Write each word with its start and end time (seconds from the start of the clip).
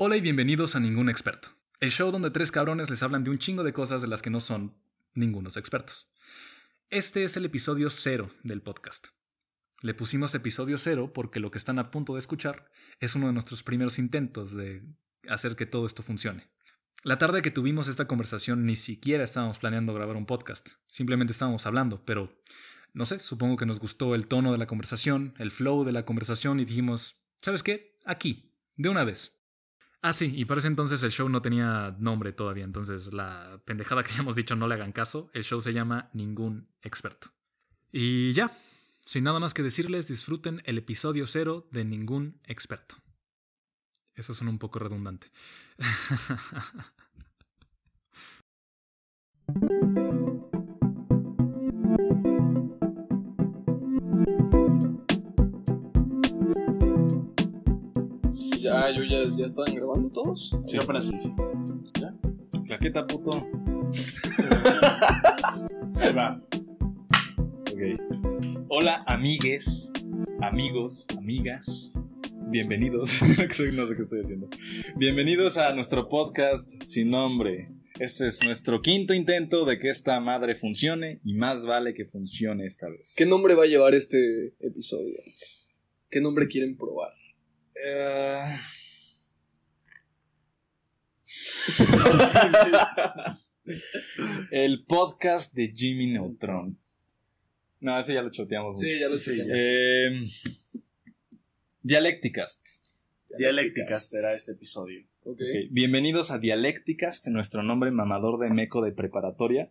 Hola 0.00 0.16
y 0.16 0.20
bienvenidos 0.20 0.76
a 0.76 0.78
Ningún 0.78 1.08
Experto, 1.08 1.48
el 1.80 1.90
show 1.90 2.12
donde 2.12 2.30
tres 2.30 2.52
cabrones 2.52 2.88
les 2.88 3.02
hablan 3.02 3.24
de 3.24 3.30
un 3.30 3.38
chingo 3.38 3.64
de 3.64 3.72
cosas 3.72 4.00
de 4.00 4.06
las 4.06 4.22
que 4.22 4.30
no 4.30 4.38
son 4.38 4.76
ningunos 5.12 5.56
expertos. 5.56 6.08
Este 6.88 7.24
es 7.24 7.36
el 7.36 7.44
episodio 7.44 7.90
cero 7.90 8.30
del 8.44 8.62
podcast. 8.62 9.08
Le 9.82 9.94
pusimos 9.94 10.36
episodio 10.36 10.78
cero 10.78 11.10
porque 11.12 11.40
lo 11.40 11.50
que 11.50 11.58
están 11.58 11.80
a 11.80 11.90
punto 11.90 12.12
de 12.12 12.20
escuchar 12.20 12.70
es 13.00 13.16
uno 13.16 13.26
de 13.26 13.32
nuestros 13.32 13.64
primeros 13.64 13.98
intentos 13.98 14.54
de 14.54 14.84
hacer 15.28 15.56
que 15.56 15.66
todo 15.66 15.84
esto 15.84 16.04
funcione. 16.04 16.48
La 17.02 17.18
tarde 17.18 17.42
que 17.42 17.50
tuvimos 17.50 17.88
esta 17.88 18.06
conversación 18.06 18.66
ni 18.66 18.76
siquiera 18.76 19.24
estábamos 19.24 19.58
planeando 19.58 19.94
grabar 19.94 20.14
un 20.14 20.26
podcast, 20.26 20.68
simplemente 20.86 21.32
estábamos 21.32 21.66
hablando, 21.66 22.04
pero 22.04 22.40
no 22.92 23.04
sé, 23.04 23.18
supongo 23.18 23.56
que 23.56 23.66
nos 23.66 23.80
gustó 23.80 24.14
el 24.14 24.28
tono 24.28 24.52
de 24.52 24.58
la 24.58 24.68
conversación, 24.68 25.34
el 25.38 25.50
flow 25.50 25.82
de 25.82 25.90
la 25.90 26.04
conversación 26.04 26.60
y 26.60 26.64
dijimos, 26.66 27.16
¿sabes 27.42 27.64
qué? 27.64 27.98
Aquí, 28.04 28.54
de 28.76 28.90
una 28.90 29.02
vez. 29.02 29.37
Ah, 30.00 30.12
sí, 30.12 30.32
y 30.34 30.44
para 30.44 30.60
ese 30.60 30.68
entonces 30.68 31.02
el 31.02 31.10
show 31.10 31.28
no 31.28 31.42
tenía 31.42 31.96
nombre 31.98 32.32
todavía, 32.32 32.64
entonces 32.64 33.12
la 33.12 33.60
pendejada 33.64 34.04
que 34.04 34.12
hayamos 34.12 34.36
dicho 34.36 34.54
no 34.54 34.68
le 34.68 34.74
hagan 34.74 34.92
caso, 34.92 35.28
el 35.34 35.42
show 35.42 35.60
se 35.60 35.72
llama 35.72 36.08
Ningún 36.12 36.68
Experto. 36.82 37.32
Y 37.90 38.32
ya, 38.32 38.56
sin 39.04 39.24
nada 39.24 39.40
más 39.40 39.54
que 39.54 39.62
decirles, 39.64 40.06
disfruten 40.06 40.62
el 40.66 40.78
episodio 40.78 41.26
cero 41.26 41.66
de 41.72 41.84
Ningún 41.84 42.40
Experto. 42.44 42.96
Eso 44.14 44.34
suena 44.34 44.50
un 44.50 44.58
poco 44.58 44.78
redundante. 44.78 45.32
Yo 58.94 59.04
ya, 59.04 59.18
ya 59.36 59.44
estaban 59.44 59.74
grabando 59.74 60.08
todos. 60.08 60.50
Sí, 60.66 60.78
apenas 60.78 61.04
sí, 61.04 61.18
sí. 61.18 61.30
¿Ya? 62.00 62.14
Claqueta, 62.64 63.06
puto. 63.06 63.30
Ahí 65.96 66.12
va. 66.14 66.42
Ok. 67.70 67.82
Hola, 68.68 69.04
amigues, 69.06 69.92
amigos, 70.40 71.04
amigas. 71.18 71.92
Bienvenidos. 72.46 73.20
no 73.74 73.86
sé 73.86 73.94
qué 73.94 74.02
estoy 74.02 74.20
haciendo. 74.22 74.48
Bienvenidos 74.96 75.58
a 75.58 75.74
nuestro 75.74 76.08
podcast 76.08 76.66
sin 76.86 77.10
nombre. 77.10 77.68
Este 77.98 78.26
es 78.26 78.42
nuestro 78.42 78.80
quinto 78.80 79.12
intento 79.12 79.66
de 79.66 79.78
que 79.78 79.90
esta 79.90 80.18
madre 80.20 80.54
funcione 80.54 81.20
y 81.24 81.34
más 81.34 81.66
vale 81.66 81.92
que 81.92 82.06
funcione 82.06 82.64
esta 82.64 82.88
vez. 82.88 83.14
¿Qué 83.18 83.26
nombre 83.26 83.54
va 83.54 83.64
a 83.64 83.66
llevar 83.66 83.94
este 83.94 84.54
episodio? 84.60 85.18
¿Qué 86.10 86.22
nombre 86.22 86.48
quieren 86.48 86.78
probar? 86.78 87.12
Eh, 87.74 88.56
El 94.50 94.84
podcast 94.84 95.52
de 95.54 95.72
Jimmy 95.74 96.06
Neutron. 96.12 96.78
No, 97.80 97.98
ese 97.98 98.14
ya 98.14 98.22
lo 98.22 98.30
choteamos. 98.30 98.76
mucho. 98.76 98.86
Sí, 98.88 98.98
ya 98.98 99.08
lo 99.08 99.18
sé. 99.18 99.46
Eh, 99.52 100.10
Dialécticast. 101.82 102.66
Dialécticas 103.36 104.08
será 104.08 104.34
este 104.34 104.52
episodio. 104.52 105.04
Bienvenidos 105.70 106.30
a 106.30 106.38
Dialécticast, 106.38 107.26
nuestro 107.28 107.62
nombre 107.62 107.90
mamador 107.90 108.38
de 108.38 108.48
meco 108.48 108.82
de 108.82 108.92
preparatoria. 108.92 109.70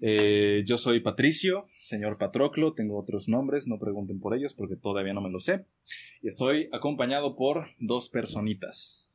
Eh, 0.00 0.62
yo 0.64 0.78
soy 0.78 1.00
Patricio, 1.00 1.66
señor 1.76 2.16
Patroclo, 2.18 2.72
tengo 2.72 2.98
otros 2.98 3.28
nombres, 3.28 3.66
no 3.66 3.78
pregunten 3.78 4.20
por 4.20 4.34
ellos 4.34 4.54
porque 4.54 4.76
todavía 4.76 5.12
no 5.12 5.20
me 5.20 5.30
lo 5.30 5.40
sé. 5.40 5.66
Y 6.22 6.28
estoy 6.28 6.70
acompañado 6.72 7.36
por 7.36 7.66
dos 7.78 8.08
personitas. 8.08 9.07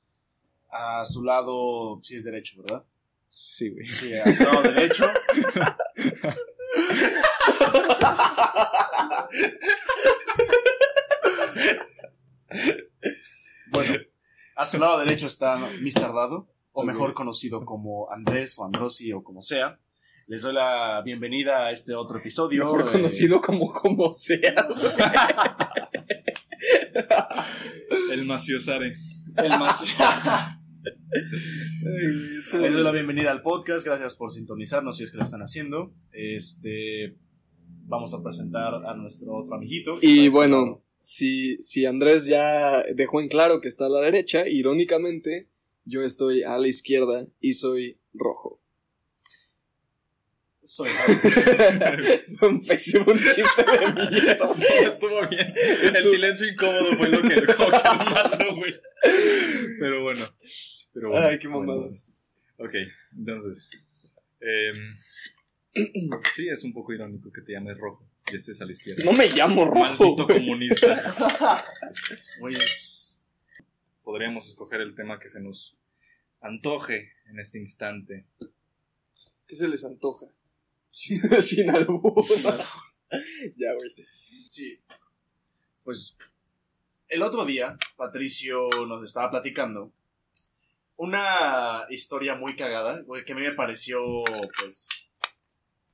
A 0.76 1.06
su 1.06 1.24
lado, 1.24 2.00
sí 2.02 2.16
es 2.16 2.24
derecho, 2.24 2.64
¿verdad? 2.64 2.84
Sí, 3.28 3.70
güey. 3.70 3.86
Sí, 3.86 4.12
a 4.16 4.34
su 4.34 4.44
lado 4.44 4.64
derecho. 4.64 5.06
bueno, 13.72 13.94
a 14.56 14.66
su 14.66 14.80
lado 14.80 14.98
derecho 14.98 15.28
está 15.28 15.58
Mr. 15.58 16.12
Dado, 16.12 16.48
o 16.72 16.84
mejor 16.84 17.14
conocido 17.14 17.64
como 17.64 18.12
Andrés 18.12 18.58
o 18.58 18.66
Androsi 18.66 19.14
o 19.14 19.24
como 19.24 19.44
sea. 19.44 19.80
Les 20.26 20.42
doy 20.42 20.54
la 20.54 21.04
bienvenida 21.04 21.68
a 21.68 21.72
este 21.72 21.94
otro 21.94 22.18
episodio. 22.18 22.64
Mejor 22.64 22.88
eh, 22.88 22.92
conocido 22.94 23.40
como 23.42 23.72
como 23.72 24.10
sea. 24.10 24.68
El 28.12 28.26
Maciosare. 28.26 28.94
el 29.38 29.50
más. 29.60 29.84
Les 30.84 32.52
doy 32.52 32.84
la 32.84 32.92
bienvenida 32.92 33.32
al 33.32 33.42
podcast, 33.42 33.86
gracias 33.86 34.16
por 34.16 34.32
sintonizarnos 34.32 34.98
si 34.98 35.04
es 35.04 35.12
que 35.12 35.18
lo 35.18 35.24
están 35.24 35.42
haciendo. 35.42 35.94
Este 36.12 37.16
vamos 37.86 38.14
a 38.14 38.22
presentar 38.22 38.74
a 38.86 38.94
nuestro 38.96 39.34
otro 39.34 39.56
amiguito. 39.56 39.98
Y 40.02 40.30
bueno, 40.30 40.84
si, 41.00 41.58
si 41.62 41.86
Andrés 41.86 42.26
ya 42.28 42.84
dejó 42.96 43.22
en 43.22 43.28
claro 43.28 43.62
que 43.62 43.68
está 43.68 43.86
a 43.86 43.90
la 43.90 44.02
derecha, 44.02 44.48
irónicamente, 44.48 45.50
yo 45.86 46.02
estoy 46.02 46.44
a 46.44 46.58
la 46.58 46.68
izquierda 46.68 47.28
y 47.40 47.54
soy 47.54 48.00
rojo. 48.14 48.62
soy 50.62 50.90
pésimo 52.68 53.06
un 53.08 53.20
chiste 53.20 53.64
de 53.64 54.10
mierda. 54.12 54.56
Estuvo 54.82 55.28
bien. 55.30 55.54
El 55.96 56.10
silencio 56.10 56.48
incómodo 56.48 56.94
fue 56.98 57.10
lo 57.10 57.22
que 57.22 57.36
lo 57.36 57.58
mató, 57.58 58.56
güey. 58.56 58.74
Pero 59.80 60.04
bueno. 60.04 60.26
Pero 60.94 61.10
bueno. 61.10 61.28
Ay, 61.28 61.40
qué 61.40 61.48
mamadas. 61.48 62.16
Ok, 62.58 62.74
entonces. 63.18 63.72
em, 64.40 64.94
sí, 66.34 66.48
es 66.50 66.64
un 66.64 66.74
poco 66.74 66.94
irónico 66.94 67.32
que 67.32 67.42
te 67.42 67.54
llames 67.54 67.78
rojo 67.78 68.08
y 68.32 68.36
estés 68.36 68.62
a 68.62 68.66
la 68.66 68.72
izquierda. 68.72 69.04
No 69.04 69.14
me 69.14 69.28
llamo 69.28 69.66
rojo. 69.66 69.80
Maldito 69.80 70.28
comunista. 70.28 71.02
Podríamos 74.04 74.48
escoger 74.48 74.82
el 74.82 74.96
tema 74.96 75.20
que 75.20 75.30
se 75.30 75.42
nos 75.42 75.78
antoje 76.42 77.12
en 77.30 77.40
este 77.40 77.58
instante. 77.58 78.28
¿Qué 79.48 79.56
se 79.56 79.68
les 79.68 79.84
antoja? 79.86 80.28
Sin, 80.92 81.20
sin 81.42 81.70
albur. 81.70 82.24
ya, 83.58 83.74
güey. 83.74 84.06
sí. 84.48 84.80
Pues 85.84 86.18
el 87.10 87.22
otro 87.22 87.46
día 87.46 87.78
Patricio 87.98 88.70
nos 88.88 89.04
estaba 89.04 89.32
platicando 89.32 89.92
una 90.98 91.86
historia 91.90 92.36
muy 92.36 92.56
cagada, 92.56 93.02
güey, 93.02 93.26
que 93.26 93.34
a 93.34 93.36
mí 93.36 93.42
me 93.42 93.54
pareció 93.54 94.24
pues 94.60 94.88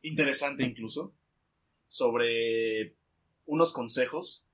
interesante 0.01 0.63
incluso 0.63 1.13
sobre 1.87 2.95
unos 3.45 3.73
consejos 3.73 4.45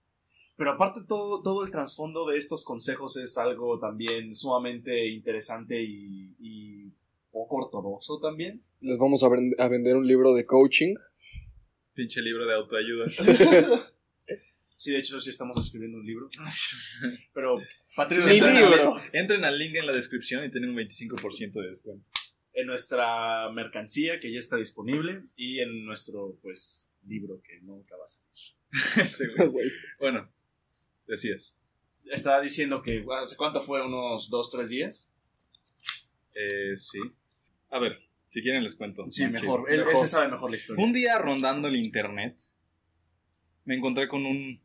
Pero 0.58 0.72
aparte 0.72 1.02
todo, 1.08 1.42
todo 1.42 1.64
el 1.64 1.72
trasfondo 1.72 2.26
de 2.26 2.38
estos 2.38 2.64
consejos 2.64 3.18
es 3.18 3.38
algo 3.38 3.78
también 3.80 4.34
sumamente 4.34 5.08
interesante 5.10 5.84
y, 5.84 6.34
y 6.40 6.94
poco 7.32 7.58
ortodoxo 7.58 8.20
también. 8.22 8.64
Les 8.80 8.98
vamos 8.98 9.22
a, 9.24 9.28
a 9.28 9.68
vender 9.68 9.98
un 9.98 10.08
libro 10.08 10.34
de 10.34 10.46
coaching. 10.46 10.96
Pinche 11.94 12.22
libro 12.22 12.46
de 12.46 12.54
autoayuda. 12.54 13.06
Sí, 14.78 14.92
de 14.92 15.00
hecho 15.00 15.20
sí 15.22 15.30
estamos 15.30 15.60
escribiendo 15.64 15.98
un 15.98 16.06
libro. 16.06 16.30
Pero 17.34 17.58
Mi 17.58 18.34
libro. 18.40 19.02
Entren 19.14 19.46
al 19.46 19.58
link 19.58 19.76
en 19.76 19.86
la 19.86 19.94
descripción 19.94 20.44
y 20.44 20.52
tienen 20.52 20.72
un 20.72 20.76
25% 20.76 21.52
de 21.62 21.68
descuento. 21.68 22.10
en 22.54 22.68
nuestra 22.68 23.50
mercancía 23.52 24.20
que 24.20 24.32
ya 24.34 24.40
está 24.40 24.58
disponible 24.58 25.24
y 25.36 25.60
en 25.60 25.86
nuestro 25.86 26.38
pues 26.42 26.94
libro 27.08 27.42
que 27.42 27.60
nunca 27.62 27.96
va 27.98 28.04
a 28.04 28.08
salir. 28.08 28.32
Este 29.02 29.28
güey. 29.48 29.70
Bueno, 30.00 30.30
decías. 31.08 31.56
Estaba 32.12 32.42
diciendo 32.42 32.82
que 32.82 33.04
hace 33.22 33.36
cuánto 33.38 33.62
fue 33.62 33.82
unos 33.86 34.30
dos 34.30 34.52
tres 34.52 34.70
días. 34.70 35.14
Eh, 36.34 36.76
sí. 36.76 37.00
A 37.70 37.80
ver, 37.80 37.98
si 38.30 38.42
quieren 38.42 38.64
les 38.64 38.76
cuento. 38.76 39.06
Sí, 39.10 39.24
Ah, 39.24 39.30
mejor. 39.30 39.70
Él, 39.72 39.80
él 39.80 39.86
Mejor. 39.86 40.02
se 40.02 40.08
sabe 40.08 40.28
mejor 40.30 40.50
la 40.50 40.58
historia. 40.58 40.84
Un 40.84 40.92
día 40.94 41.18
rondando 41.18 41.68
el 41.70 41.76
internet, 41.78 42.38
me 43.64 43.76
encontré 43.76 44.08
con 44.08 44.26
un 44.26 44.62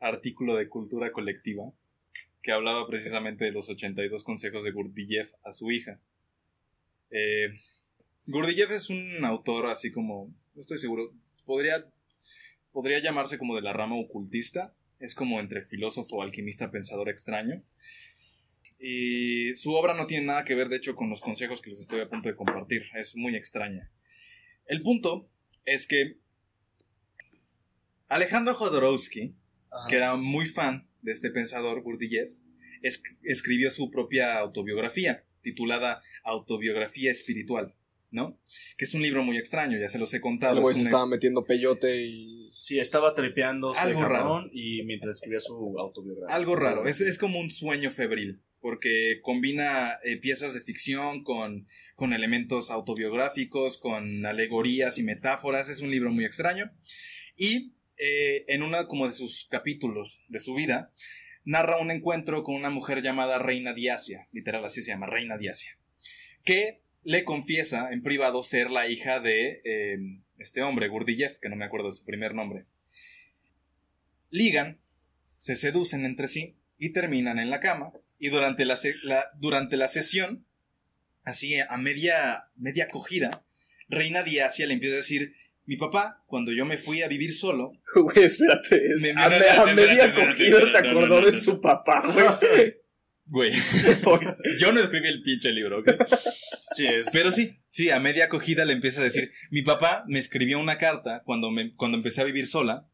artículo 0.00 0.56
de 0.56 0.68
cultura 0.68 1.12
colectiva 1.12 1.72
que 2.42 2.52
hablaba 2.52 2.86
precisamente 2.86 3.44
de 3.44 3.52
los 3.52 3.68
82 3.68 4.24
consejos 4.24 4.64
de 4.64 4.70
Gurdjieff 4.70 5.32
a 5.44 5.52
su 5.52 5.70
hija. 5.70 6.00
Eh, 7.10 7.48
Gurdjieff 8.26 8.70
es 8.70 8.90
un 8.90 9.24
autor 9.24 9.66
así 9.66 9.90
como, 9.90 10.32
no 10.54 10.60
estoy 10.60 10.78
seguro, 10.78 11.12
podría, 11.44 11.74
podría 12.72 13.00
llamarse 13.00 13.38
como 13.38 13.56
de 13.56 13.62
la 13.62 13.72
rama 13.72 13.96
ocultista, 13.96 14.74
es 15.00 15.14
como 15.14 15.40
entre 15.40 15.64
filósofo, 15.64 16.22
alquimista, 16.22 16.70
pensador 16.70 17.08
extraño. 17.08 17.62
Y 18.80 19.54
su 19.54 19.72
obra 19.74 19.94
no 19.94 20.06
tiene 20.06 20.26
nada 20.26 20.44
que 20.44 20.54
ver, 20.54 20.68
de 20.68 20.76
hecho, 20.76 20.94
con 20.94 21.10
los 21.10 21.20
consejos 21.20 21.60
que 21.60 21.70
les 21.70 21.80
estoy 21.80 22.00
a 22.00 22.08
punto 22.08 22.28
de 22.28 22.36
compartir. 22.36 22.84
Es 22.94 23.16
muy 23.16 23.34
extraña. 23.34 23.90
El 24.66 24.82
punto 24.82 25.28
es 25.64 25.86
que 25.86 26.18
Alejandro 28.08 28.54
Jodorowsky, 28.54 29.34
Ajá. 29.70 29.86
que 29.88 29.96
era 29.96 30.16
muy 30.16 30.46
fan 30.46 30.88
de 31.02 31.12
este 31.12 31.30
pensador 31.30 31.82
Gurdjieff, 31.82 32.30
es- 32.82 33.02
escribió 33.22 33.70
su 33.70 33.90
propia 33.90 34.38
autobiografía, 34.38 35.24
titulada 35.42 36.02
Autobiografía 36.24 37.10
Espiritual, 37.10 37.74
¿no? 38.10 38.40
Que 38.76 38.84
es 38.84 38.94
un 38.94 39.02
libro 39.02 39.22
muy 39.22 39.36
extraño, 39.36 39.78
ya 39.78 39.88
se 39.88 39.98
los 39.98 40.12
he 40.14 40.20
contado. 40.20 40.60
Güey 40.60 40.72
es 40.72 40.78
se 40.78 40.82
una- 40.82 40.90
estaba 40.90 41.06
metiendo 41.06 41.44
peyote 41.44 42.04
y. 42.06 42.50
Sí, 42.56 42.78
estaba 42.80 43.14
trepeando 43.14 43.72
Algo 43.76 44.00
cabrón 44.00 44.50
y 44.52 44.82
mientras 44.84 45.16
escribía 45.18 45.40
su 45.40 45.78
autobiografía. 45.78 46.34
Algo 46.34 46.56
raro, 46.56 46.86
es, 46.86 47.00
es 47.00 47.16
como 47.18 47.38
un 47.38 47.50
sueño 47.52 47.90
febril, 47.92 48.42
porque 48.60 49.20
combina 49.22 49.92
eh, 50.04 50.16
piezas 50.16 50.54
de 50.54 50.60
ficción 50.60 51.22
con, 51.22 51.66
con 51.94 52.12
elementos 52.12 52.70
autobiográficos, 52.72 53.78
con 53.78 54.26
alegorías 54.26 54.98
y 54.98 55.04
metáforas, 55.04 55.68
es 55.68 55.80
un 55.80 55.90
libro 55.90 56.10
muy 56.12 56.24
extraño. 56.24 56.72
Y 57.36 57.74
eh, 57.98 58.44
en 58.48 58.62
uno 58.62 58.86
como 58.86 59.06
de 59.06 59.12
sus 59.12 59.46
capítulos 59.50 60.22
de 60.28 60.38
su 60.38 60.54
vida, 60.54 60.90
narra 61.44 61.78
un 61.78 61.90
encuentro 61.90 62.42
con 62.42 62.54
una 62.54 62.70
mujer 62.70 63.02
llamada 63.02 63.38
Reina 63.38 63.72
Diasia, 63.72 64.28
literal 64.32 64.64
así 64.64 64.82
se 64.82 64.90
llama, 64.90 65.06
Reina 65.06 65.38
Diasia, 65.38 65.78
que 66.44 66.80
le 67.02 67.24
confiesa 67.24 67.88
en 67.90 68.02
privado 68.02 68.42
ser 68.42 68.70
la 68.70 68.86
hija 68.86 69.20
de 69.20 69.60
eh, 69.64 69.98
este 70.38 70.62
hombre, 70.62 70.88
Gurdjieff, 70.88 71.38
que 71.38 71.48
no 71.48 71.56
me 71.56 71.64
acuerdo 71.64 71.88
de 71.88 71.94
su 71.94 72.04
primer 72.04 72.34
nombre. 72.34 72.66
Ligan, 74.30 74.80
se 75.36 75.56
seducen 75.56 76.04
entre 76.04 76.28
sí 76.28 76.56
y 76.78 76.90
terminan 76.90 77.38
en 77.38 77.50
la 77.50 77.60
cama. 77.60 77.92
Y 78.18 78.28
durante 78.28 78.64
la, 78.64 78.78
durante 79.36 79.76
la 79.76 79.88
sesión, 79.88 80.44
así 81.24 81.58
a 81.60 81.76
media, 81.76 82.50
media 82.56 82.88
cogida, 82.88 83.46
Reina 83.88 84.22
Diasia 84.22 84.66
le 84.66 84.74
empieza 84.74 84.94
a 84.94 84.98
decir, 84.98 85.34
mi 85.68 85.76
papá, 85.76 86.24
cuando 86.26 86.50
yo 86.52 86.64
me 86.64 86.78
fui 86.78 87.02
a 87.02 87.08
vivir 87.08 87.32
solo, 87.32 87.72
Güey, 87.94 88.24
espérate. 88.24 88.80
Me- 89.00 89.10
a, 89.10 89.14
no, 89.14 89.22
no, 89.22 89.28
me- 89.28 89.34
a 89.36 89.38
espérate, 89.48 89.74
media 89.74 90.14
cogida 90.14 90.72
se 90.72 90.78
acordó 90.78 91.06
no, 91.06 91.20
no, 91.20 91.26
de 91.26 91.32
no. 91.32 91.38
su 91.38 91.60
papá, 91.60 92.02
güey. 92.10 92.74
güey, 93.26 93.52
yo 94.58 94.72
no 94.72 94.80
escribí 94.80 95.08
el 95.08 95.22
pinche 95.22 95.52
libro, 95.52 95.80
¿ok? 95.80 95.90
Sí, 96.72 96.86
es. 96.86 97.08
Pero 97.12 97.30
sí, 97.32 97.58
sí, 97.68 97.90
a 97.90 98.00
media 98.00 98.24
acogida 98.24 98.64
le 98.64 98.72
empieza 98.72 99.02
a 99.02 99.04
decir, 99.04 99.30
mi 99.50 99.60
papá 99.62 100.04
me 100.08 100.18
escribió 100.18 100.58
una 100.58 100.78
carta 100.78 101.22
cuando, 101.26 101.50
me, 101.50 101.74
cuando 101.76 101.98
empecé 101.98 102.22
a 102.22 102.24
vivir 102.24 102.46
sola, 102.46 102.88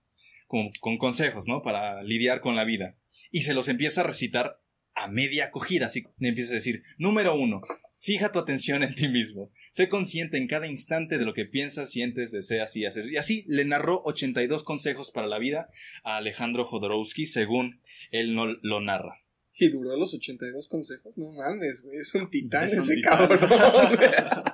con, 0.49 0.71
con 0.81 0.99
consejos, 0.99 1.47
¿no? 1.47 1.63
Para 1.63 2.03
lidiar 2.03 2.41
con 2.41 2.57
la 2.57 2.65
vida. 2.65 2.97
Y 3.31 3.43
se 3.45 3.55
los 3.55 3.69
empieza 3.69 4.01
a 4.01 4.05
recitar 4.05 4.61
a 4.97 5.07
media 5.09 5.47
acogida, 5.47 5.87
así 5.87 6.05
le 6.19 6.29
empieza 6.29 6.53
a 6.53 6.57
decir, 6.57 6.83
número 6.99 7.35
uno, 7.37 7.63
fija 8.05 8.31
tu 8.31 8.39
atención 8.39 8.83
en 8.83 8.95
ti 8.95 9.09
mismo, 9.09 9.51
sé 9.71 9.89
consciente 9.89 10.37
en 10.37 10.47
cada 10.47 10.67
instante 10.67 11.17
de 11.17 11.25
lo 11.25 11.33
que 11.33 11.47
piensas, 11.47 11.91
sientes, 11.91 12.33
deseas 12.33 12.77
y 12.77 12.85
haces. 12.85 13.09
Y 13.09 13.17
así 13.17 13.47
le 13.49 13.65
narró 13.65 14.03
82 14.05 14.63
consejos 14.63 15.11
para 15.11 15.27
la 15.27 15.39
vida 15.39 15.71
a 16.03 16.19
Alejandro 16.19 16.67
Jodorowsky, 16.67 17.25
según 17.25 17.81
él 18.11 18.35
no 18.35 18.45
lo 18.61 18.83
narra. 18.83 19.23
Y 19.55 19.71
duró 19.71 19.97
los 19.97 20.13
82 20.13 20.69
consejos. 20.69 21.17
No 21.17 21.33
mames, 21.33 21.83
güey. 21.83 21.99
Es 21.99 22.15
un 22.15 22.29
titán 22.29 22.67
Es 22.67 22.75
un 22.75 22.83
ese 22.83 22.97
titán. 22.97 23.27
cabrón. 23.27 23.41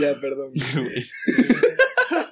ya, 0.00 0.20
perdón. 0.20 0.52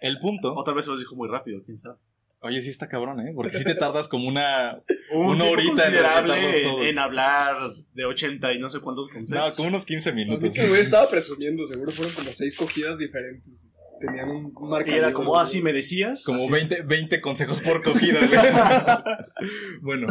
El 0.00 0.18
punto... 0.18 0.54
Otra 0.54 0.74
vez 0.74 0.84
se 0.84 0.92
lo 0.92 0.98
dijo 0.98 1.16
muy 1.16 1.28
rápido, 1.28 1.60
quién 1.64 1.76
sabe. 1.76 1.98
Oye, 2.42 2.62
sí 2.62 2.70
está 2.70 2.88
cabrón, 2.88 3.20
¿eh? 3.20 3.32
Porque 3.34 3.56
sí 3.58 3.64
te 3.64 3.74
tardas 3.76 4.08
como 4.08 4.26
una... 4.26 4.82
Un 5.12 5.26
Una 5.36 5.44
horita 5.44 5.88
en 5.88 5.94
en, 5.96 6.62
todos. 6.62 6.86
en 6.86 6.98
hablar 6.98 7.54
de 7.92 8.04
80 8.06 8.52
y 8.54 8.58
no 8.58 8.70
sé 8.70 8.80
cuántos 8.80 9.08
No, 9.08 9.14
consejos. 9.14 9.56
como 9.56 9.68
unos 9.68 9.84
15 9.84 10.08
A 10.08 10.12
mí 10.12 10.24
minutos. 10.24 10.56
güey 10.68 10.80
estaba 10.80 11.08
presumiendo, 11.10 11.66
seguro 11.66 11.92
fueron 11.92 12.14
como 12.14 12.32
seis 12.32 12.56
cogidas 12.56 12.96
diferentes. 12.98 13.76
Tenían 14.00 14.30
un 14.30 14.46
y 14.58 14.68
marcador. 14.70 14.98
era 14.98 15.12
como, 15.12 15.38
ah, 15.38 15.46
sí, 15.46 15.60
me 15.60 15.74
decías. 15.74 16.24
Como 16.24 16.38
Así. 16.38 16.50
20, 16.50 16.82
20 16.84 17.20
consejos 17.20 17.60
por 17.60 17.82
cogida, 17.82 18.18
güey. 18.26 18.40
bueno, 19.82 20.06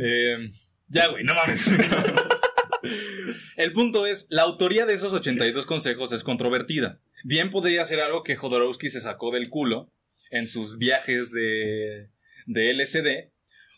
eh, 0.00 0.48
ya, 0.88 1.08
güey, 1.08 1.24
no 1.24 1.34
mames. 1.34 1.70
El 3.56 3.72
punto 3.72 4.06
es, 4.06 4.26
la 4.30 4.42
autoría 4.42 4.86
de 4.86 4.94
esos 4.94 5.12
82 5.12 5.66
consejos 5.66 6.12
es 6.12 6.24
controvertida. 6.24 7.00
Bien 7.24 7.50
podría 7.50 7.84
ser 7.84 8.00
algo 8.00 8.22
que 8.22 8.36
Jodorowsky 8.36 8.88
se 8.90 9.00
sacó 9.00 9.30
del 9.30 9.48
culo 9.50 9.90
en 10.30 10.46
sus 10.46 10.78
viajes 10.78 11.30
de, 11.30 12.10
de 12.46 12.74
LSD. 12.74 13.32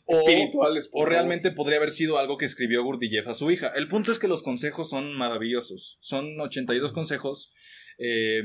O, 0.09 0.21
espirituales. 0.21 0.89
o 0.93 1.05
realmente 1.05 1.51
podría 1.51 1.79
haber 1.79 1.91
sido 1.91 2.19
algo 2.19 2.37
que 2.37 2.45
escribió 2.45 2.85
Gurdjieff 2.85 3.27
a 3.27 3.35
su 3.35 3.51
hija. 3.51 3.73
El 3.75 3.89
punto 3.89 4.13
es 4.13 4.21
que 4.21 4.29
los 4.29 4.43
consejos 4.45 4.89
son 4.89 5.13
maravillosos. 5.15 5.99
Son 6.01 6.41
82 6.41 6.93
consejos. 6.93 7.53
eh, 7.99 8.43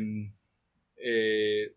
eh, 0.98 1.76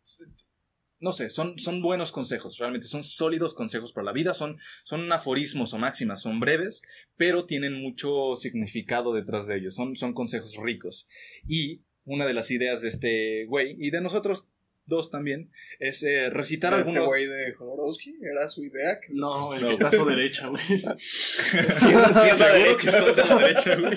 no 1.04 1.12
sé, 1.12 1.28
son, 1.28 1.58
son 1.58 1.82
buenos 1.82 2.12
consejos, 2.12 2.56
realmente 2.58 2.86
son 2.86 3.04
sólidos 3.04 3.52
consejos 3.52 3.92
para 3.92 4.06
la 4.06 4.12
vida, 4.12 4.32
son, 4.32 4.56
son 4.84 5.12
aforismos 5.12 5.74
o 5.74 5.78
máximas, 5.78 6.22
son 6.22 6.40
breves, 6.40 6.82
pero 7.16 7.44
tienen 7.44 7.74
mucho 7.74 8.36
significado 8.36 9.12
detrás 9.12 9.46
de 9.46 9.58
ellos, 9.58 9.74
son, 9.74 9.96
son 9.96 10.14
consejos 10.14 10.56
ricos. 10.62 11.06
Y 11.46 11.82
una 12.04 12.24
de 12.24 12.32
las 12.32 12.50
ideas 12.50 12.80
de 12.80 12.88
este 12.88 13.44
güey, 13.46 13.76
y 13.78 13.90
de 13.90 14.00
nosotros 14.00 14.48
dos 14.86 15.10
también, 15.10 15.50
es 15.78 16.02
eh, 16.02 16.30
recitar 16.30 16.72
Este 16.74 16.88
algunos... 16.90 17.06
güey 17.08 17.26
de 17.26 17.52
Jodorowsky 17.54 18.14
era 18.22 18.48
su 18.48 18.64
idea. 18.64 19.00
que- 19.00 19.12
No, 19.12 19.54
el 19.54 19.60
No. 19.62 19.66
que 19.68 19.72
está 19.74 19.88
a 19.88 19.92
su 19.92 20.04
derecha, 20.04 20.46
güey. 20.48 20.62
Sí, 20.98 21.88
es 21.90 22.04
así, 22.04 22.28
es 22.30 22.38
seguro 22.38 22.76
que 22.76 22.86
estás 22.86 23.18
a 23.30 23.34
la 23.34 23.40
derecha, 23.42 23.76
güey. 23.76 23.96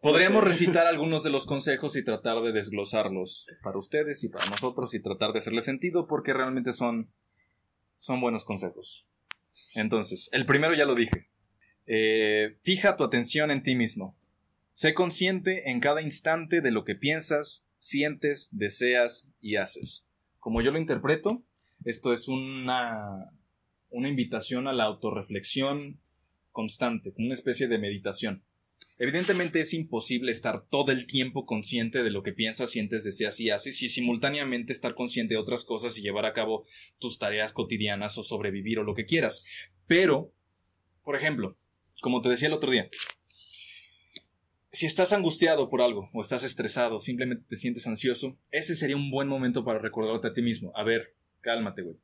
Podríamos 0.00 0.42
recitar 0.42 0.86
algunos 0.88 1.22
de 1.22 1.30
los 1.30 1.46
consejos 1.46 1.94
y 1.96 2.04
tratar 2.04 2.40
de 2.42 2.52
desglosarlos 2.52 3.46
para 3.62 3.78
ustedes 3.78 4.24
y 4.24 4.28
para 4.28 4.46
nosotros 4.46 4.94
y 4.94 5.00
tratar 5.00 5.32
de 5.32 5.38
hacerle 5.38 5.62
sentido 5.62 6.08
porque 6.08 6.32
realmente 6.32 6.72
son, 6.72 7.12
son 7.98 8.20
buenos 8.20 8.44
consejos. 8.44 9.06
Entonces, 9.76 10.28
el 10.32 10.44
primero 10.44 10.74
ya 10.74 10.86
lo 10.86 10.94
dije. 10.96 11.28
Eh, 11.86 12.56
fija 12.62 12.96
tu 12.96 13.04
atención 13.04 13.50
en 13.52 13.62
ti 13.62 13.76
mismo. 13.76 14.16
Sé 14.72 14.92
consciente 14.94 15.70
en 15.70 15.78
cada 15.80 16.02
instante 16.02 16.60
de 16.62 16.70
lo 16.72 16.84
que 16.84 16.94
piensas, 16.96 17.61
sientes, 17.82 18.48
deseas 18.52 19.28
y 19.40 19.56
haces. 19.56 20.04
Como 20.38 20.62
yo 20.62 20.70
lo 20.70 20.78
interpreto, 20.78 21.42
esto 21.84 22.12
es 22.12 22.28
una, 22.28 23.32
una 23.90 24.08
invitación 24.08 24.68
a 24.68 24.72
la 24.72 24.84
autorreflexión 24.84 26.00
constante, 26.52 27.12
una 27.18 27.34
especie 27.34 27.66
de 27.66 27.78
meditación. 27.78 28.44
Evidentemente 29.00 29.60
es 29.60 29.74
imposible 29.74 30.30
estar 30.30 30.64
todo 30.64 30.92
el 30.92 31.08
tiempo 31.08 31.44
consciente 31.44 32.04
de 32.04 32.10
lo 32.10 32.22
que 32.22 32.32
piensas, 32.32 32.70
sientes, 32.70 33.02
deseas 33.02 33.40
y 33.40 33.50
haces 33.50 33.82
y 33.82 33.88
simultáneamente 33.88 34.72
estar 34.72 34.94
consciente 34.94 35.34
de 35.34 35.40
otras 35.40 35.64
cosas 35.64 35.98
y 35.98 36.02
llevar 36.02 36.24
a 36.24 36.32
cabo 36.32 36.64
tus 37.00 37.18
tareas 37.18 37.52
cotidianas 37.52 38.16
o 38.16 38.22
sobrevivir 38.22 38.78
o 38.78 38.84
lo 38.84 38.94
que 38.94 39.06
quieras. 39.06 39.44
Pero, 39.88 40.32
por 41.02 41.16
ejemplo, 41.16 41.58
como 42.00 42.22
te 42.22 42.28
decía 42.28 42.46
el 42.46 42.54
otro 42.54 42.70
día, 42.70 42.88
si 44.72 44.86
estás 44.86 45.12
angustiado 45.12 45.68
por 45.68 45.82
algo 45.82 46.08
o 46.12 46.22
estás 46.22 46.44
estresado, 46.44 46.98
simplemente 47.00 47.44
te 47.46 47.56
sientes 47.56 47.86
ansioso, 47.86 48.38
ese 48.50 48.74
sería 48.74 48.96
un 48.96 49.10
buen 49.10 49.28
momento 49.28 49.64
para 49.64 49.78
recordarte 49.78 50.28
a 50.28 50.32
ti 50.32 50.42
mismo. 50.42 50.72
A 50.74 50.82
ver, 50.82 51.14
cálmate, 51.40 51.82
güey. 51.82 51.96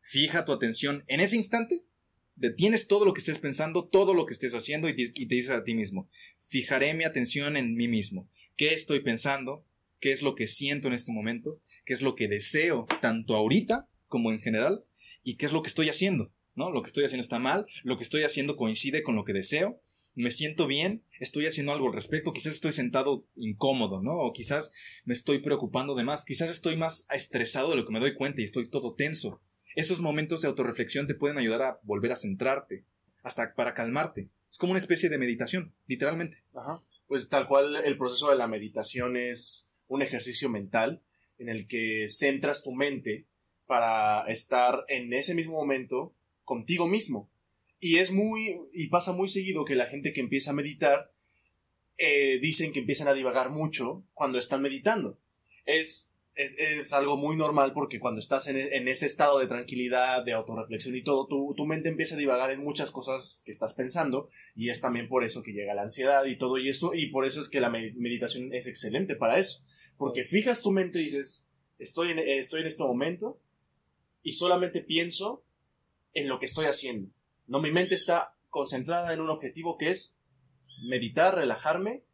Fija 0.00 0.44
tu 0.44 0.52
atención 0.52 1.04
en 1.08 1.20
ese 1.20 1.36
instante 1.36 1.84
detienes 2.36 2.88
todo 2.88 3.04
lo 3.04 3.14
que 3.14 3.20
estés 3.20 3.38
pensando, 3.38 3.86
todo 3.86 4.14
lo 4.14 4.26
que 4.26 4.32
estés 4.32 4.54
haciendo 4.54 4.88
y 4.88 4.94
te, 4.94 5.02
y 5.14 5.26
te 5.26 5.34
dices 5.34 5.50
a 5.50 5.64
ti 5.64 5.74
mismo, 5.74 6.08
fijaré 6.38 6.94
mi 6.94 7.04
atención 7.04 7.56
en 7.56 7.74
mí 7.74 7.88
mismo. 7.88 8.28
¿Qué 8.56 8.74
estoy 8.74 9.00
pensando? 9.00 9.64
¿Qué 10.00 10.12
es 10.12 10.22
lo 10.22 10.34
que 10.34 10.48
siento 10.48 10.88
en 10.88 10.94
este 10.94 11.12
momento? 11.12 11.62
¿Qué 11.84 11.94
es 11.94 12.02
lo 12.02 12.14
que 12.14 12.28
deseo 12.28 12.86
tanto 13.00 13.36
ahorita 13.36 13.88
como 14.08 14.32
en 14.32 14.40
general? 14.40 14.84
¿Y 15.22 15.36
qué 15.36 15.46
es 15.46 15.52
lo 15.52 15.62
que 15.62 15.68
estoy 15.68 15.88
haciendo? 15.88 16.32
¿No? 16.54 16.70
Lo 16.70 16.82
que 16.82 16.88
estoy 16.88 17.04
haciendo 17.04 17.22
está 17.22 17.38
mal, 17.38 17.66
lo 17.82 17.96
que 17.96 18.04
estoy 18.04 18.22
haciendo 18.22 18.56
coincide 18.56 19.02
con 19.02 19.16
lo 19.16 19.24
que 19.24 19.32
deseo. 19.32 19.80
Me 20.14 20.30
siento 20.30 20.66
bien, 20.66 21.04
estoy 21.18 21.46
haciendo 21.46 21.72
algo 21.72 21.88
al 21.88 21.94
respecto, 21.94 22.32
quizás 22.32 22.54
estoy 22.54 22.72
sentado 22.72 23.26
incómodo, 23.34 24.00
¿no? 24.00 24.12
O 24.12 24.32
quizás 24.32 24.70
me 25.04 25.14
estoy 25.14 25.40
preocupando 25.40 25.94
de 25.94 26.04
más, 26.04 26.24
quizás 26.24 26.50
estoy 26.50 26.76
más 26.76 27.06
estresado 27.10 27.70
de 27.70 27.76
lo 27.76 27.84
que 27.84 27.92
me 27.92 28.00
doy 28.00 28.14
cuenta 28.14 28.40
y 28.40 28.44
estoy 28.44 28.68
todo 28.68 28.94
tenso. 28.94 29.40
Esos 29.74 30.00
momentos 30.00 30.40
de 30.40 30.48
autorreflexión 30.48 31.06
te 31.08 31.16
pueden 31.16 31.38
ayudar 31.38 31.62
a 31.62 31.80
volver 31.82 32.12
a 32.12 32.16
centrarte, 32.16 32.84
hasta 33.24 33.54
para 33.54 33.74
calmarte. 33.74 34.30
Es 34.50 34.58
como 34.58 34.70
una 34.70 34.78
especie 34.78 35.08
de 35.08 35.18
meditación, 35.18 35.74
literalmente. 35.86 36.44
Ajá. 36.54 36.80
Pues 37.08 37.28
tal 37.28 37.48
cual 37.48 37.76
el 37.76 37.98
proceso 37.98 38.30
de 38.30 38.36
la 38.36 38.46
meditación 38.46 39.16
es 39.16 39.76
un 39.88 40.02
ejercicio 40.02 40.48
mental 40.48 41.02
en 41.38 41.48
el 41.48 41.66
que 41.66 42.06
centras 42.08 42.62
tu 42.62 42.72
mente 42.72 43.26
para 43.66 44.26
estar 44.28 44.84
en 44.88 45.12
ese 45.12 45.34
mismo 45.34 45.54
momento 45.54 46.14
contigo 46.44 46.86
mismo. 46.86 47.30
Y 47.86 47.98
es 47.98 48.10
muy, 48.12 48.56
y 48.72 48.88
pasa 48.88 49.12
muy 49.12 49.28
seguido 49.28 49.66
que 49.66 49.74
la 49.74 49.90
gente 49.90 50.14
que 50.14 50.20
empieza 50.22 50.52
a 50.52 50.54
meditar 50.54 51.12
eh, 51.98 52.38
dicen 52.40 52.72
que 52.72 52.78
empiezan 52.80 53.08
a 53.08 53.12
divagar 53.12 53.50
mucho 53.50 54.04
cuando 54.14 54.38
están 54.38 54.62
meditando. 54.62 55.18
Es, 55.66 56.10
es, 56.34 56.58
es 56.58 56.94
algo 56.94 57.18
muy 57.18 57.36
normal 57.36 57.74
porque 57.74 58.00
cuando 58.00 58.20
estás 58.20 58.46
en, 58.46 58.56
en 58.56 58.88
ese 58.88 59.04
estado 59.04 59.38
de 59.38 59.48
tranquilidad, 59.48 60.24
de 60.24 60.32
autorreflexión 60.32 60.96
y 60.96 61.04
todo, 61.04 61.26
tu, 61.26 61.52
tu 61.54 61.66
mente 61.66 61.90
empieza 61.90 62.14
a 62.14 62.18
divagar 62.18 62.50
en 62.52 62.64
muchas 62.64 62.90
cosas 62.90 63.42
que 63.44 63.50
estás 63.50 63.74
pensando 63.74 64.28
y 64.56 64.70
es 64.70 64.80
también 64.80 65.06
por 65.06 65.22
eso 65.22 65.42
que 65.42 65.52
llega 65.52 65.74
la 65.74 65.82
ansiedad 65.82 66.24
y 66.24 66.36
todo 66.36 66.56
y 66.56 66.70
eso, 66.70 66.94
y 66.94 67.08
por 67.08 67.26
eso 67.26 67.38
es 67.38 67.50
que 67.50 67.60
la 67.60 67.68
me- 67.68 67.92
meditación 67.96 68.54
es 68.54 68.66
excelente 68.66 69.14
para 69.14 69.38
eso. 69.38 69.62
Porque 69.98 70.24
fijas 70.24 70.62
tu 70.62 70.70
mente 70.70 71.00
y 71.00 71.04
dices, 71.04 71.50
estoy 71.78 72.12
en, 72.12 72.18
estoy 72.18 72.62
en 72.62 72.66
este 72.66 72.82
momento 72.82 73.38
y 74.22 74.32
solamente 74.32 74.80
pienso 74.80 75.44
en 76.14 76.28
lo 76.28 76.38
que 76.38 76.46
estoy 76.46 76.64
haciendo. 76.64 77.10
No, 77.46 77.60
mi 77.60 77.70
mente 77.70 77.94
está 77.94 78.34
concentrada 78.50 79.12
en 79.12 79.20
un 79.20 79.30
objetivo 79.30 79.76
que 79.78 79.90
es 79.90 80.18
meditar, 80.88 81.34
relajarme, 81.34 82.04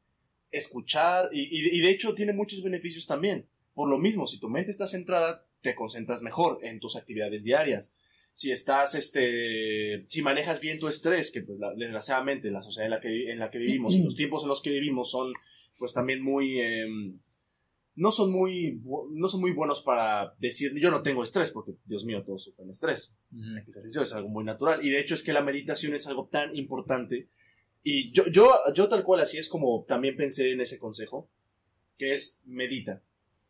escuchar, 0.51 1.29
y, 1.33 1.41
y- 1.43 1.77
y 1.79 1.81
de 1.81 1.91
hecho 1.91 2.15
tiene 2.15 2.33
muchos 2.33 2.63
beneficios 2.63 3.07
también. 3.07 3.49
Por 3.75 3.89
lo 3.89 3.99
mismo, 3.99 4.27
si 4.27 4.39
tu 4.41 4.49
mente 4.49 4.71
está 4.71 4.87
centrada, 4.87 5.47
te 5.61 5.75
concentras 5.75 6.23
mejor 6.23 6.59
en 6.63 6.81
tus 6.81 6.97
actividades 6.97 7.45
diarias. 7.45 7.97
Si 8.33 8.51
estás, 8.51 8.95
este, 8.95 10.05
si 10.09 10.23
manejas 10.23 10.61
bien 10.61 10.79
tu 10.79 10.89
estrés, 10.89 11.31
que 11.31 11.43
pues, 11.43 11.59
la- 11.59 11.75
desgraciadamente 11.75 12.51
la 12.51 12.63
sociedad 12.63 12.87
en 12.87 12.91
la 12.93 13.01
que, 13.01 13.31
en 13.31 13.39
la 13.39 13.51
que 13.51 13.59
vivimos 13.59 13.95
y 13.95 14.03
los 14.03 14.17
tiempos 14.17 14.43
en 14.43 14.49
los 14.49 14.63
que 14.63 14.71
vivimos 14.71 15.11
son, 15.11 15.31
pues 15.79 15.93
también 15.93 16.23
muy, 16.23 16.61
em, 16.61 17.19
no 18.01 18.11
son 18.11 18.33
muy, 18.33 18.81
no 19.11 19.29
son 19.29 19.43
muy 19.43 19.53
buenos 19.53 19.83
para 19.83 20.35
decir, 20.39 20.75
yo 20.75 20.91
no 20.91 21.03
tengo 21.03 21.23
estrés, 21.23 21.51
porque 21.51 21.73
Dios 21.85 22.07
mío, 22.07 22.25
todos 22.25 22.45
sufren 22.45 22.71
estrés. 22.71 23.15
El 23.31 23.59
ejercicio 23.59 24.01
es 24.01 24.15
algo 24.15 24.31
muy 24.31 24.43
natural. 24.43 24.83
Y 24.83 24.89
de 24.89 25.01
hecho 25.01 25.13
es 25.13 25.23
que 25.23 25.35
la 25.35 25.43
meditación 25.43 25.93
es 25.93 26.07
algo 26.07 26.27
tan 26.27 26.59
importante. 26.59 27.29
Y 27.83 28.11
yo, 28.13 28.27
yo, 28.29 28.55
yo 28.75 28.89
tal 28.89 29.05
cual 29.05 29.21
así 29.21 29.37
es 29.37 29.51
como 29.51 29.85
también 29.87 30.17
pensé 30.17 30.51
en 30.51 30.63
ese 30.63 30.79
consejo, 30.79 31.31
que 31.99 32.13
es 32.13 32.41
medita. 32.47 33.03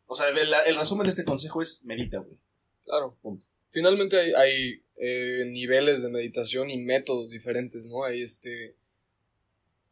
O 0.05 0.15
sea, 0.15 0.27
el, 0.27 0.37
el 0.37 0.75
resumen 0.75 1.05
de 1.05 1.11
este 1.11 1.23
consejo 1.23 1.61
es 1.61 1.85
medita, 1.85 2.17
güey. 2.17 2.37
Claro. 2.83 3.17
Punto. 3.21 3.45
Finalmente 3.69 4.17
hay, 4.17 4.33
hay, 4.33 4.83
eh, 4.97 5.45
niveles 5.47 6.01
de 6.01 6.09
meditación 6.09 6.69
y 6.69 6.77
métodos 6.77 7.29
diferentes, 7.29 7.87
¿no? 7.87 8.03
Hay 8.03 8.21
este 8.21 8.75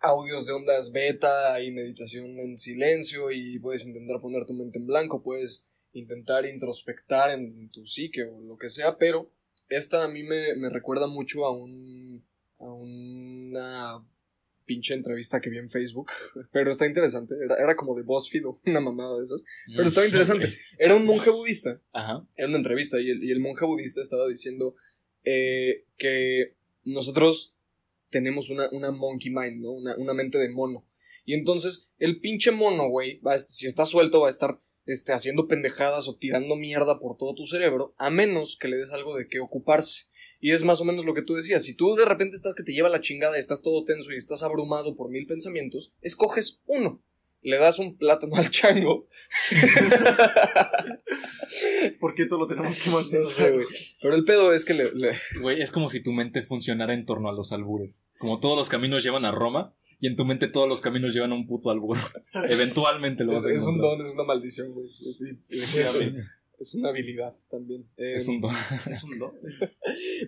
audios 0.01 0.45
de 0.45 0.53
ondas 0.53 0.91
beta, 0.91 1.53
hay 1.53 1.71
meditación 1.71 2.39
en 2.39 2.57
silencio 2.57 3.31
y 3.31 3.59
puedes 3.59 3.85
intentar 3.85 4.21
poner 4.21 4.45
tu 4.45 4.53
mente 4.53 4.79
en 4.79 4.87
blanco, 4.87 5.21
puedes 5.21 5.67
intentar 5.93 6.45
introspectar 6.45 7.31
en 7.31 7.69
tu 7.69 7.85
psique 7.85 8.23
o 8.23 8.41
lo 8.41 8.57
que 8.57 8.69
sea, 8.69 8.97
pero 8.97 9.31
esta 9.69 10.03
a 10.03 10.07
mí 10.07 10.23
me, 10.23 10.55
me 10.55 10.69
recuerda 10.69 11.07
mucho 11.07 11.45
a 11.45 11.51
un 11.51 12.23
a 12.59 12.73
una 12.73 14.05
pinche 14.65 14.93
entrevista 14.93 15.39
que 15.41 15.49
vi 15.49 15.57
en 15.57 15.69
Facebook, 15.69 16.11
pero 16.51 16.69
está 16.69 16.85
interesante, 16.85 17.35
era, 17.43 17.55
era 17.55 17.75
como 17.75 17.95
de 17.95 18.03
BuzzFeed 18.03 18.45
o 18.45 18.61
una 18.65 18.79
mamada 18.79 19.17
de 19.17 19.25
esas, 19.25 19.43
pero 19.75 19.87
estaba 19.87 20.05
interesante. 20.05 20.53
Era 20.77 20.95
un 20.95 21.05
monje 21.05 21.29
budista 21.31 21.81
Ajá. 21.91 22.23
era 22.37 22.47
una 22.47 22.57
entrevista 22.57 22.99
y 22.99 23.09
el, 23.09 23.23
y 23.23 23.31
el 23.31 23.39
monje 23.39 23.65
budista 23.65 24.01
estaba 24.01 24.27
diciendo 24.27 24.75
eh, 25.23 25.85
que 25.97 26.55
nosotros 26.83 27.55
tenemos 28.09 28.49
una, 28.49 28.69
una 28.71 28.91
monkey 28.91 29.31
mind, 29.31 29.61
¿no? 29.61 29.71
Una, 29.71 29.95
una 29.97 30.13
mente 30.13 30.37
de 30.37 30.49
mono. 30.49 30.85
Y 31.25 31.33
entonces 31.33 31.91
el 31.99 32.19
pinche 32.19 32.51
mono, 32.51 32.89
güey, 32.89 33.21
si 33.47 33.67
está 33.67 33.85
suelto 33.85 34.21
va 34.21 34.27
a 34.27 34.31
estar 34.31 34.59
este, 34.85 35.13
haciendo 35.13 35.47
pendejadas 35.47 36.07
o 36.07 36.17
tirando 36.17 36.55
mierda 36.55 36.99
por 36.99 37.15
todo 37.15 37.35
tu 37.35 37.45
cerebro, 37.45 37.93
a 37.97 38.09
menos 38.09 38.57
que 38.59 38.67
le 38.67 38.77
des 38.77 38.91
algo 38.91 39.15
de 39.15 39.27
qué 39.27 39.39
ocuparse. 39.39 40.05
Y 40.39 40.51
es 40.51 40.63
más 40.63 40.81
o 40.81 40.85
menos 40.85 41.05
lo 41.05 41.13
que 41.13 41.21
tú 41.21 41.35
decías. 41.35 41.63
Si 41.63 41.75
tú 41.75 41.95
de 41.95 42.05
repente 42.05 42.35
estás 42.35 42.55
que 42.55 42.63
te 42.63 42.73
lleva 42.73 42.89
la 42.89 43.01
chingada 43.01 43.37
y 43.37 43.39
estás 43.39 43.61
todo 43.61 43.85
tenso 43.85 44.11
y 44.11 44.15
estás 44.15 44.41
abrumado 44.41 44.95
por 44.95 45.11
mil 45.11 45.27
pensamientos, 45.27 45.93
escoges 46.01 46.61
uno. 46.65 47.03
Le 47.41 47.57
das 47.57 47.79
un 47.79 47.97
plátano 47.97 48.35
al 48.35 48.51
chango. 48.51 49.07
¿Por 51.99 52.15
qué 52.15 52.25
todo 52.25 52.39
lo 52.39 52.47
tenemos 52.47 52.79
que 52.79 52.89
No 52.89 52.97
mantener? 53.01 53.25
sé, 53.25 53.51
güey. 53.51 53.65
Pero 54.01 54.15
el 54.15 54.23
pedo 54.25 54.53
es 54.53 54.65
que 54.65 54.73
le- 54.73 54.91
le, 54.93 55.11
Güey, 55.41 55.61
es 55.61 55.71
como 55.71 55.89
si 55.89 56.01
tu 56.01 56.11
mente 56.11 56.41
funcionara 56.41 56.93
en 56.93 57.05
torno 57.05 57.29
a 57.29 57.33
los 57.33 57.51
albures. 57.51 58.03
Como 58.17 58.39
todos 58.39 58.57
los 58.57 58.69
caminos 58.69 59.03
llevan 59.03 59.25
a 59.25 59.31
Roma 59.31 59.75
y 59.99 60.07
en 60.07 60.15
tu 60.15 60.25
mente 60.25 60.47
todos 60.47 60.67
los 60.67 60.81
caminos 60.81 61.13
llevan 61.13 61.31
a 61.31 61.35
un 61.35 61.47
puto 61.47 61.69
albur. 61.71 61.97
Eventualmente 62.49 63.23
lo 63.23 63.33
vas 63.33 63.41
Es, 63.45 63.47
a 63.47 63.53
es 63.53 63.63
un 63.63 63.79
don, 63.79 64.01
es 64.05 64.13
una 64.13 64.23
maldición, 64.23 64.71
güey. 64.73 64.87
Es 66.59 66.75
una 66.75 66.89
habilidad 66.89 67.33
también. 67.49 67.89
Eh, 67.97 68.13
Es 68.15 68.27
un 68.27 68.41
don. 68.41 68.53
Es 68.91 69.03
un 69.03 69.17
don. 69.17 69.31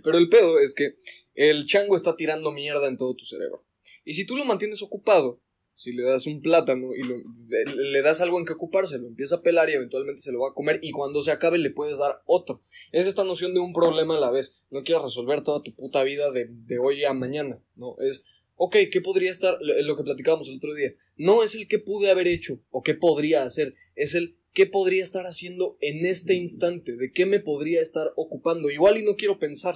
Pero 0.04 0.18
el 0.18 0.30
pedo 0.30 0.60
es 0.60 0.74
que 0.74 0.94
el 1.36 1.66
chango 1.68 1.96
está 1.98 2.16
tirando 2.16 2.52
mierda 2.52 2.88
en 2.88 2.98
todo 2.98 3.16
tu 3.16 3.26
cerebro. 3.26 3.66
Y 4.06 4.14
si 4.14 4.26
tú 4.26 4.38
lo 4.38 4.46
mantienes 4.46 4.82
ocupado, 4.82 5.42
si 5.82 5.94
le 5.94 6.04
das 6.04 6.28
un 6.28 6.42
plátano 6.42 6.96
y 6.96 7.02
lo- 7.04 7.18
le- 7.48 7.66
le 7.92 8.02
das 8.02 8.22
algo 8.22 8.38
en 8.40 8.46
que 8.46 8.54
ocuparse, 8.54 9.00
lo 9.00 9.08
empieza 9.08 9.38
a 9.38 9.42
pelar 9.42 9.70
y 9.70 9.74
eventualmente 9.74 10.22
se 10.22 10.32
lo 10.32 10.42
va 10.42 10.50
a 10.50 10.54
comer 10.54 10.80
y 10.84 10.92
cuando 10.92 11.22
se 11.22 11.32
acabe 11.32 11.58
le 11.58 11.72
puedes 11.72 11.98
dar 11.98 12.22
otro. 12.26 12.62
Es 12.92 13.08
esta 13.08 13.24
noción 13.24 13.54
de 13.54 13.60
un 13.62 13.74
problema 13.74 14.18
a 14.18 14.20
la 14.20 14.30
vez. 14.32 14.64
No 14.70 14.84
quieres 14.84 15.04
resolver 15.04 15.42
toda 15.42 15.64
tu 15.64 15.74
puta 15.76 16.04
vida 16.04 16.32
de, 16.32 16.48
de 16.50 16.78
hoy 16.78 17.04
a 17.04 17.14
mañana. 17.14 17.60
No, 17.76 17.96
es, 18.00 18.26
ok, 18.58 18.76
¿qué 18.92 19.02
podría 19.02 19.32
estar? 19.32 19.58
Lo, 19.62 19.82
lo 19.82 19.98
que 19.98 20.04
platicábamos 20.04 20.50
el 20.50 20.58
otro 20.58 20.74
día. 20.76 20.94
No 21.18 21.42
es 21.44 21.56
el 21.56 21.68
que 21.68 21.80
pude 21.80 22.12
haber 22.12 22.28
hecho 22.28 22.62
o 22.70 22.84
qué 22.84 22.94
podría 22.94 23.44
hacer. 23.44 23.74
Es 23.96 24.14
el 24.14 24.38
qué 24.54 24.66
podría 24.68 25.02
estar 25.04 25.26
haciendo 25.26 25.78
en 25.82 26.06
este 26.06 26.36
instante. 26.36 26.96
De 26.96 27.12
qué 27.12 27.26
me 27.26 27.40
podría 27.40 27.82
estar 27.82 28.14
ocupando. 28.16 28.70
Igual 28.70 28.98
y 29.00 29.04
no 29.04 29.16
quiero 29.16 29.40
pensar. 29.40 29.76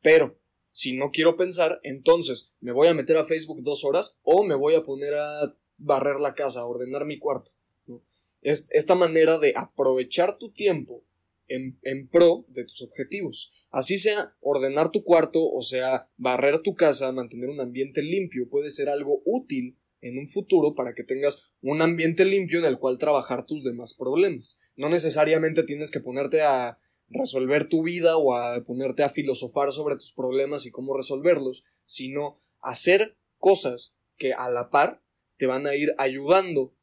Pero 0.00 0.38
si 0.72 0.96
no 0.96 1.10
quiero 1.10 1.36
pensar, 1.36 1.80
entonces 1.82 2.52
me 2.60 2.72
voy 2.72 2.88
a 2.88 2.94
meter 2.94 3.16
a 3.16 3.24
Facebook 3.24 3.62
dos 3.62 3.84
horas 3.84 4.18
o 4.22 4.42
me 4.42 4.54
voy 4.54 4.74
a 4.74 4.82
poner 4.82 5.14
a 5.14 5.54
barrer 5.76 6.18
la 6.18 6.34
casa, 6.34 6.60
a 6.60 6.66
ordenar 6.66 7.04
mi 7.04 7.18
cuarto. 7.18 7.52
Es 8.40 8.68
esta 8.70 8.94
manera 8.94 9.38
de 9.38 9.52
aprovechar 9.56 10.38
tu 10.38 10.50
tiempo 10.50 11.04
en, 11.48 11.78
en 11.82 12.08
pro 12.08 12.44
de 12.48 12.64
tus 12.64 12.82
objetivos. 12.82 13.68
Así 13.70 13.98
sea 13.98 14.34
ordenar 14.40 14.90
tu 14.90 15.04
cuarto, 15.04 15.46
o 15.48 15.62
sea, 15.62 16.08
barrer 16.16 16.62
tu 16.62 16.74
casa, 16.74 17.12
mantener 17.12 17.50
un 17.50 17.60
ambiente 17.60 18.02
limpio, 18.02 18.48
puede 18.48 18.70
ser 18.70 18.88
algo 18.88 19.22
útil 19.24 19.76
en 20.02 20.18
un 20.18 20.26
futuro 20.26 20.74
para 20.74 20.94
que 20.94 21.04
tengas 21.04 21.52
un 21.62 21.80
ambiente 21.80 22.24
limpio 22.24 22.58
en 22.58 22.64
el 22.64 22.78
cual 22.78 22.98
trabajar 22.98 23.46
tus 23.46 23.62
demás 23.62 23.94
problemas. 23.94 24.58
No 24.76 24.88
necesariamente 24.88 25.62
tienes 25.62 25.90
que 25.90 26.00
ponerte 26.00 26.42
a 26.42 26.76
resolver 27.12 27.68
tu 27.68 27.82
vida 27.82 28.16
o 28.16 28.34
a 28.34 28.64
ponerte 28.64 29.02
a 29.02 29.08
filosofar 29.08 29.70
sobre 29.72 29.96
tus 29.96 30.12
problemas 30.12 30.66
y 30.66 30.70
cómo 30.70 30.96
resolverlos, 30.96 31.64
sino 31.84 32.36
hacer 32.60 33.16
cosas 33.38 33.98
que 34.16 34.32
a 34.32 34.48
la 34.50 34.70
par 34.70 35.02
te 35.36 35.46
van 35.46 35.66
a 35.66 35.74
ir 35.74 35.94
ayudando 35.98 36.74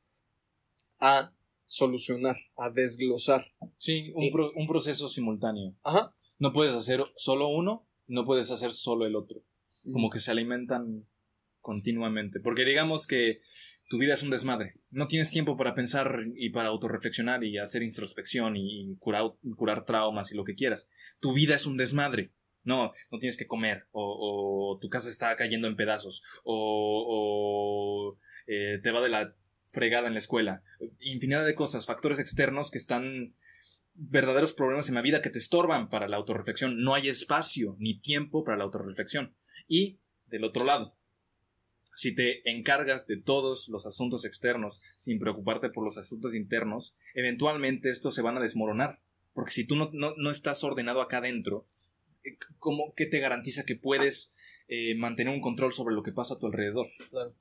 a 0.99 1.33
solucionar, 1.65 2.35
a 2.57 2.69
desglosar. 2.69 3.45
Sí, 3.77 4.11
un, 4.15 4.31
pro- 4.31 4.51
un 4.55 4.67
proceso 4.67 5.07
simultáneo. 5.07 5.75
Ajá. 5.83 6.11
No 6.39 6.51
puedes 6.53 6.73
hacer 6.73 7.01
solo 7.15 7.47
uno, 7.49 7.87
no 8.07 8.25
puedes 8.25 8.49
hacer 8.51 8.71
solo 8.71 9.05
el 9.05 9.15
otro. 9.15 9.41
Como 9.91 10.09
que 10.09 10.19
se 10.19 10.31
alimentan 10.31 11.05
continuamente. 11.61 12.39
Porque 12.39 12.65
digamos 12.65 13.07
que 13.07 13.39
tu 13.89 13.97
vida 13.97 14.13
es 14.13 14.23
un 14.23 14.29
desmadre. 14.29 14.75
No 14.91 15.07
tienes 15.07 15.31
tiempo 15.31 15.57
para 15.57 15.73
pensar 15.73 16.23
y 16.35 16.51
para 16.51 16.69
autorreflexionar 16.69 17.43
y 17.43 17.57
hacer 17.57 17.81
introspección 17.81 18.55
y 18.55 18.95
curar, 18.99 19.83
traumas 19.85 20.31
y 20.31 20.35
lo 20.35 20.45
que 20.45 20.53
quieras. 20.53 20.87
Tu 21.19 21.33
vida 21.33 21.55
es 21.55 21.65
un 21.65 21.75
desmadre. 21.75 22.31
No, 22.63 22.91
no 23.11 23.19
tienes 23.19 23.37
que 23.37 23.47
comer, 23.47 23.87
o, 23.91 24.73
o 24.73 24.79
tu 24.79 24.89
casa 24.89 25.09
está 25.09 25.35
cayendo 25.37 25.67
en 25.67 25.77
pedazos, 25.77 26.21
o, 26.43 27.05
o, 27.07 28.19
eh, 28.47 28.79
te 28.83 28.91
va 28.91 29.01
de 29.01 29.09
la 29.09 29.33
fregada 29.65 30.07
en 30.07 30.13
la 30.13 30.19
escuela. 30.19 30.61
Infinidad 30.99 31.45
de 31.45 31.55
cosas, 31.55 31.85
factores 31.87 32.19
externos 32.19 32.69
que 32.69 32.77
están 32.77 33.33
verdaderos 33.93 34.53
problemas 34.53 34.89
en 34.89 34.95
la 34.95 35.01
vida 35.01 35.21
que 35.21 35.29
te 35.29 35.39
estorban 35.39 35.89
para 35.89 36.09
la 36.09 36.17
autorreflexión. 36.17 36.83
No 36.83 36.93
hay 36.93 37.07
espacio 37.07 37.75
ni 37.79 37.99
tiempo 37.99 38.43
para 38.43 38.57
la 38.57 38.65
autorreflexión. 38.65 39.35
Y 39.67 39.99
del 40.27 40.43
otro 40.43 40.65
lado, 40.65 40.98
si 41.95 42.15
te 42.15 42.49
encargas 42.49 43.07
de 43.07 43.17
todos 43.17 43.67
los 43.69 43.85
asuntos 43.85 44.25
externos 44.25 44.81
sin 44.97 45.19
preocuparte 45.19 45.69
por 45.69 45.83
los 45.83 45.97
asuntos 45.97 46.33
internos, 46.35 46.95
eventualmente 47.13 47.89
estos 47.89 48.15
se 48.15 48.21
van 48.21 48.37
a 48.37 48.41
desmoronar. 48.41 49.01
Porque 49.33 49.51
si 49.51 49.65
tú 49.65 49.75
no, 49.75 49.89
no, 49.93 50.13
no 50.17 50.31
estás 50.31 50.63
ordenado 50.63 51.01
acá 51.01 51.17
adentro, 51.17 51.65
eh, 52.23 52.37
¿cómo 52.57 52.93
que 52.95 53.05
te 53.05 53.19
garantiza 53.19 53.63
que 53.63 53.75
puedes 53.75 54.33
eh, 54.67 54.95
mantener 54.95 55.33
un 55.33 55.41
control 55.41 55.73
sobre 55.73 55.95
lo 55.95 56.03
que 56.03 56.11
pasa 56.11 56.35
a 56.35 56.39
tu 56.39 56.47
alrededor? 56.47 56.87
Claro. 57.09 57.33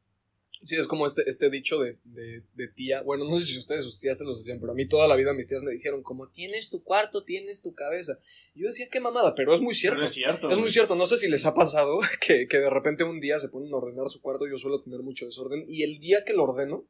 Sí, 0.64 0.74
es 0.74 0.88
como 0.88 1.06
este, 1.06 1.22
este 1.28 1.50
dicho 1.50 1.78
de, 1.78 1.98
de, 2.04 2.42
de 2.54 2.68
tía. 2.68 3.02
Bueno, 3.02 3.24
no 3.24 3.38
sé 3.38 3.46
si 3.46 3.58
ustedes, 3.58 3.84
sus 3.84 4.00
tías 4.00 4.18
se 4.18 4.24
los 4.24 4.38
decían, 4.38 4.58
pero 4.60 4.72
a 4.72 4.74
mí 4.74 4.88
toda 4.88 5.06
la 5.06 5.14
vida 5.14 5.32
mis 5.32 5.46
tías 5.46 5.62
me 5.62 5.70
dijeron, 5.72 6.02
como 6.02 6.30
tienes 6.30 6.68
tu 6.68 6.82
cuarto, 6.82 7.24
tienes 7.24 7.62
tu 7.62 7.74
cabeza. 7.74 8.18
Y 8.54 8.62
yo 8.62 8.66
decía, 8.66 8.88
qué 8.90 8.98
mamada, 8.98 9.34
pero 9.36 9.54
es 9.54 9.60
muy 9.60 9.74
cierto. 9.74 9.96
Pero 9.98 10.06
es 10.06 10.12
cierto. 10.12 10.50
Es 10.50 10.58
muy 10.58 10.68
cierto, 10.70 10.96
no 10.96 11.06
sé 11.06 11.16
si 11.16 11.28
les 11.28 11.46
ha 11.46 11.54
pasado 11.54 12.00
que, 12.26 12.48
que 12.48 12.58
de 12.58 12.70
repente 12.70 13.04
un 13.04 13.20
día 13.20 13.38
se 13.38 13.48
ponen 13.50 13.72
a 13.72 13.76
ordenar 13.76 14.08
su 14.08 14.20
cuarto, 14.20 14.48
yo 14.48 14.58
suelo 14.58 14.82
tener 14.82 15.00
mucho 15.00 15.26
desorden, 15.26 15.64
y 15.68 15.84
el 15.84 16.00
día 16.00 16.24
que 16.24 16.32
lo 16.32 16.42
ordeno, 16.42 16.86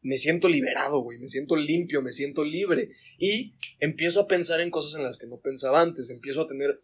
me 0.00 0.16
siento 0.16 0.48
liberado, 0.48 1.00
güey, 1.00 1.18
me 1.18 1.26
siento 1.26 1.56
limpio, 1.56 2.02
me 2.02 2.12
siento 2.12 2.44
libre, 2.44 2.90
y 3.18 3.54
empiezo 3.80 4.20
a 4.20 4.28
pensar 4.28 4.60
en 4.60 4.70
cosas 4.70 4.94
en 4.94 5.02
las 5.02 5.18
que 5.18 5.26
no 5.26 5.40
pensaba 5.40 5.80
antes, 5.80 6.08
empiezo 6.10 6.42
a 6.42 6.46
tener... 6.46 6.78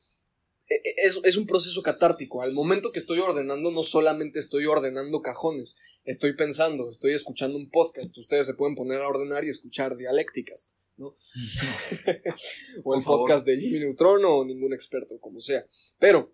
e- 0.69 0.75
e- 0.75 1.07
Es, 1.07 1.21
es 1.23 1.37
un 1.37 1.47
proceso 1.47 1.81
catártico. 1.83 2.43
Al 2.43 2.53
momento 2.55 2.91
que 2.91 2.99
estoy 2.99 3.21
ordenando, 3.21 3.71
no 3.71 3.85
solamente 3.85 4.41
estoy 4.41 4.67
ordenando 4.67 5.23
cajones, 5.23 5.79
estoy 6.05 6.35
pensando, 6.35 6.91
estoy 6.91 7.13
escuchando 7.13 7.57
un 7.57 7.71
podcast. 7.71 8.17
Ustedes 8.17 8.47
se 8.47 8.55
pueden 8.55 8.75
poner 8.75 9.01
a 9.01 9.09
ordenar 9.09 9.45
y 9.45 9.49
escuchar 9.49 9.97
dialécticas, 9.97 10.77
¿no? 10.97 11.07
o 12.85 12.95
el 12.95 13.03
Por 13.03 13.03
favor. 13.03 13.21
podcast 13.21 13.47
de 13.47 13.59
Jimmy 13.59 13.81
Neutron 13.81 14.25
o 14.25 14.45
ningún 14.45 14.73
experto, 14.73 15.19
como 15.19 15.41
sea. 15.41 15.67
Pero 15.99 16.33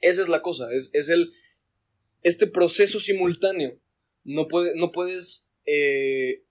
esa 0.00 0.22
es 0.22 0.28
la 0.28 0.42
cosa, 0.42 0.72
es, 0.72 0.90
es 0.94 1.08
el 1.08 1.32
este 2.22 2.46
proceso 2.46 2.98
simultáneo. 3.00 3.78
No, 4.24 4.48
puede, 4.48 4.74
no 4.76 4.92
puedes 4.92 5.50
eh, 5.64 6.42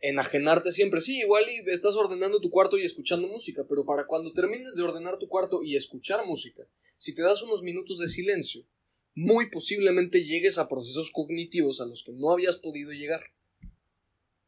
enajenarte 0.00 0.72
siempre. 0.72 1.00
Sí, 1.00 1.18
igual 1.18 1.44
y 1.50 1.70
estás 1.70 1.96
ordenando 1.96 2.40
tu 2.40 2.50
cuarto 2.50 2.78
y 2.78 2.84
escuchando 2.84 3.28
música, 3.28 3.64
pero 3.68 3.84
para 3.84 4.06
cuando 4.06 4.32
termines 4.32 4.76
de 4.76 4.82
ordenar 4.82 5.18
tu 5.18 5.28
cuarto 5.28 5.62
y 5.62 5.76
escuchar 5.76 6.24
música, 6.26 6.66
si 6.96 7.14
te 7.14 7.22
das 7.22 7.42
unos 7.42 7.62
minutos 7.62 7.98
de 7.98 8.08
silencio, 8.08 8.64
muy 9.14 9.50
posiblemente 9.50 10.22
llegues 10.24 10.58
a 10.58 10.68
procesos 10.68 11.10
cognitivos 11.12 11.80
a 11.80 11.86
los 11.86 12.02
que 12.04 12.12
no 12.12 12.30
habías 12.30 12.56
podido 12.56 12.92
llegar. 12.92 13.20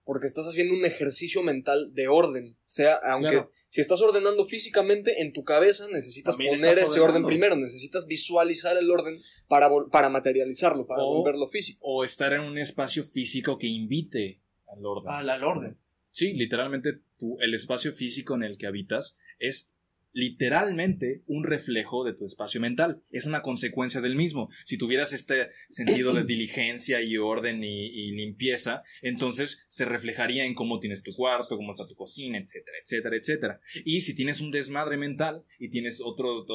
Porque 0.07 0.27
estás 0.27 0.47
haciendo 0.47 0.75
un 0.75 0.85
ejercicio 0.85 1.43
mental 1.43 1.95
de 1.95 2.09
orden. 2.09 2.59
Sea, 2.67 2.95
aunque 3.05 3.31
Claro. 3.31 3.51
si 3.67 3.81
estás 3.81 4.03
ordenando 4.03 4.45
físicamente, 4.45 5.23
en 5.23 5.33
tu 5.33 5.45
cabeza 5.45 5.87
necesitas 5.91 6.35
También 6.37 6.57
poner 6.57 6.79
ese 6.79 7.01
orden 7.01 7.25
primero. 7.25 7.57
Necesitas 7.57 8.07
visualizar 8.07 8.77
el 8.77 8.91
orden 8.91 9.19
para, 9.49 9.71
para 9.91 10.11
materializarlo, 10.11 10.87
para 10.87 11.03
O- 11.03 11.19
volverlo 11.21 11.47
físico. 11.49 11.79
O 11.83 12.05
estar 12.05 12.35
en 12.35 12.43
un 12.43 12.59
espacio 12.59 13.03
físico 13.03 13.57
que 13.59 13.67
invite 13.67 14.43
al 14.67 14.85
orden. 14.85 15.11
Al, 15.11 15.31
al 15.31 15.43
orden. 15.43 15.79
Sí, 16.11 16.35
literalmente 16.35 17.01
el 17.41 17.55
espacio 17.55 17.93
físico 17.95 18.35
en 18.35 18.43
el 18.43 18.59
que 18.59 18.67
habitas 18.67 19.17
es 19.39 19.71
literalmente 20.15 21.23
un 21.27 21.45
reflejo 21.45 22.05
de 22.05 22.15
tu 22.15 22.25
espacio 22.25 22.61
mental. 22.61 23.03
Es 23.11 23.27
una 23.27 23.43
consecuencia 23.43 24.01
del 24.01 24.17
mismo. 24.17 24.49
Si 24.65 24.79
tuvieras 24.79 25.13
este 25.13 25.49
sentido 25.69 26.15
de 26.15 26.25
diligencia 26.27 27.03
y 27.03 27.19
orden 27.19 27.63
y, 27.63 27.87
y 27.87 28.13
limpieza, 28.13 28.83
entonces 29.03 29.67
se 29.69 29.85
reflejaría 29.85 30.47
en 30.47 30.55
cómo 30.55 30.79
tienes 30.79 31.03
tu 31.03 31.15
cuarto, 31.15 31.57
cómo 31.57 31.73
está 31.73 31.87
tu 31.87 31.97
cocina, 31.97 32.39
etcétera, 32.39 32.79
etcétera, 32.83 33.17
etcétera. 33.17 33.61
Y 33.85 34.01
si 34.03 34.15
tienes 34.15 34.41
un 34.41 34.53
desmadre 34.53 34.97
mental 34.97 35.45
y 35.59 35.69
tienes 35.69 36.01
otro, 36.01 36.47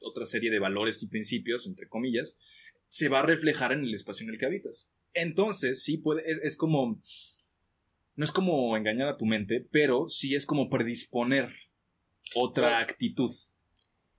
otra 0.00 0.26
serie 0.26 0.50
de 0.50 0.58
valores 0.58 1.02
y 1.02 1.08
principios, 1.08 1.66
entre 1.66 1.88
comillas, 1.88 2.36
se 2.88 3.08
va 3.08 3.20
a 3.20 3.26
reflejar 3.26 3.72
en 3.72 3.82
el 3.84 3.94
espacio 3.94 4.24
en 4.24 4.34
el 4.34 4.38
que 4.38 4.46
habitas. 4.46 4.90
Entonces, 5.14 5.82
sí 5.82 5.96
puede, 5.96 6.30
es, 6.30 6.38
es 6.44 6.56
como, 6.58 7.00
no 8.14 8.24
es 8.24 8.30
como 8.30 8.76
engañar 8.76 9.08
a 9.08 9.16
tu 9.16 9.24
mente, 9.24 9.66
pero 9.70 10.06
sí 10.06 10.34
es 10.34 10.44
como 10.44 10.68
predisponer 10.68 11.48
otra 12.34 12.68
Claro. 12.68 12.84
actitud. 12.84 13.30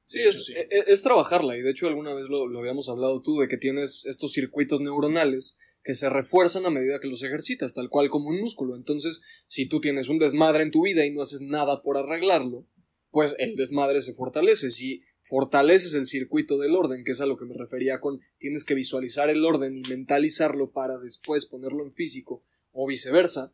Sí, 0.06 0.20
De 0.20 0.28
es, 0.30 0.36
hecho, 0.36 0.44
sí. 0.44 0.54
e- 0.56 0.68
e- 0.70 0.84
es 0.88 1.04
trabajarla. 1.04 1.58
Y 1.58 1.62
de 1.62 1.72
hecho, 1.72 1.88
alguna 1.88 2.14
vez 2.14 2.28
lo, 2.30 2.48
lo 2.48 2.60
habíamos 2.60 2.90
hablado 2.90 3.22
tú, 3.22 3.40
de 3.40 3.48
que 3.48 3.58
tienes 3.58 4.06
estos 4.06 4.34
circuitos 4.34 4.82
neuronales 4.82 5.58
que 5.84 5.94
se 5.96 6.10
refuerzan 6.10 6.66
a 6.66 6.70
medida 6.70 7.00
que 7.00 7.08
los 7.08 7.24
ejercitas, 7.24 7.74
tal 7.74 7.90
cual 7.90 8.10
como 8.10 8.28
un 8.30 8.40
músculo. 8.40 8.76
Entonces, 8.76 9.22
si 9.48 9.68
tú 9.68 9.80
tienes 9.82 10.10
un 10.10 10.20
desmadre 10.20 10.64
en 10.64 10.72
tu 10.72 10.84
vida 10.84 11.06
y 11.06 11.12
no 11.12 11.22
haces 11.22 11.42
nada 11.42 11.82
por 11.82 11.98
arreglarlo, 11.98 12.68
pues 13.10 13.36
el 13.40 13.56
desmadre 13.56 14.02
se 14.02 14.14
fortalece. 14.14 14.70
Si 14.72 15.02
fortaleces 15.22 15.96
el 15.96 16.06
circuito 16.06 16.58
del 16.60 16.76
orden, 16.76 17.04
que 17.04 17.12
es 17.14 17.22
a 17.22 17.26
lo 17.26 17.36
que 17.38 17.46
me 17.46 17.56
refería 17.56 18.00
con 18.00 18.20
tienes 18.38 18.64
que 18.64 18.74
visualizar 18.76 19.30
el 19.30 19.44
orden 19.44 19.78
y 19.78 19.82
mentalizarlo 19.90 20.72
para 20.72 20.98
después 20.98 21.46
ponerlo 21.46 21.84
en 21.84 21.92
físico, 21.92 22.44
o 22.74 22.88
viceversa, 22.88 23.54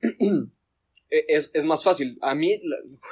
es, 1.10 1.50
es 1.54 1.64
más 1.64 1.82
fácil. 1.82 2.18
A 2.20 2.34
mí, 2.34 2.60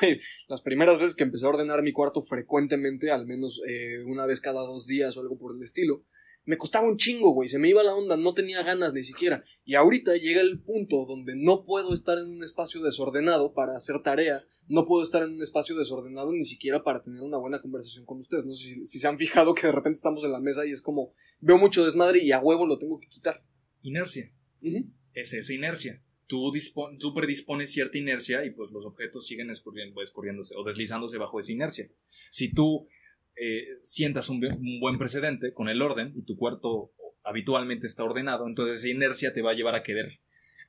las 0.48 0.60
primeras 0.62 0.98
veces 0.98 1.14
que 1.14 1.24
empecé 1.24 1.46
a 1.46 1.50
ordenar 1.50 1.82
mi 1.82 1.92
cuarto 1.92 2.22
frecuentemente, 2.22 3.10
al 3.10 3.26
menos 3.26 3.60
eh, 3.68 4.02
una 4.04 4.26
vez 4.26 4.40
cada 4.40 4.60
dos 4.60 4.86
días 4.86 5.16
o 5.16 5.20
algo 5.20 5.38
por 5.38 5.54
el 5.54 5.62
estilo, 5.62 6.04
me 6.46 6.58
costaba 6.58 6.86
un 6.86 6.98
chingo, 6.98 7.30
güey, 7.30 7.48
se 7.48 7.58
me 7.58 7.70
iba 7.70 7.82
la 7.82 7.94
onda, 7.94 8.16
no 8.16 8.34
tenía 8.34 8.62
ganas 8.62 8.92
ni 8.92 9.02
siquiera. 9.02 9.42
Y 9.64 9.76
ahorita 9.76 10.16
llega 10.16 10.42
el 10.42 10.60
punto 10.60 11.06
donde 11.06 11.34
no 11.36 11.64
puedo 11.64 11.94
estar 11.94 12.18
en 12.18 12.26
un 12.26 12.44
espacio 12.44 12.82
desordenado 12.82 13.54
para 13.54 13.76
hacer 13.76 14.00
tarea, 14.02 14.44
no 14.68 14.86
puedo 14.86 15.02
estar 15.02 15.22
en 15.22 15.30
un 15.30 15.42
espacio 15.42 15.76
desordenado 15.76 16.32
ni 16.32 16.44
siquiera 16.44 16.84
para 16.84 17.00
tener 17.00 17.22
una 17.22 17.38
buena 17.38 17.62
conversación 17.62 18.04
con 18.04 18.18
ustedes. 18.20 18.44
No 18.44 18.54
sé 18.54 18.68
si, 18.68 18.86
si 18.86 18.98
se 18.98 19.08
han 19.08 19.16
fijado 19.16 19.54
que 19.54 19.66
de 19.66 19.72
repente 19.72 19.96
estamos 19.96 20.22
en 20.24 20.32
la 20.32 20.40
mesa 20.40 20.66
y 20.66 20.70
es 20.72 20.82
como, 20.82 21.14
veo 21.40 21.56
mucho 21.56 21.84
desmadre 21.84 22.18
y 22.18 22.32
a 22.32 22.40
huevo 22.40 22.66
lo 22.66 22.78
tengo 22.78 23.00
que 23.00 23.08
quitar. 23.08 23.42
Inercia. 23.80 24.30
Ujú. 24.62 24.90
Es 25.14 25.32
esa 25.32 25.52
inercia. 25.52 26.03
Tú, 26.26 26.50
tú 26.98 27.14
predispones 27.14 27.70
cierta 27.72 27.98
inercia 27.98 28.44
y 28.44 28.50
pues 28.50 28.70
los 28.72 28.84
objetos 28.86 29.26
siguen 29.26 29.50
escurriendo, 29.50 30.02
escurriéndose 30.02 30.54
o 30.56 30.64
deslizándose 30.64 31.18
bajo 31.18 31.38
esa 31.40 31.52
inercia. 31.52 31.88
Si 32.30 32.52
tú 32.54 32.88
eh, 33.36 33.66
sientas 33.82 34.28
un, 34.30 34.40
bu- 34.40 34.56
un 34.58 34.80
buen 34.80 34.96
precedente 34.98 35.52
con 35.52 35.68
el 35.68 35.82
orden 35.82 36.12
y 36.16 36.22
tu 36.22 36.36
cuarto 36.36 36.92
habitualmente 37.24 37.86
está 37.86 38.04
ordenado, 38.04 38.46
entonces 38.46 38.78
esa 38.78 38.88
inercia 38.88 39.32
te 39.32 39.42
va 39.42 39.50
a 39.50 39.54
llevar 39.54 39.74
a 39.74 39.82
querer. 39.82 40.20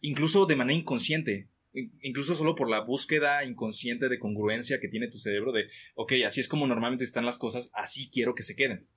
Incluso 0.01 0.45
de 0.45 0.55
manera 0.55 0.77
inconsciente. 0.79 1.49
in- 1.73 1.97
Incluso 2.01 2.35
solo 2.35 2.55
por 2.55 2.69
la 2.69 2.81
búsqueda 2.81 3.43
inconsciente 3.45 4.09
de 4.09 4.19
congruencia 4.19 4.79
que 4.79 4.87
tiene 4.89 5.07
tu 5.09 5.17
cerebro 5.17 5.51
de, 5.51 5.67
ok, 5.95 6.13
así 6.25 6.39
es 6.41 6.47
como 6.47 6.67
normalmente 6.67 7.03
están 7.03 7.25
las 7.25 7.37
cosas, 7.37 7.69
así 7.73 8.09
quiero 8.09 8.35
que 8.35 8.43
se 8.43 8.55
queden. 8.55 8.87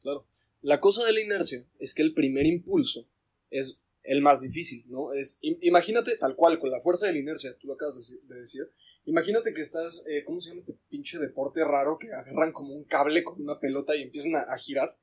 La 0.61 0.81
cosa 0.81 1.05
de 1.05 1.13
la 1.13 1.21
inercia 1.21 1.65
es 1.79 1.95
que 1.95 2.03
el 2.03 2.15
primer 2.15 2.47
impulso 2.47 3.09
es 3.51 3.85
el 4.09 4.23
más 4.23 4.41
difícil, 4.41 4.85
¿no? 4.89 5.13
Es, 5.13 5.39
im- 5.43 5.59
imagínate, 5.63 6.17
tal 6.17 6.35
cual, 6.35 6.59
con 6.59 6.71
la 6.71 6.81
fuerza 6.81 7.07
de 7.07 7.13
la 7.13 7.19
inercia, 7.19 7.57
tú 7.59 7.67
lo 7.69 7.75
acabas 7.75 7.95
de 7.97 8.03
deci- 8.17 8.23
de 8.29 8.41
decir, 8.41 8.63
imagínate 9.05 9.53
que 9.55 9.61
estás, 9.61 10.05
eh, 10.09 10.25
¿cómo 10.25 10.41
se 10.41 10.49
llama 10.51 10.61
este 10.61 10.77
pinche 10.89 11.19
deporte 11.19 11.63
raro 11.65 11.99
que 11.99 12.13
agarran 12.13 12.53
como 12.53 12.75
un 12.75 12.85
cable 12.85 13.23
con 13.25 13.41
una 13.43 13.59
pelota 13.61 13.95
y 13.97 14.03
empiezan 14.03 14.37
a, 14.37 14.41
a 14.43 14.57
girar? 14.59 14.97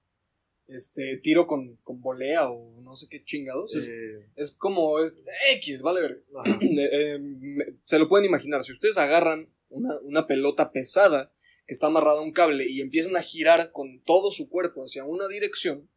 Este, 0.68 1.18
tiro 1.18 1.46
con, 1.46 1.76
con 1.84 2.02
volea 2.02 2.50
o 2.50 2.82
no 2.82 2.96
sé 2.96 3.08
qué 3.08 3.24
chingados. 3.24 3.76
Es, 3.76 3.88
Eh, 3.88 4.26
es 4.36 4.58
como, 4.58 5.00
es 5.00 5.24
X, 5.58 5.82
vale 5.84 6.02
ver. 6.02 6.24
Eh, 6.62 7.20
me- 7.20 7.66
se 7.84 8.00
lo 8.00 8.10
pueden 8.10 8.26
imaginar, 8.26 8.64
si 8.64 8.72
ustedes 8.72 8.98
agarran 8.98 9.50
una, 9.70 10.00
una 10.00 10.26
pelota 10.26 10.72
pesada 10.72 11.32
que 11.68 11.74
está 11.74 11.88
amarrada 11.88 12.20
a 12.20 12.24
un 12.24 12.32
cable 12.32 12.68
y 12.68 12.82
empiezan 12.82 13.16
a 13.16 13.22
girar 13.22 13.72
con 13.72 14.02
todo 14.04 14.32
su 14.32 14.50
cuerpo 14.50 14.82
hacia 14.82 15.04
una 15.06 15.28
dirección, 15.28 15.90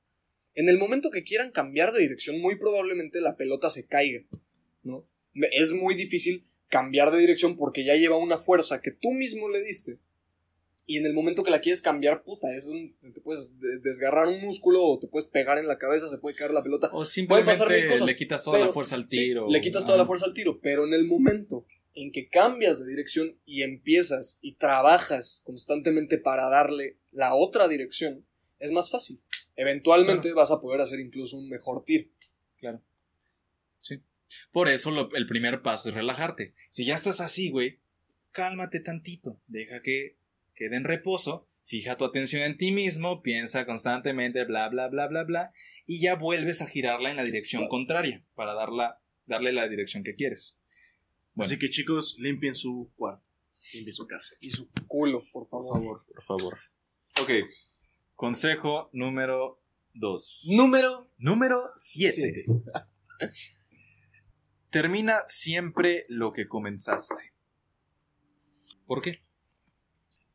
en 0.58 0.68
el 0.68 0.76
momento 0.76 1.10
que 1.10 1.22
quieran 1.22 1.52
cambiar 1.52 1.92
de 1.92 2.00
dirección, 2.00 2.40
muy 2.40 2.56
probablemente 2.56 3.20
la 3.20 3.36
pelota 3.36 3.70
se 3.70 3.86
caiga, 3.86 4.24
¿no? 4.82 5.06
Es 5.52 5.72
muy 5.72 5.94
difícil 5.94 6.44
cambiar 6.68 7.12
de 7.12 7.18
dirección 7.18 7.56
porque 7.56 7.84
ya 7.84 7.94
lleva 7.94 8.16
una 8.16 8.38
fuerza 8.38 8.80
que 8.80 8.90
tú 8.90 9.12
mismo 9.12 9.48
le 9.48 9.62
diste. 9.62 9.98
Y 10.84 10.96
en 10.96 11.06
el 11.06 11.12
momento 11.14 11.44
que 11.44 11.50
la 11.50 11.60
quieres 11.60 11.80
cambiar, 11.82 12.24
puta, 12.24 12.48
es 12.52 12.66
un- 12.66 12.96
te 13.12 13.20
puedes 13.20 13.60
de- 13.60 13.78
desgarrar 13.78 14.26
un 14.26 14.40
músculo 14.40 14.82
o 14.82 14.98
te 14.98 15.06
puedes 15.06 15.28
pegar 15.28 15.58
en 15.58 15.66
la 15.68 15.78
cabeza, 15.78 16.08
se 16.08 16.18
puede 16.18 16.34
caer 16.34 16.50
la 16.50 16.62
pelota. 16.64 16.88
O 16.88 17.00
pasar 17.00 17.06
simplemente 17.06 17.88
cosas, 17.88 18.06
le 18.08 18.16
quitas 18.16 18.42
toda 18.42 18.56
pero- 18.56 18.66
la 18.66 18.72
fuerza 18.72 18.94
al 18.96 19.02
Sí, 19.08 19.16
tiro. 19.18 19.46
le 19.48 19.60
quitas 19.60 19.84
toda 19.84 19.98
la 19.98 20.06
fuerza 20.06 20.26
al 20.26 20.34
tiro, 20.34 20.60
pero 20.60 20.86
en 20.86 20.94
el 20.94 21.04
momento 21.04 21.66
en 21.94 22.10
que 22.10 22.28
cambias 22.28 22.78
de 22.80 22.88
dirección 22.90 23.38
y 23.44 23.62
empiezas 23.62 24.38
y 24.40 24.54
trabajas 24.54 25.42
constantemente 25.44 26.16
para 26.18 26.48
darle 26.48 26.96
la 27.12 27.34
otra 27.34 27.68
dirección, 27.68 28.24
es 28.58 28.72
más 28.72 28.90
fácil. 28.90 29.20
Eventualmente 29.60 30.32
vas 30.32 30.50
a 30.52 30.60
poder 30.60 30.80
hacer 30.80 31.00
incluso 31.00 31.36
un 31.36 31.48
mejor 31.48 31.84
tiro. 31.84 32.08
Por 34.52 34.68
eso 34.68 34.90
lo- 34.90 35.14
el 35.14 35.26
primer 35.26 35.62
paso 35.62 35.88
es 35.88 35.94
relajarte. 35.94 36.54
Si 36.70 36.84
ya 36.84 36.94
estás 36.94 37.20
así, 37.20 37.50
güey, 37.50 37.80
cálmate 38.30 38.80
tantito. 38.80 39.40
Deja 39.46 39.82
que 39.82 40.18
quede 40.54 40.76
en 40.76 40.84
reposo. 40.84 41.48
Fija 41.62 41.96
tu 41.96 42.04
atención 42.04 42.42
en 42.42 42.56
ti 42.56 42.70
mismo. 42.72 43.22
Piensa 43.22 43.64
constantemente, 43.66 44.44
bla, 44.44 44.68
bla, 44.68 44.88
bla, 44.88 45.06
bla, 45.08 45.24
bla. 45.24 45.52
Y 45.86 46.00
ya 46.00 46.14
vuelves 46.14 46.60
a 46.62 46.66
girarla 46.66 47.10
en 47.10 47.16
la 47.16 47.24
dirección 47.24 47.68
contraria 47.68 48.24
para 48.34 48.54
darla, 48.54 49.00
darle 49.26 49.52
la 49.52 49.66
dirección 49.68 50.02
que 50.04 50.14
quieres. 50.14 50.56
Bueno, 51.34 51.46
Así 51.46 51.58
que 51.58 51.70
chicos, 51.70 52.16
limpien 52.18 52.54
su 52.54 52.92
cuarto. 52.96 53.24
Limpien 53.74 53.94
su 53.94 54.06
casa. 54.06 54.34
Y 54.40 54.50
su 54.50 54.68
culo, 54.86 55.24
por 55.32 55.48
Por 55.48 55.62
favor. 55.64 55.74
favor. 55.74 56.04
por 56.06 56.22
favor. 56.22 56.58
Ok. 57.22 57.30
Consejo 58.18 58.90
número 58.92 59.62
2. 59.94 60.46
Número 60.48 61.08
Número 61.18 61.70
7. 61.76 62.12
Siete. 62.12 62.46
Termina 64.70 65.20
siempre 65.28 66.04
lo 66.08 66.32
que 66.32 66.48
comenzaste. 66.48 67.32
¿Por 68.88 69.02
qué? 69.02 69.22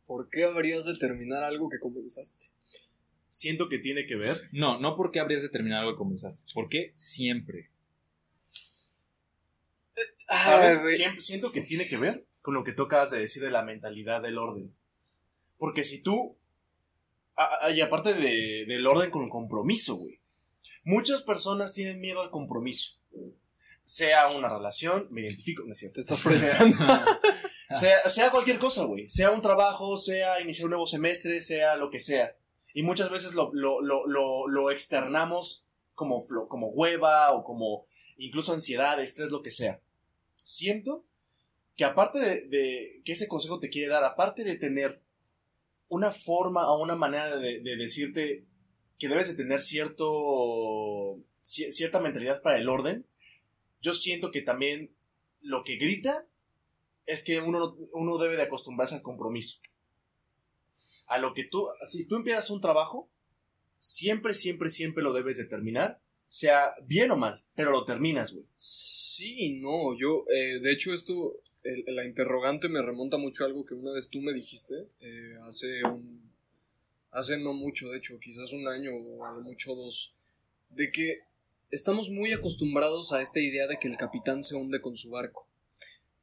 ¿Por 0.06 0.30
qué 0.30 0.46
habrías 0.46 0.86
de 0.86 0.96
terminar 0.96 1.44
algo 1.44 1.68
que 1.68 1.78
comenzaste? 1.80 2.54
Siento 3.28 3.68
que 3.68 3.80
tiene 3.80 4.06
que 4.06 4.16
ver. 4.16 4.48
No, 4.54 4.80
no 4.80 4.96
porque 4.96 5.20
habrías 5.20 5.42
de 5.42 5.50
terminar 5.50 5.82
algo 5.82 5.92
que 5.92 5.98
comenzaste. 5.98 6.46
¿Por 6.54 6.70
qué 6.70 6.94
siempre? 6.96 7.70
¿Sabes? 10.30 10.78
Ah, 10.78 10.82
güey. 10.84 10.96
Siempre, 10.96 11.20
siento 11.22 11.52
que 11.52 11.60
tiene 11.60 11.86
que 11.86 11.98
ver 11.98 12.26
con 12.42 12.54
lo 12.54 12.64
que 12.64 12.72
tú 12.72 12.84
acabas 12.84 13.12
de 13.12 13.20
decir 13.20 13.44
de 13.44 13.52
la 13.52 13.62
mentalidad 13.62 14.22
del 14.22 14.38
orden. 14.38 14.74
Porque 15.58 15.84
si 15.84 16.02
tú. 16.02 16.38
A- 17.36 17.66
a- 17.68 17.72
y 17.72 17.82
aparte 17.82 18.14
de- 18.14 18.66
del 18.68 18.86
orden 18.88 19.10
con 19.12 19.28
compromiso, 19.30 19.96
güey. 19.96 20.20
Muchas 20.86 21.22
personas 21.24 21.74
tienen 21.74 22.00
miedo 22.02 22.22
al 22.22 22.30
compromiso. 22.32 23.00
Sea 23.84 24.30
una 24.30 24.50
relación, 24.50 25.08
me 25.12 25.22
identifico, 25.22 25.64
no 25.66 25.74
es 25.74 25.80
cierto. 25.80 25.96
Te 25.96 26.02
estás 26.02 26.22
presentando. 26.22 26.76
Sea, 27.72 28.08
sea 28.08 28.30
cualquier 28.30 28.60
cosa, 28.60 28.84
güey. 28.84 29.10
Sea 29.10 29.32
un 29.32 29.42
trabajo, 29.42 29.98
sea 29.98 30.40
iniciar 30.42 30.66
un 30.66 30.72
nuevo 30.72 30.86
semestre, 30.86 31.42
sea 31.42 31.76
lo 31.76 31.90
que 31.90 32.00
sea. 32.00 32.36
Y 32.76 32.84
muchas 32.84 33.10
veces 33.10 33.34
lo, 33.34 33.52
lo, 33.52 33.82
lo, 33.82 34.06
lo, 34.06 34.48
lo 34.48 34.70
externamos 34.70 35.66
como, 35.96 36.24
como 36.50 36.68
hueva 36.68 37.32
o 37.32 37.44
como 37.44 37.88
incluso 38.18 38.54
ansiedad, 38.54 39.00
estrés, 39.02 39.32
lo 39.32 39.42
que 39.42 39.50
sea. 39.50 39.82
Siento 40.36 41.04
que 41.76 41.86
aparte 41.86 42.20
de, 42.20 42.48
de 42.48 43.02
que 43.04 43.14
ese 43.14 43.28
consejo 43.28 43.60
te 43.60 43.70
quiere 43.72 43.88
dar, 43.88 44.04
aparte 44.04 44.44
de 44.44 44.56
tener 44.56 45.02
una 45.94 46.12
forma 46.12 46.70
o 46.72 46.82
una 46.82 46.96
manera 46.96 47.36
de, 47.38 47.62
de 47.62 47.76
decirte 47.76 48.46
que 49.00 49.08
debes 49.08 49.28
de 49.30 49.36
tener 49.44 49.60
cierto, 49.62 50.06
ci- 51.42 51.72
cierta 51.72 52.00
mentalidad 52.00 52.42
para 52.42 52.58
el 52.58 52.70
orden, 52.70 53.06
yo 53.82 53.94
siento 53.94 54.32
que 54.32 54.42
también 54.42 54.96
lo 55.42 55.64
que 55.64 55.76
grita 55.76 56.28
es 57.06 57.24
que 57.24 57.40
uno, 57.42 57.76
uno 57.94 58.18
debe 58.18 58.36
de 58.38 58.44
acostumbrarse 58.44 58.96
al 58.96 59.02
compromiso. 59.02 59.60
A 61.08 61.18
lo 61.18 61.34
que 61.34 61.44
tú, 61.44 61.68
si 61.86 62.06
tú 62.08 62.16
empiezas 62.16 62.50
un 62.50 62.62
trabajo, 62.62 63.10
siempre, 63.78 64.34
siempre, 64.34 64.70
siempre 64.70 65.04
lo 65.04 65.14
debes 65.14 65.38
de 65.38 65.46
terminar, 65.46 66.02
sea 66.28 66.74
bien 66.86 67.12
o 67.12 67.18
mal, 67.18 67.44
pero 67.56 67.72
lo 67.72 67.84
terminas, 67.86 68.34
güey. 68.34 68.46
Sí, 68.56 69.60
no, 69.60 69.98
yo, 70.00 70.24
eh, 70.34 70.60
de 70.60 70.72
hecho 70.72 70.94
esto, 70.94 71.34
el- 71.64 71.84
la 71.96 72.06
interrogante 72.06 72.70
me 72.70 72.82
remonta 72.82 73.18
mucho 73.18 73.44
a 73.44 73.48
algo 73.48 73.66
que 73.66 73.74
una 73.74 73.92
vez 73.92 74.10
tú 74.10 74.22
me 74.22 74.34
dijiste, 74.34 74.88
eh, 75.00 75.36
hace 75.44 75.84
un, 75.86 76.32
hace 77.12 77.40
no 77.40 77.54
mucho, 77.54 77.90
de 77.90 77.98
hecho, 77.98 78.20
quizás 78.20 78.54
un 78.54 78.68
año 78.68 78.92
o 78.96 79.26
a 79.26 79.40
mucho 79.40 79.76
dos, 79.76 80.14
de 80.70 80.92
que 80.92 81.22
estamos 81.72 82.10
muy 82.10 82.34
acostumbrados 82.34 83.14
a 83.14 83.22
esta 83.22 83.40
idea 83.40 83.68
de 83.68 83.78
que 83.80 83.88
el 83.88 83.98
capitán 83.98 84.44
se 84.44 84.56
hunde 84.56 84.82
con 84.82 84.96
su 84.96 85.10
barco. 85.10 85.48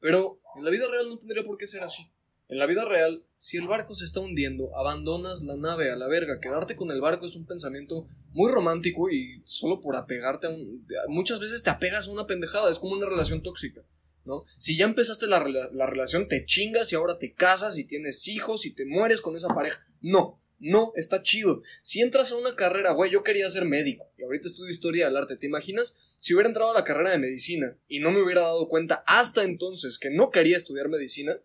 Pero 0.01 0.41
en 0.57 0.65
la 0.65 0.71
vida 0.71 0.87
real 0.91 1.09
no 1.09 1.19
tendría 1.19 1.45
por 1.45 1.59
qué 1.59 1.67
ser 1.67 1.83
así. 1.83 2.09
En 2.49 2.59
la 2.59 2.67
vida 2.67 2.85
real, 2.85 3.25
si 3.37 3.59
el 3.59 3.69
barco 3.69 3.95
se 3.95 4.05
está 4.05 4.19
hundiendo, 4.19 4.77
abandonas 4.77 5.41
la 5.43 5.57
nave 5.57 5.93
a 5.93 5.97
la 5.97 6.09
verga. 6.09 6.41
Quedarte 6.41 6.75
con 6.75 6.91
el 6.91 7.01
barco 7.01 7.27
es 7.27 7.37
un 7.37 7.47
pensamiento 7.47 8.09
muy 8.33 8.51
romántico 8.51 9.09
y 9.09 9.41
solo 9.45 9.81
por 9.81 9.95
apegarte 9.95 10.49
a 10.49 10.51
un... 10.51 10.85
Muchas 11.09 11.39
veces 11.39 11.63
te 11.63 11.71
apegas 11.71 12.09
a 12.09 12.13
una 12.13 12.27
pendejada, 12.27 12.69
es 12.71 12.81
como 12.81 12.95
una 12.95 13.07
relación 13.09 13.43
tóxica, 13.43 13.83
¿no? 14.31 14.45
Si 14.59 14.77
ya 14.77 14.87
empezaste 14.87 15.27
la, 15.27 15.45
la 15.47 15.87
relación, 15.87 16.29
te 16.29 16.45
chingas 16.45 16.93
y 16.93 16.97
ahora 16.97 17.19
te 17.19 17.35
casas 17.35 17.77
y 17.77 17.85
tienes 17.85 18.27
hijos 18.29 18.65
y 18.65 18.73
te 18.73 18.87
mueres 18.87 19.21
con 19.21 19.37
esa 19.37 19.55
pareja. 19.55 19.85
No, 20.01 20.41
no, 20.61 20.93
está 20.95 21.23
chido. 21.23 21.63
Si 21.83 22.01
entras 22.01 22.33
a 22.33 22.37
una 22.37 22.55
carrera, 22.55 22.93
güey, 22.93 23.11
yo 23.11 23.23
quería 23.23 23.49
ser 23.49 23.65
médico 23.65 24.07
y 24.17 24.23
ahorita 24.23 24.47
estudio 24.47 24.71
historia 24.71 25.07
del 25.07 25.17
arte, 25.17 25.37
¿te 25.37 25.47
imaginas? 25.47 26.17
Si 26.21 26.35
hubiera 26.35 26.49
entrado 26.49 26.71
a 26.71 26.75
la 26.75 26.85
carrera 26.85 27.11
de 27.11 27.19
medicina 27.19 27.77
y 27.89 27.99
no 27.99 28.11
me 28.11 28.23
hubiera 28.23 28.43
dado 28.43 28.69
cuenta 28.69 29.03
hasta 29.07 29.43
entonces 29.43 29.99
que 29.99 30.11
no 30.11 30.31
quería 30.31 30.57
estudiar 30.57 30.89
medicina, 30.89 31.39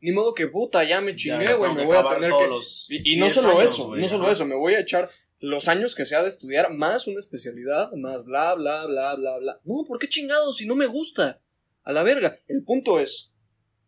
ni 0.00 0.12
modo 0.12 0.34
que 0.34 0.48
puta, 0.48 0.84
ya 0.84 1.00
me 1.00 1.16
chingué, 1.16 1.54
güey, 1.54 1.72
me 1.74 1.84
voy 1.84 1.96
a 1.96 2.08
tener 2.08 2.30
que... 2.32 2.48
Y, 2.90 3.14
y 3.14 3.16
no 3.16 3.24
10 3.26 3.34
solo 3.34 3.58
años, 3.58 3.72
eso, 3.72 3.86
güey, 3.86 4.00
no 4.00 4.08
solo 4.08 4.24
ajá. 4.24 4.32
eso, 4.32 4.46
me 4.46 4.54
voy 4.54 4.74
a 4.74 4.80
echar 4.80 5.08
los 5.40 5.68
años 5.68 5.94
que 5.94 6.04
sea 6.04 6.22
de 6.22 6.28
estudiar 6.28 6.72
más 6.72 7.06
una 7.06 7.20
especialidad, 7.20 7.92
más 7.92 8.24
bla, 8.24 8.54
bla, 8.54 8.86
bla, 8.86 9.14
bla, 9.14 9.38
bla. 9.38 9.60
No, 9.64 9.84
¿por 9.86 9.98
qué 9.98 10.08
chingados 10.08 10.56
si 10.56 10.66
no 10.66 10.74
me 10.74 10.86
gusta? 10.86 11.40
A 11.88 11.92
la 11.92 12.02
verga. 12.02 12.38
El 12.48 12.64
punto 12.64 13.00
es, 13.00 13.34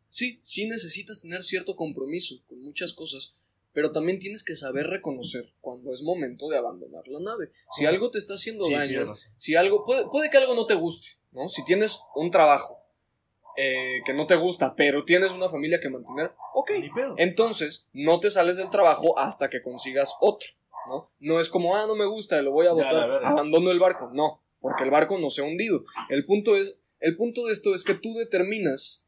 sí, 0.09 0.41
sí 0.43 0.67
necesitas 0.67 1.21
tener 1.21 1.43
cierto 1.43 1.77
compromiso 1.77 2.37
con 2.49 2.59
muchas 2.63 2.95
cosas, 2.95 3.37
pero 3.75 3.93
también 3.93 4.19
tienes 4.19 4.43
que 4.43 4.57
saber 4.57 4.87
reconocer 4.87 5.53
cuando 5.61 5.93
es 5.93 6.01
momento 6.01 6.49
de 6.49 6.57
abandonar 6.57 7.07
la 7.09 7.21
nave. 7.21 7.51
Si 7.77 7.85
algo 7.85 8.11
te 8.11 8.17
está 8.17 8.35
haciendo 8.35 8.65
Sí, 8.65 8.73
daño, 8.73 9.13
si 9.37 9.55
algo, 9.55 9.85
puede, 9.85 10.07
puede 10.09 10.31
que 10.31 10.39
algo 10.39 10.55
no 10.55 10.65
te 10.65 10.77
guste, 10.77 11.09
¿no? 11.33 11.51
Si 11.51 11.63
tienes 11.67 12.01
un 12.15 12.31
trabajo 12.31 12.79
eh, 13.59 14.01
que 14.07 14.15
no 14.15 14.27
te 14.27 14.37
gusta, 14.37 14.75
pero 14.75 15.05
tienes 15.05 15.33
una 15.33 15.51
familia 15.51 15.79
que 15.79 15.91
mantener, 15.91 16.33
ok. 16.55 16.71
Entonces, 17.19 17.91
no 17.93 18.19
te 18.19 18.31
sales 18.31 18.57
del 18.57 18.71
trabajo 18.71 19.19
hasta 19.19 19.51
que 19.51 19.63
consigas 19.63 20.15
otro, 20.23 20.49
¿no? 20.89 21.11
No 21.21 21.39
es 21.39 21.51
como, 21.51 21.77
ah, 21.77 21.85
no 21.87 21.97
me 21.97 22.07
gusta, 22.07 22.41
lo 22.41 22.53
voy 22.53 22.67
a 22.67 22.73
verga. 22.73 23.29
abandono 23.29 23.71
el 23.71 23.79
barco. 23.79 24.11
No, 24.15 24.41
porque 24.59 24.85
el 24.85 24.91
barco 24.91 25.19
no 25.19 25.29
se 25.29 25.43
ha 25.43 25.45
hundido. 25.45 25.85
El 26.09 26.25
punto 26.25 26.57
es, 26.57 26.80
el 27.01 27.17
punto 27.17 27.47
de 27.47 27.53
esto 27.53 27.75
es 27.75 27.85
que 27.85 27.95
tú 27.95 28.15
determinas 28.15 29.05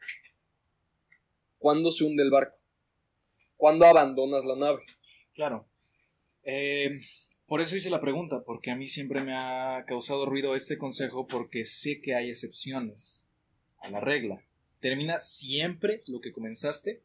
cuándo 1.59 1.91
se 1.91 2.05
hunde 2.05 2.23
el 2.23 2.31
barco, 2.31 2.59
cuándo 3.57 3.87
abandonas 3.87 4.45
la 4.45 4.57
nave. 4.57 4.83
Claro. 5.35 5.69
Eh, 6.43 6.99
por 7.47 7.61
eso 7.61 7.77
hice 7.77 7.91
la 7.91 8.01
pregunta, 8.01 8.43
porque 8.45 8.71
a 8.71 8.77
mí 8.77 8.89
siempre 8.89 9.23
me 9.23 9.37
ha 9.37 9.85
causado 9.87 10.27
ruido 10.27 10.57
este 10.57 10.79
consejo, 10.79 11.27
porque 11.29 11.65
sé 11.67 12.01
que 12.01 12.15
hay 12.15 12.31
excepciones 12.31 13.27
a 13.79 13.91
la 13.91 14.01
regla. 14.01 14.43
Termina 14.81 15.21
siempre 15.21 16.01
lo 16.09 16.21
que 16.21 16.33
comenzaste. 16.33 17.03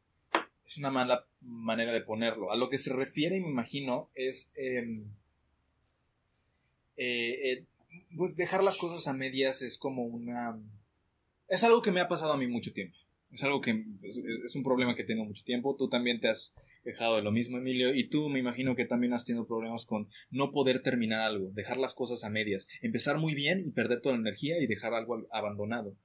Es 0.66 0.78
una 0.78 0.90
mala 0.90 1.28
manera 1.42 1.94
de 1.94 2.02
ponerlo. 2.02 2.52
A 2.52 2.56
lo 2.56 2.70
que 2.70 2.78
se 2.78 2.94
refiere, 2.94 3.40
me 3.40 3.50
imagino, 3.50 4.10
es 4.16 4.52
em, 4.56 5.06
eh, 6.98 7.52
eh, 7.52 7.66
pues 8.16 8.36
dejar 8.36 8.64
las 8.64 8.78
cosas 8.78 9.08
a 9.08 9.14
medias 9.14 9.62
es 9.62 9.78
como 9.78 10.04
una... 10.04 10.60
Es 11.48 11.64
algo 11.64 11.82
que 11.82 11.92
me 11.92 12.02
ha 12.02 12.08
pasado 12.08 12.34
a 12.34 12.38
mí 12.38 12.48
mucho 12.48 12.74
tiempo. 12.74 12.98
Es 13.32 13.44
algo 13.44 13.60
que 13.60 13.74
pues, 14.00 14.18
es 14.46 14.56
un 14.56 14.64
problema 14.64 14.96
que 14.96 15.04
tengo 15.04 15.26
mucho 15.26 15.44
tiempo. 15.44 15.76
Tú 15.78 15.90
también 15.90 16.20
te 16.20 16.30
has 16.30 16.54
quejado 16.84 17.18
de 17.18 17.22
lo 17.22 17.32
mismo, 17.32 17.58
Emilio. 17.58 17.94
Y 17.94 18.10
tú 18.10 18.30
me 18.30 18.40
imagino 18.40 18.76
que 18.76 18.86
también 18.86 19.14
has 19.14 19.26
tenido 19.26 19.46
problemas 19.48 19.86
con 19.86 20.08
no 20.30 20.52
poder 20.52 20.82
terminar 20.82 21.22
algo, 21.22 21.50
dejar 21.54 21.78
las 21.78 21.94
cosas 21.94 22.24
a 22.24 22.30
medias, 22.30 22.68
empezar 22.82 23.18
muy 23.18 23.34
bien 23.36 23.60
y 23.66 23.72
perder 23.72 24.02
toda 24.02 24.16
la 24.16 24.22
energía 24.22 24.62
y 24.62 24.68
dejar 24.68 24.94
algo 24.94 25.16
al- 25.16 25.28
abandonado. 25.32 25.96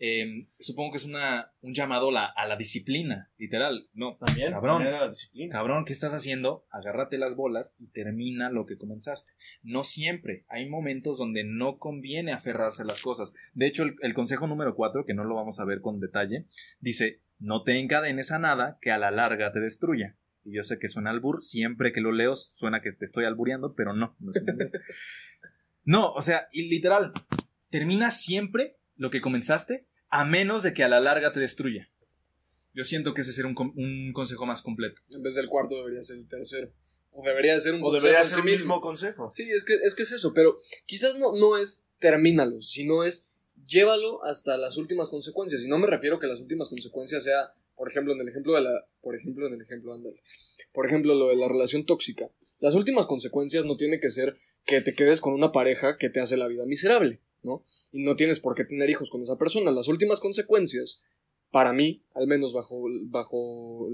Eh, 0.00 0.46
supongo 0.60 0.92
que 0.92 0.98
es 0.98 1.04
una, 1.04 1.52
un 1.60 1.74
llamado 1.74 2.10
a 2.10 2.12
la, 2.12 2.24
a 2.26 2.46
la 2.46 2.56
disciplina, 2.56 3.30
literal. 3.36 3.88
No, 3.94 4.16
También, 4.16 4.52
Cabrón. 4.52 4.74
también 4.76 4.94
era 4.94 5.04
la 5.04 5.10
disciplina. 5.10 5.52
cabrón, 5.52 5.84
¿qué 5.84 5.92
estás 5.92 6.12
haciendo? 6.14 6.66
Agárrate 6.70 7.18
las 7.18 7.34
bolas 7.34 7.74
y 7.78 7.88
termina 7.88 8.48
lo 8.50 8.64
que 8.66 8.78
comenzaste. 8.78 9.32
No 9.62 9.82
siempre. 9.84 10.44
Hay 10.48 10.68
momentos 10.68 11.18
donde 11.18 11.44
no 11.44 11.78
conviene 11.78 12.32
aferrarse 12.32 12.82
a 12.82 12.86
las 12.86 13.02
cosas. 13.02 13.32
De 13.54 13.66
hecho, 13.66 13.82
el, 13.82 13.96
el 14.02 14.14
consejo 14.14 14.46
número 14.46 14.74
4, 14.76 15.04
que 15.04 15.14
no 15.14 15.24
lo 15.24 15.34
vamos 15.34 15.58
a 15.58 15.64
ver 15.64 15.80
con 15.80 15.98
detalle, 16.00 16.46
dice, 16.80 17.20
no 17.40 17.64
te 17.64 17.78
encadenes 17.78 18.30
a 18.30 18.38
nada 18.38 18.78
que 18.80 18.90
a 18.92 18.98
la 18.98 19.10
larga 19.10 19.50
te 19.52 19.60
destruya. 19.60 20.16
Y 20.44 20.54
yo 20.54 20.62
sé 20.62 20.78
que 20.78 20.88
suena 20.88 21.10
albur, 21.10 21.42
siempre 21.42 21.92
que 21.92 22.00
lo 22.00 22.12
leo 22.12 22.34
suena 22.36 22.80
que 22.80 22.92
te 22.92 23.04
estoy 23.04 23.24
albureando, 23.24 23.74
pero 23.74 23.92
no, 23.94 24.16
no. 24.20 24.32
No, 25.84 26.12
o 26.12 26.20
sea, 26.20 26.48
y 26.52 26.68
literal, 26.68 27.12
termina 27.70 28.10
siempre 28.10 28.77
lo 28.98 29.10
que 29.10 29.22
comenzaste, 29.22 29.86
a 30.10 30.26
menos 30.26 30.62
de 30.62 30.74
que 30.74 30.84
a 30.84 30.88
la 30.88 31.00
larga 31.00 31.32
te 31.32 31.40
destruya. 31.40 31.90
Yo 32.74 32.84
siento 32.84 33.14
que 33.14 33.22
ese 33.22 33.32
sería 33.32 33.50
un, 33.50 33.72
un 33.76 34.12
consejo 34.12 34.44
más 34.44 34.60
completo. 34.60 35.00
En 35.10 35.22
vez 35.22 35.34
del 35.34 35.48
cuarto 35.48 35.76
debería 35.76 36.02
ser 36.02 36.18
el 36.18 36.28
tercero. 36.28 36.70
O 37.10 37.24
debería 37.24 37.58
ser 37.58 37.74
un 37.74 37.80
O 37.80 37.84
consejo 37.84 38.02
debería 38.06 38.24
ser 38.24 38.34
sí 38.34 38.40
el 38.40 38.44
mismo. 38.44 38.74
mismo 38.74 38.80
consejo. 38.80 39.30
Sí, 39.30 39.50
es 39.50 39.64
que, 39.64 39.74
es 39.82 39.94
que 39.94 40.02
es 40.02 40.12
eso, 40.12 40.34
pero 40.34 40.56
quizás 40.86 41.18
no, 41.18 41.32
no 41.32 41.56
es 41.56 41.86
termínalo, 41.98 42.60
sino 42.60 43.02
es 43.04 43.28
llévalo 43.66 44.24
hasta 44.24 44.56
las 44.58 44.76
últimas 44.76 45.08
consecuencias. 45.08 45.64
Y 45.64 45.68
no 45.68 45.78
me 45.78 45.86
refiero 45.86 46.20
que 46.20 46.26
las 46.26 46.38
últimas 46.38 46.68
consecuencias 46.68 47.24
sea, 47.24 47.52
por 47.74 47.90
ejemplo, 47.90 48.12
en 48.12 48.20
el 48.20 48.28
ejemplo 48.28 48.54
de 48.54 48.60
la, 48.62 48.86
por 49.00 49.16
ejemplo, 49.16 49.46
en 49.48 49.54
el 49.54 49.62
ejemplo, 49.62 49.94
ándale. 49.94 50.22
Por 50.72 50.86
ejemplo, 50.86 51.14
lo 51.14 51.28
de 51.28 51.36
la 51.36 51.48
relación 51.48 51.84
tóxica. 51.86 52.30
Las 52.60 52.74
últimas 52.74 53.06
consecuencias 53.06 53.64
no 53.64 53.76
tiene 53.76 54.00
que 54.00 54.10
ser 54.10 54.36
que 54.64 54.80
te 54.80 54.94
quedes 54.94 55.20
con 55.20 55.32
una 55.32 55.50
pareja 55.52 55.96
que 55.96 56.10
te 56.10 56.20
hace 56.20 56.36
la 56.36 56.46
vida 56.48 56.64
miserable, 56.66 57.20
¿no? 57.48 57.64
Y 57.90 58.02
no 58.02 58.14
tienes 58.14 58.38
por 58.38 58.54
qué 58.54 58.64
tener 58.64 58.88
hijos 58.90 59.10
con 59.10 59.22
esa 59.22 59.36
persona. 59.36 59.72
Las 59.72 59.88
últimas 59.88 60.20
consecuencias, 60.20 61.02
para 61.50 61.72
mí, 61.72 62.04
al 62.14 62.26
menos 62.26 62.52
bajo, 62.52 62.84
bajo 63.04 63.88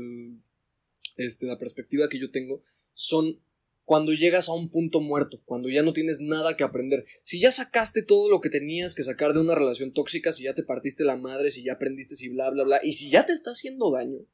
este, 1.16 1.46
la 1.46 1.58
perspectiva 1.58 2.08
que 2.08 2.20
yo 2.20 2.30
tengo, 2.30 2.60
son 2.92 3.40
cuando 3.84 4.12
llegas 4.12 4.48
a 4.48 4.54
un 4.54 4.70
punto 4.70 5.00
muerto, 5.00 5.42
cuando 5.44 5.68
ya 5.68 5.82
no 5.82 5.92
tienes 5.92 6.20
nada 6.20 6.56
que 6.56 6.64
aprender. 6.64 7.04
Si 7.22 7.40
ya 7.40 7.50
sacaste 7.50 8.02
todo 8.02 8.30
lo 8.30 8.40
que 8.40 8.50
tenías 8.50 8.94
que 8.94 9.02
sacar 9.02 9.34
de 9.34 9.40
una 9.40 9.54
relación 9.54 9.92
tóxica, 9.92 10.32
si 10.32 10.44
ya 10.44 10.54
te 10.54 10.62
partiste 10.62 11.04
la 11.04 11.16
madre, 11.16 11.50
si 11.50 11.62
ya 11.64 11.74
aprendiste, 11.74 12.16
si 12.16 12.28
bla, 12.28 12.50
bla, 12.50 12.64
bla, 12.64 12.80
y 12.82 12.92
si 12.92 13.10
ya 13.10 13.26
te 13.26 13.32
está 13.32 13.50
haciendo 13.50 13.90
daño, 13.90 14.26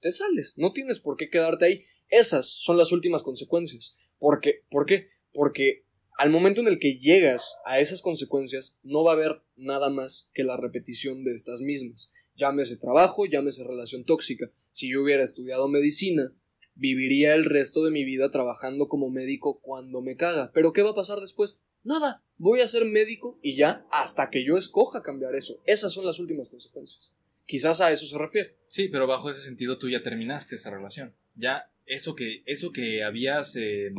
te 0.00 0.12
sales. 0.12 0.54
No 0.58 0.72
tienes 0.72 1.00
por 1.00 1.16
qué 1.16 1.28
quedarte 1.28 1.64
ahí. 1.64 1.82
Esas 2.08 2.46
son 2.46 2.76
las 2.76 2.92
últimas 2.92 3.22
consecuencias. 3.22 3.96
Porque, 4.18 4.62
¿Por 4.70 4.86
qué? 4.86 5.08
Porque 5.32 5.83
al 6.16 6.30
momento 6.30 6.60
en 6.60 6.68
el 6.68 6.78
que 6.78 6.96
llegas 6.98 7.58
a 7.64 7.80
esas 7.80 8.02
consecuencias, 8.02 8.78
no 8.82 9.04
va 9.04 9.12
a 9.12 9.14
haber 9.14 9.42
nada 9.56 9.90
más 9.90 10.30
que 10.34 10.44
la 10.44 10.56
repetición 10.56 11.24
de 11.24 11.34
estas 11.34 11.60
mismas. 11.60 12.12
Llámese 12.36 12.76
trabajo, 12.76 13.26
llámese 13.26 13.64
relación 13.64 14.04
tóxica. 14.04 14.50
Si 14.72 14.90
yo 14.90 15.02
hubiera 15.02 15.22
estudiado 15.22 15.68
medicina, 15.68 16.32
viviría 16.74 17.34
el 17.34 17.44
resto 17.44 17.84
de 17.84 17.90
mi 17.90 18.04
vida 18.04 18.30
trabajando 18.30 18.88
como 18.88 19.10
médico 19.10 19.60
cuando 19.60 20.02
me 20.02 20.16
caga. 20.16 20.50
Pero 20.52 20.72
¿qué 20.72 20.82
va 20.82 20.90
a 20.90 20.96
pasar 20.96 21.20
después? 21.20 21.60
Nada. 21.82 22.24
Voy 22.36 22.60
a 22.60 22.68
ser 22.68 22.84
médico 22.84 23.38
y 23.42 23.56
ya 23.56 23.86
hasta 23.90 24.30
que 24.30 24.44
yo 24.44 24.56
escoja 24.56 25.02
cambiar 25.02 25.34
eso. 25.34 25.62
Esas 25.66 25.92
son 25.92 26.06
las 26.06 26.18
últimas 26.18 26.48
consecuencias. 26.48 27.12
Quizás 27.46 27.80
a 27.80 27.92
eso 27.92 28.06
se 28.06 28.18
refiere. 28.18 28.56
Sí, 28.68 28.88
pero 28.88 29.06
bajo 29.06 29.30
ese 29.30 29.42
sentido 29.42 29.78
tú 29.78 29.88
ya 29.88 30.02
terminaste 30.02 30.56
esa 30.56 30.70
relación. 30.70 31.14
Ya 31.36 31.70
eso 31.86 32.14
que, 32.14 32.42
eso 32.46 32.72
que 32.72 33.04
habías 33.04 33.54
eh, 33.56 33.92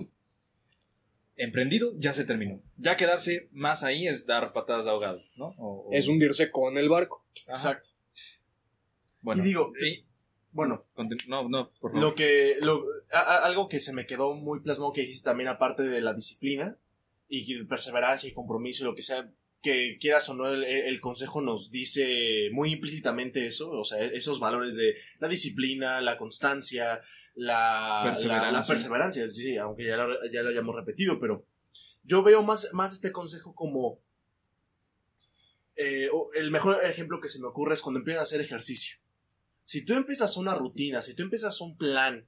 emprendido 1.37 1.93
ya 1.97 2.13
se 2.13 2.23
terminó. 2.25 2.61
Ya 2.77 2.95
quedarse 2.95 3.49
más 3.51 3.83
ahí 3.83 4.07
es 4.07 4.25
dar 4.25 4.53
patadas 4.53 4.85
de 4.85 4.91
ahogado, 4.91 5.19
¿no? 5.37 5.47
O- 5.59 5.89
o- 5.89 5.93
Es 5.93 6.07
hundirse 6.07 6.51
con 6.51 6.77
el 6.77 6.89
barco. 6.89 7.25
Ajá. 7.47 7.53
Exacto. 7.71 7.89
Bueno, 9.21 9.43
Y 9.43 9.47
digo, 9.47 9.71
sí. 9.79 10.05
Bueno, 10.51 10.85
No, 11.27 11.49
no, 11.49 11.67
por 11.81 11.91
favor. 11.91 11.99
lo 12.09 12.15
que. 12.15 12.55
lo- 12.61 12.85
a- 13.11 13.19
a- 13.19 13.45
algo 13.45 13.67
que 13.67 13.79
se 13.81 13.91
me 13.91 14.05
quedó 14.05 14.33
muy 14.33 14.61
plasmado 14.61 14.93
que 14.93 15.01
dijiste 15.01 15.25
también, 15.25 15.49
aparte 15.49 15.83
de 15.83 15.99
la 16.01 16.13
disciplina 16.13 16.77
y 17.27 17.63
perseverancia 17.63 18.29
y 18.29 18.33
compromiso 18.33 18.83
y 18.83 18.85
lo 18.85 18.95
que 18.95 19.01
sea, 19.01 19.29
que 19.65 19.97
quieras 19.99 20.29
o 20.29 20.35
no, 20.35 20.47
el, 20.47 20.63
el 20.63 21.01
consejo 21.01 21.41
nos 21.41 21.71
dice 21.71 22.49
muy 22.51 22.71
implícitamente 22.73 23.47
eso, 23.47 23.71
o 23.71 23.83
sea, 23.83 23.97
esos 23.99 24.39
valores 24.39 24.75
de 24.75 24.95
la 25.19 25.27
disciplina, 25.27 25.99
la 26.01 26.17
constancia, 26.17 27.01
la 27.33 28.01
Perseverancia. 28.05 28.51
la- 28.51 28.59
la 28.59 28.65
perseverancia, 28.67 29.27
sí, 29.27 29.57
aunque 29.57 29.87
ya 29.87 29.97
lo, 29.97 30.07
ya 30.31 30.43
lo 30.43 30.49
hayamos 30.51 30.75
repetido, 30.75 31.19
pero 31.19 31.45
yo 32.03 32.21
veo 32.23 32.43
más, 32.43 32.71
más 32.73 32.93
este 32.93 33.11
consejo 33.11 33.55
como 33.55 33.99
eh, 35.75 36.09
el 36.35 36.51
mejor 36.51 36.85
ejemplo 36.85 37.19
que 37.19 37.27
se 37.29 37.39
me 37.39 37.47
ocurre 37.47 37.73
es 37.73 37.81
cuando 37.81 37.99
empiezas 37.99 38.19
a 38.21 38.23
hacer 38.23 38.41
ejercicio. 38.41 38.97
Si 39.65 39.83
tú 39.83 39.93
empiezas 39.95 40.37
una 40.37 40.55
rutina, 40.55 41.01
si 41.01 41.15
tú 41.15 41.23
empiezas 41.23 41.59
un 41.59 41.75
plan 41.75 42.27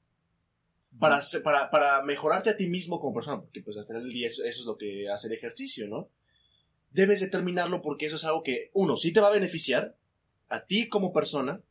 para, 0.99 1.21
para, 1.43 1.69
para 1.69 2.01
mejorarte 2.03 2.49
a 2.49 2.57
ti 2.57 2.67
mismo 2.67 2.99
como 2.99 3.13
persona, 3.13 3.39
porque 3.41 3.61
pues 3.61 3.77
al 3.77 3.85
final 3.85 4.01
del 4.03 4.11
día 4.11 4.27
eso, 4.27 4.43
eso 4.43 4.61
es 4.61 4.65
lo 4.65 4.77
que 4.77 5.07
hace 5.09 5.27
el 5.27 5.33
ejercicio, 5.33 5.87
¿no? 5.87 6.09
Debes 6.97 7.19
determinarlo 7.19 7.81
porque 7.83 8.07
eso 8.07 8.15
es 8.15 8.25
algo 8.25 8.41
que, 8.41 8.71
uno, 8.73 8.97
sí 8.97 9.13
te 9.13 9.19
va 9.21 9.27
a 9.27 9.31
beneficiar 9.31 9.95
a 10.49 10.65
ti 10.65 10.89
como 10.89 11.13
persona, 11.13 11.61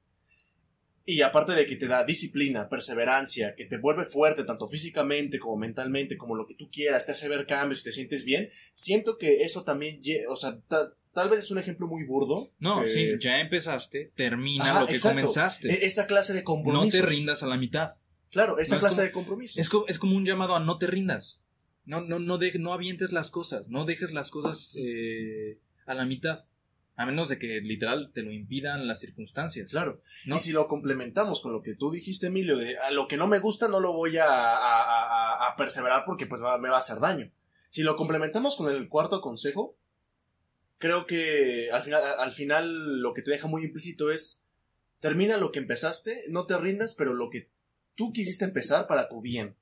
y 1.04 1.20
aparte 1.22 1.52
de 1.52 1.66
que 1.66 1.76
te 1.76 1.86
da 1.88 2.04
disciplina, 2.04 2.68
perseverancia, 2.68 3.54
que 3.56 3.64
te 3.64 3.76
vuelve 3.78 4.04
fuerte 4.04 4.44
tanto 4.44 4.68
físicamente 4.68 5.38
como 5.38 5.56
mentalmente, 5.56 6.16
como 6.16 6.34
lo 6.36 6.46
que 6.46 6.54
tú 6.54 6.68
quieras, 6.70 7.06
te 7.06 7.12
hace 7.12 7.28
ver 7.28 7.46
cambios 7.46 7.80
y 7.80 7.84
te 7.84 7.92
sientes 7.92 8.24
bien, 8.24 8.50
siento 8.72 9.18
que 9.18 9.42
eso 9.42 9.62
también, 9.64 10.00
o 10.28 10.36
sea, 10.36 10.60
ta- 10.68 10.92
tal 11.12 11.28
vez 11.28 11.40
es 11.40 11.50
un 11.50 11.58
ejemplo 11.58 11.86
muy 11.88 12.04
burdo. 12.04 12.52
No, 12.58 12.82
eh, 12.82 12.86
sí, 12.86 13.12
ya 13.20 13.40
empezaste, 13.40 14.12
termina 14.14 14.70
ajá, 14.70 14.80
lo 14.82 14.86
que 14.86 14.94
exacto. 14.94 15.16
comenzaste. 15.16 15.72
e- 15.72 15.86
Esa 15.86 16.06
clase 16.06 16.32
de 16.34 16.40
no 16.40 16.44
compromisos. 16.44 17.00
te 17.00 17.06
rindas 17.06 17.42
a 17.42 17.46
la 17.46 17.56
mitad. 17.56 17.90
Claro, 18.30 18.58
esa 18.58 18.74
No, 18.74 18.78
es 18.78 18.80
clase 18.82 18.96
como- 18.96 19.04
de 19.06 19.12
compromisos. 19.12 19.58
Es, 19.58 19.70
es 19.88 19.98
como 19.98 20.16
un 20.16 20.24
llamado 20.26 20.54
a 20.56 20.60
no 20.60 20.76
te 20.78 20.86
rindas. 20.88 21.40
No, 21.86 22.00
no, 22.00 22.18
no, 22.18 22.36
de- 22.38 22.58
no 22.58 22.72
avientes 22.72 23.12
las 23.12 23.30
cosas. 23.30 23.68
No 23.68 23.84
dejes 23.84 24.12
las 24.12 24.30
cosas 24.30 24.76
eh, 24.78 25.58
a 25.86 25.94
la 25.94 26.04
mitad. 26.04 26.44
A 26.98 27.04
menos 27.06 27.28
de 27.28 27.38
que 27.38 27.60
literal 27.60 28.10
te 28.14 28.22
lo 28.22 28.32
impidan 28.32 28.86
las 28.88 29.00
circunstancias. 29.00 29.70
Claro. 29.70 30.00
¿no? 30.24 30.36
Y 30.36 30.38
si 30.38 30.52
lo 30.52 30.66
complementamos 30.66 31.40
con 31.42 31.52
lo 31.52 31.62
que 31.62 31.74
tú 31.74 31.90
dijiste, 31.90 32.28
Emilio, 32.28 32.56
de 32.56 32.78
a 32.78 32.90
lo 32.90 33.06
que 33.06 33.16
no 33.18 33.26
me 33.26 33.38
gusta 33.38 33.68
no 33.68 33.80
lo 33.80 33.92
voy 33.92 34.16
a, 34.16 34.26
a- 34.26 34.82
a- 34.82 35.52
a 35.52 35.56
perseverar 35.56 36.04
porque 36.06 36.26
pues 36.26 36.40
me 36.40 36.68
va 36.70 36.76
a 36.76 36.78
hacer 36.78 36.98
daño. 37.00 37.30
Si 37.68 37.82
lo 37.82 37.96
complementamos 37.96 38.56
con 38.56 38.68
el 38.74 38.88
cuarto 38.88 39.20
consejo, 39.20 39.76
creo 40.78 41.06
que 41.06 41.70
al 41.70 41.82
final, 41.82 42.00
al 42.18 42.32
final 42.32 43.00
lo 43.02 43.12
que 43.12 43.22
te 43.22 43.30
deja 43.30 43.46
muy 43.46 43.64
implícito 43.64 44.10
es 44.10 44.44
termina 45.00 45.36
lo 45.36 45.52
que 45.52 45.58
empezaste, 45.58 46.24
no 46.30 46.46
te 46.46 46.56
rindas, 46.56 46.94
pero 46.94 47.12
lo 47.12 47.28
que 47.28 47.50
tú 47.94 48.12
quisiste 48.14 48.44
empezar 48.46 48.86
para 48.86 49.08
tu 49.10 49.20
bien. 49.20 49.54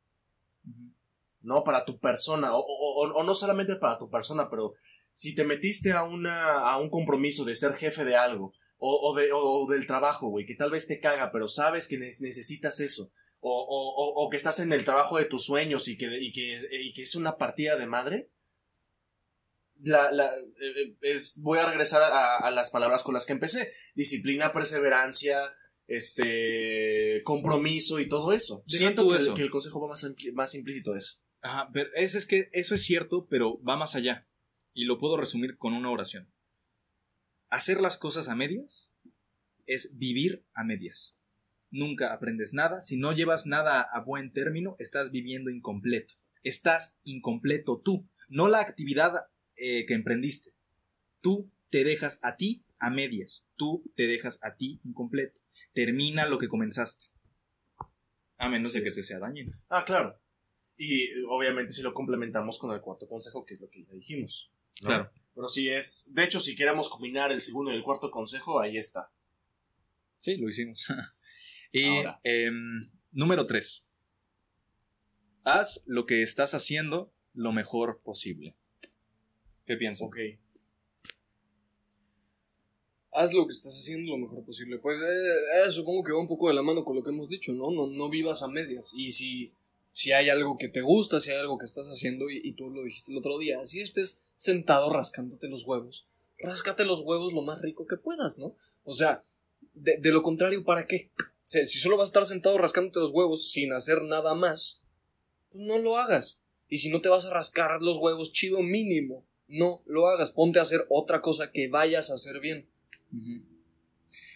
No 1.45 1.63
para 1.63 1.85
tu 1.85 1.99
persona, 1.99 2.55
o, 2.57 2.61
o- 2.61 3.13
o- 3.15 3.23
no 3.23 3.35
solamente 3.35 3.77
para 3.77 3.99
tu 3.99 4.11
persona, 4.11 4.49
pero 4.51 4.75
si 5.13 5.35
te 5.35 5.45
metiste 5.45 5.93
a, 5.93 6.03
una, 6.03 6.59
a 6.61 6.79
un 6.79 6.91
compromiso 6.91 7.45
de 7.45 7.55
ser 7.55 7.75
jefe 7.75 8.05
de 8.05 8.17
algo, 8.17 8.53
o, 8.79 9.11
o 9.11 9.15
de, 9.17 9.31
o 9.33 9.67
del 9.71 9.87
trabajo, 9.87 10.29
güey, 10.29 10.45
que 10.45 10.57
tal 10.57 10.71
vez 10.71 10.87
te 10.87 10.99
caga, 11.01 11.31
pero 11.33 11.47
sabes 11.49 11.87
que 11.87 11.97
ne- 11.99 12.11
necesitas 12.21 12.81
eso. 12.81 13.11
O, 13.41 13.51
o- 13.51 13.95
o- 13.95 14.25
o 14.27 14.31
que 14.31 14.37
estás 14.39 14.59
en 14.61 14.73
el 14.73 14.85
trabajo 14.85 15.19
de 15.19 15.27
tus 15.27 15.45
sueños 15.45 15.87
y 15.89 15.97
que, 15.97 16.07
y 16.21 16.33
que, 16.33 16.55
es, 16.55 16.69
y 16.73 16.93
que 16.95 17.03
es 17.03 17.15
una 17.15 17.37
partida 17.37 17.77
de 17.77 17.87
madre. 17.87 18.31
La, 19.83 20.11
la, 20.13 20.27
eh, 20.61 20.97
es, 21.03 21.35
voy 21.39 21.59
a 21.59 21.67
regresar 21.69 22.03
a, 22.03 22.39
a 22.39 22.51
las 22.51 22.71
palabras 22.71 23.03
con 23.03 23.13
las 23.15 23.27
que 23.27 23.33
empecé. 23.35 23.71
Disciplina, 23.95 24.53
perseverancia, 24.53 25.39
este 25.87 27.23
compromiso 27.25 28.01
y 28.01 28.09
todo 28.09 28.33
eso. 28.33 28.63
Deja 28.67 28.79
Siento 28.79 29.09
que, 29.09 29.17
el- 29.17 29.23
eso. 29.23 29.35
que 29.35 29.43
el 29.43 29.51
consejo 29.51 29.81
va 29.81 29.89
más, 29.89 30.07
más 30.33 30.55
implícito 30.55 30.93
a 30.93 30.99
eso. 30.99 31.19
Ajá, 31.45 31.69
pero 31.75 31.91
es, 31.95 32.15
es 32.15 32.25
que 32.25 32.49
eso 32.53 32.75
es 32.75 32.83
cierto, 32.83 33.29
pero 33.29 33.63
va 33.63 33.77
más 33.77 33.95
allá. 33.95 34.27
Y 34.73 34.87
lo 34.87 34.99
puedo 34.99 35.19
resumir 35.19 35.59
con 35.59 35.75
una 35.75 35.91
oración. 35.91 36.33
Hacer 37.51 37.83
las 37.83 37.99
cosas 37.99 38.29
a 38.29 38.35
medias 38.35 38.91
es 39.67 39.99
vivir 39.99 40.47
a 40.55 40.65
medias. 40.65 41.19
Nunca 41.71 42.15
aprendes 42.15 42.55
nada. 42.55 42.83
Si 42.83 42.97
no 42.97 43.13
llevas 43.13 43.45
nada 43.45 43.83
a 43.83 44.01
buen 44.01 44.33
término, 44.33 44.75
estás 44.79 45.11
viviendo 45.11 45.51
incompleto. 45.51 46.15
Estás 46.43 46.97
incompleto 47.05 47.83
tú, 47.85 48.09
no 48.29 48.49
la 48.49 48.61
actividad 48.61 49.27
eh, 49.57 49.85
que 49.85 49.93
emprendiste. 49.93 50.55
Tú 51.21 51.53
te 51.69 51.85
dejas 51.85 52.21
a 52.23 52.39
ti 52.39 52.65
a 52.79 52.89
medias. 52.89 53.45
Tú 53.57 53.85
te 53.97 54.07
dejas 54.07 54.39
a 54.41 54.57
ti 54.57 54.81
incompleto. 54.83 55.43
Termina 55.75 56.27
lo 56.27 56.39
que 56.39 56.49
comenzaste. 56.49 57.07
A 58.39 58.49
menos 58.49 58.73
de 58.73 58.83
que 58.83 58.91
te 58.91 59.03
sea 59.03 59.19
dañino. 59.19 59.53
Ah, 59.69 59.85
claro. 59.85 60.24
Y 60.77 61.23
obviamente 61.29 61.73
si 61.73 61.83
lo 61.83 61.95
complementamos 61.95 62.59
con 62.59 62.73
el 62.73 62.81
cuarto 62.81 63.07
consejo, 63.07 63.45
que 63.45 63.55
es 63.55 63.61
lo 63.61 63.71
que 63.71 63.85
ya 63.85 63.93
dijimos. 63.93 64.51
¿no? 64.83 64.89
Claro. 64.89 65.11
Pero 65.35 65.49
si 65.49 65.69
es. 65.69 66.07
De 66.09 66.25
hecho, 66.25 66.41
si 66.41 66.55
queremos 66.57 66.89
combinar 66.89 67.33
el 67.33 67.41
segundo 67.41 67.73
y 67.73 67.77
el 67.77 67.83
cuarto 67.83 68.11
consejo, 68.11 68.61
ahí 68.61 68.77
está. 68.77 69.11
Sí, 70.21 70.37
lo 70.37 70.49
hicimos. 70.49 70.87
y 71.73 72.03
em, 72.23 72.91
número 73.13 73.47
3. 73.47 73.87
Haz 75.45 75.83
lo 75.87 76.07
que 76.07 76.23
estás 76.23 76.55
haciendo 76.55 77.13
lo 77.35 77.53
mejor 77.53 78.01
posible. 78.03 78.57
¿Qué 79.67 79.77
piensas? 79.77 80.07
Ok. 80.07 80.17
Haz 83.13 83.33
lo 83.33 83.47
que 83.47 83.53
estás 83.53 83.77
haciendo 83.79 84.13
lo 84.13 84.19
mejor 84.19 84.45
posible. 84.45 84.79
Pues 84.79 85.01
eh, 85.01 85.05
eh, 85.67 85.71
supongo 85.71 86.03
que 86.03 86.13
va 86.13 86.21
un 86.21 86.29
poco 86.29 86.49
de 86.49 86.55
la 86.55 86.63
mano 86.63 86.85
con 86.85 86.97
lo 86.97 87.03
que 87.03 87.11
hemos 87.11 87.29
dicho, 87.29 87.53
¿no? 87.53 87.71
No, 87.71 87.87
no 87.87 88.09
vivas 88.09 88.43
a 88.43 88.49
medias. 88.49 88.93
Y 88.95 89.13
si, 89.13 89.53
si 89.95 90.11
hay 90.11 90.29
algo 90.29 90.59
que 90.59 90.69
te 90.69 90.81
gusta, 90.81 91.21
si 91.21 91.31
hay 91.31 91.39
algo 91.39 91.57
que 91.57 91.67
estás 91.67 91.87
haciendo, 91.87 92.29
y, 92.29 92.53
tú 92.55 92.69
lo 92.69 92.83
dijiste 92.83 93.13
el 93.13 93.19
otro 93.19 93.39
día, 93.39 93.65
si 93.65 93.81
estés 93.81 94.25
sentado 94.35 94.93
rascándote 94.93 95.49
los 95.49 95.65
huevos, 95.65 96.09
ráscate 96.37 96.85
los 96.85 97.01
huevos 97.01 97.33
lo 97.33 97.43
más 97.43 97.63
rico 97.63 97.87
que 97.87 97.97
puedas, 97.97 98.39
¿no? 98.39 98.57
O 98.83 98.93
sea, 98.93 99.25
de, 99.73 99.99
de 99.99 100.11
lo 100.11 100.23
contrario, 100.23 100.65
¿para 100.65 100.89
qué? 100.89 101.13
Si, 101.43 101.65
si 101.67 101.79
solo 101.79 101.97
vas 101.97 102.09
a 102.09 102.11
estar 102.11 102.27
sentado 102.27 102.59
rascándote 102.59 102.99
los 102.99 103.13
huevos 103.13 103.53
sin 103.53 103.73
hacer 103.73 104.03
nada 104.03 104.35
más, 104.35 104.83
pues 105.51 105.63
no 105.63 105.79
lo 105.79 105.97
hagas. 105.97 106.43
Y 106.69 106.79
si 106.79 106.91
no 106.91 107.01
te 107.01 107.09
vas 107.09 107.27
a 107.27 107.31
rascar 107.31 107.81
los 107.81 107.99
huevos, 107.99 108.33
chido 108.33 108.63
mínimo, 108.63 109.25
no 109.47 109.81
lo 109.87 110.09
hagas. 110.09 110.33
Ponte 110.33 110.59
a 110.59 110.63
hacer 110.63 110.87
otra 110.89 111.21
cosa 111.21 111.53
que 111.53 111.69
vayas 111.69 112.11
a 112.11 112.15
hacer 112.15 112.41
bien. 112.41 112.69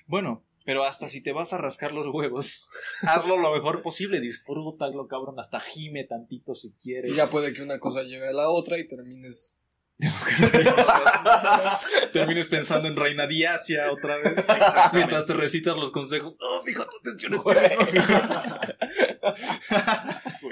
Bueno, 0.07 0.45
pero 0.69 0.85
hasta 0.85 1.09
si 1.09 1.23
te 1.23 1.33
vas 1.33 1.55
a 1.55 1.57
rascar 1.57 1.95
los 1.95 2.09
huevos, 2.09 2.69
hazlo 3.01 3.39
lo 3.39 3.55
mejor 3.55 3.81
posible. 3.81 4.21
Disfrútalo, 4.21 5.09
cabrón. 5.09 5.41
Hasta 5.41 5.61
gime 5.61 6.05
tantito 6.05 6.55
si 6.55 6.69
Y 6.69 6.73
quieres. 6.73 7.17
ya 7.17 7.31
puede 7.31 7.55
que 7.55 7.63
una 7.63 7.81
cosa 7.81 8.03
llegue 8.03 8.29
a 8.29 8.35
la 8.35 8.51
otra 8.51 8.79
y 8.79 8.87
termines. 8.87 9.57
Termines 12.13 12.49
pensando 12.49 12.87
en 12.87 12.97
Reina 12.97 13.27
Diasia 13.27 13.91
otra 13.91 14.19
vez. 14.19 14.45
Mientras 14.93 15.25
te 15.25 15.33
recitas 15.33 15.75
los 15.75 15.91
consejos. 15.91 16.37
Oh, 16.39 16.61
fija 16.63 16.87
tu 16.87 16.99
atención. 16.99 17.33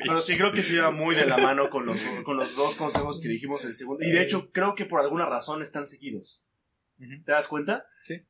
Pero 0.03 0.23
sí 0.23 0.39
creo 0.39 0.51
que 0.51 0.63
sí 0.63 0.79
va 0.79 0.93
muy 0.93 1.15
de 1.15 1.27
la 1.27 1.37
mano 1.37 1.69
con 1.69 1.85
los, 1.85 2.01
con 2.25 2.39
los 2.39 2.57
dos 2.57 2.77
consejos 2.77 3.21
que 3.21 3.29
dijimos 3.29 3.67
el 3.67 3.75
segundo. 3.75 4.03
Y 4.03 4.13
de 4.13 4.23
hecho, 4.23 4.51
creo 4.51 4.75
que 4.75 4.87
por 4.87 5.03
alguna 5.03 5.27
razón 5.27 5.61
están 5.61 5.87
seguidos. 5.87 6.43
¿Te 6.97 7.33
das 7.33 7.49
cuenta? 7.49 7.85
Sí. 8.03 8.25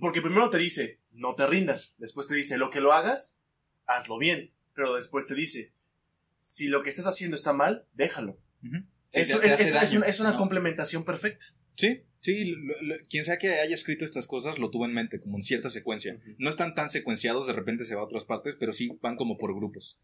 Porque 0.00 0.20
primero 0.20 0.50
te 0.50 0.58
dice, 0.58 1.00
no 1.18 1.34
te 1.34 1.46
rindas. 1.46 1.94
Después 1.98 2.26
te 2.26 2.34
dice, 2.34 2.56
lo 2.58 2.70
que 2.70 2.80
lo 2.80 2.92
hagas, 2.92 3.42
hazlo 3.86 4.18
bien. 4.18 4.52
Pero 4.74 4.94
después 4.96 5.26
te 5.26 5.34
dice, 5.34 5.72
si 6.38 6.68
lo 6.68 6.82
que 6.82 6.88
estás 6.88 7.06
haciendo 7.06 7.34
está 7.36 7.52
mal, 7.52 7.86
déjalo. 7.94 8.38
Sí, 8.62 9.20
Eso- 9.20 9.40
te- 9.40 9.48
te 9.48 9.62
es, 9.62 9.92
una, 9.94 10.06
es 10.06 10.20
una 10.20 10.32
¿no? 10.32 10.38
complementación 10.38 11.04
perfecta. 11.04 11.46
Sí, 11.76 12.02
sí, 12.20 12.44
lo- 12.44 12.82
lo- 12.82 12.96
quien 13.08 13.24
sea 13.24 13.38
que 13.38 13.50
haya 13.60 13.74
escrito 13.74 14.04
estas 14.04 14.26
cosas 14.26 14.58
lo 14.58 14.70
tuvo 14.70 14.84
en 14.84 14.92
mente, 14.92 15.20
como 15.20 15.36
en 15.36 15.42
cierta 15.42 15.70
secuencia. 15.70 16.18
No 16.38 16.50
están 16.50 16.74
tan 16.74 16.90
secuenciados, 16.90 17.46
de 17.46 17.52
repente 17.52 17.84
se 17.84 17.94
va 17.94 18.02
a 18.02 18.04
otras 18.04 18.24
partes, 18.24 18.56
pero 18.56 18.72
sí 18.72 18.98
van 19.00 19.16
como 19.16 19.38
por 19.38 19.54
grupos. 19.54 20.00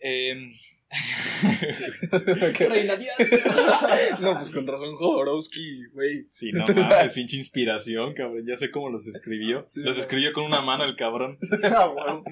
Em, 0.00 0.50
Reina 2.68 2.96
No, 4.20 4.34
pues 4.34 4.50
con 4.50 4.66
razón 4.66 4.94
Jodorowsky, 4.96 5.86
güey. 5.92 6.24
sí, 6.28 6.50
no 6.52 6.64
mames, 6.66 7.12
pinche 7.14 7.36
inspiración, 7.36 8.14
cabrón. 8.14 8.44
Ya 8.46 8.56
sé 8.56 8.70
cómo 8.70 8.90
los 8.90 9.06
escribió. 9.06 9.64
Sí, 9.68 9.80
los 9.82 9.94
sí. 9.96 10.00
escribió 10.02 10.32
con 10.32 10.44
una 10.44 10.60
mano 10.60 10.84
el 10.84 10.96
cabrón. 10.96 11.38
Ah, 11.64 11.86
bueno. 11.86 12.24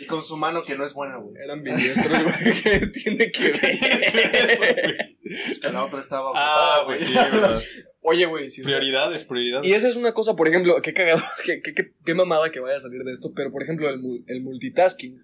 Y 0.00 0.06
con 0.06 0.22
su 0.22 0.36
mano 0.36 0.62
que 0.62 0.76
no 0.76 0.84
es 0.84 0.92
buena, 0.92 1.16
güey. 1.16 1.36
Eran 1.42 1.58
ambidiestro, 1.60 2.10
güey. 2.10 2.62
¿Qué 2.62 2.86
tiene 2.88 3.30
que 3.32 3.52
ver? 3.52 5.16
Es 5.22 5.58
que 5.60 5.68
la 5.70 5.84
otra 5.84 6.00
estaba. 6.00 6.32
Ah, 6.34 6.82
pues 6.84 7.00
sí, 7.00 7.14
verdad. 7.14 7.58
Oye, 8.02 8.26
güey, 8.26 8.50
si 8.50 8.60
está- 8.60 8.70
Prioridades, 8.72 9.24
prioridades. 9.24 9.66
Y 9.66 9.72
esa 9.72 9.88
es 9.88 9.96
una 9.96 10.12
cosa, 10.12 10.34
por 10.36 10.46
ejemplo, 10.48 10.80
qué 10.82 10.92
cagado, 10.92 11.22
qué, 11.44 11.62
qué, 11.62 11.72
qué- 11.74 11.92
qué 12.04 12.14
mamada 12.14 12.50
que 12.50 12.60
vaya 12.60 12.76
a 12.76 12.80
salir 12.80 13.02
de 13.02 13.12
esto, 13.12 13.32
pero 13.34 13.50
por 13.50 13.62
ejemplo, 13.62 13.88
el, 13.88 14.00
mul- 14.00 14.24
el 14.26 14.42
multitasking 14.42 15.22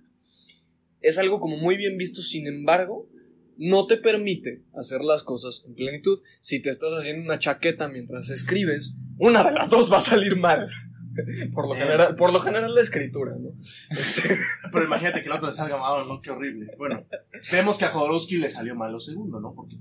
es 1.05 1.19
algo 1.19 1.39
como 1.39 1.59
muy 1.59 1.77
bien 1.77 1.99
visto, 1.99 2.23
sin 2.23 2.47
embargo, 2.47 3.09
no 3.57 3.87
te 3.87 3.99
permite 3.99 4.65
hacer 4.75 5.03
las 5.03 5.23
cosas 5.23 5.65
en 5.69 5.75
plenitud. 5.75 6.19
Si 6.41 6.61
te 6.61 6.71
estás 6.71 6.93
haciendo 6.95 7.25
una 7.25 7.39
chaqueta 7.39 7.89
mientras 7.89 8.31
escribes, 8.31 8.97
una 9.19 9.45
de 9.45 9.53
las 9.53 9.69
dos 9.69 9.93
va 9.93 9.99
a 9.99 10.01
salir 10.01 10.37
mal. 10.37 10.69
Por 11.53 11.69
lo, 11.69 11.77
general, 11.77 12.17
por 12.17 12.33
lo 12.33 12.41
general 12.41 12.75
la 12.75 12.81
escritura, 12.81 13.37
¿no? 13.39 13.51
Este, 13.89 14.37
Pero 14.73 14.85
imagínate 14.85 15.23
que 15.23 15.29
la 15.29 15.37
otra 15.37 15.51
le 15.51 15.55
salga 15.55 15.77
mal, 15.77 16.09
¿no? 16.09 16.21
Qué 16.21 16.33
horrible. 16.33 16.67
Bueno, 16.77 17.05
vemos 17.53 17.79
que 17.79 17.85
a 17.85 17.89
Jodorowsky 17.91 18.39
le 18.39 18.51
salió 18.51 18.75
mal 18.75 18.91
lo 18.91 18.99
segundo, 18.99 19.39
¿no? 19.39 19.55
Porque 19.55 19.77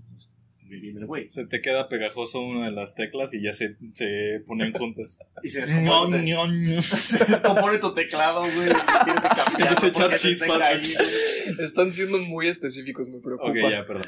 escribe 0.73 0.81
bien 0.81 0.97
el 0.97 1.05
güey. 1.05 1.29
Se 1.29 1.45
te 1.45 1.61
queda 1.61 1.89
pegajoso 1.89 2.41
una 2.41 2.65
de 2.65 2.71
las 2.71 2.95
teclas 2.95 3.33
y 3.33 3.41
ya 3.41 3.53
se, 3.53 3.75
se 3.93 4.41
ponen 4.45 4.73
juntas. 4.73 5.19
Y 5.43 5.49
se 5.49 5.61
descompone, 5.61 6.25
se 6.81 7.25
descompone 7.25 7.77
tu 7.77 7.93
teclado, 7.93 8.41
güey. 8.41 8.51
y 8.51 9.03
Tienes 9.05 9.21
que 9.21 9.27
cambiarlo 9.29 9.57
Empieza 9.59 9.85
a 9.85 9.89
echar 9.89 10.15
chispas, 10.19 10.61
ahí, 10.61 10.81
están 11.63 11.91
siendo 11.91 12.17
muy 12.19 12.47
específicos, 12.47 13.09
me 13.09 13.19
preocupa. 13.19 13.51
ok, 13.51 13.57
ya, 13.69 13.85
perdón. 13.85 14.05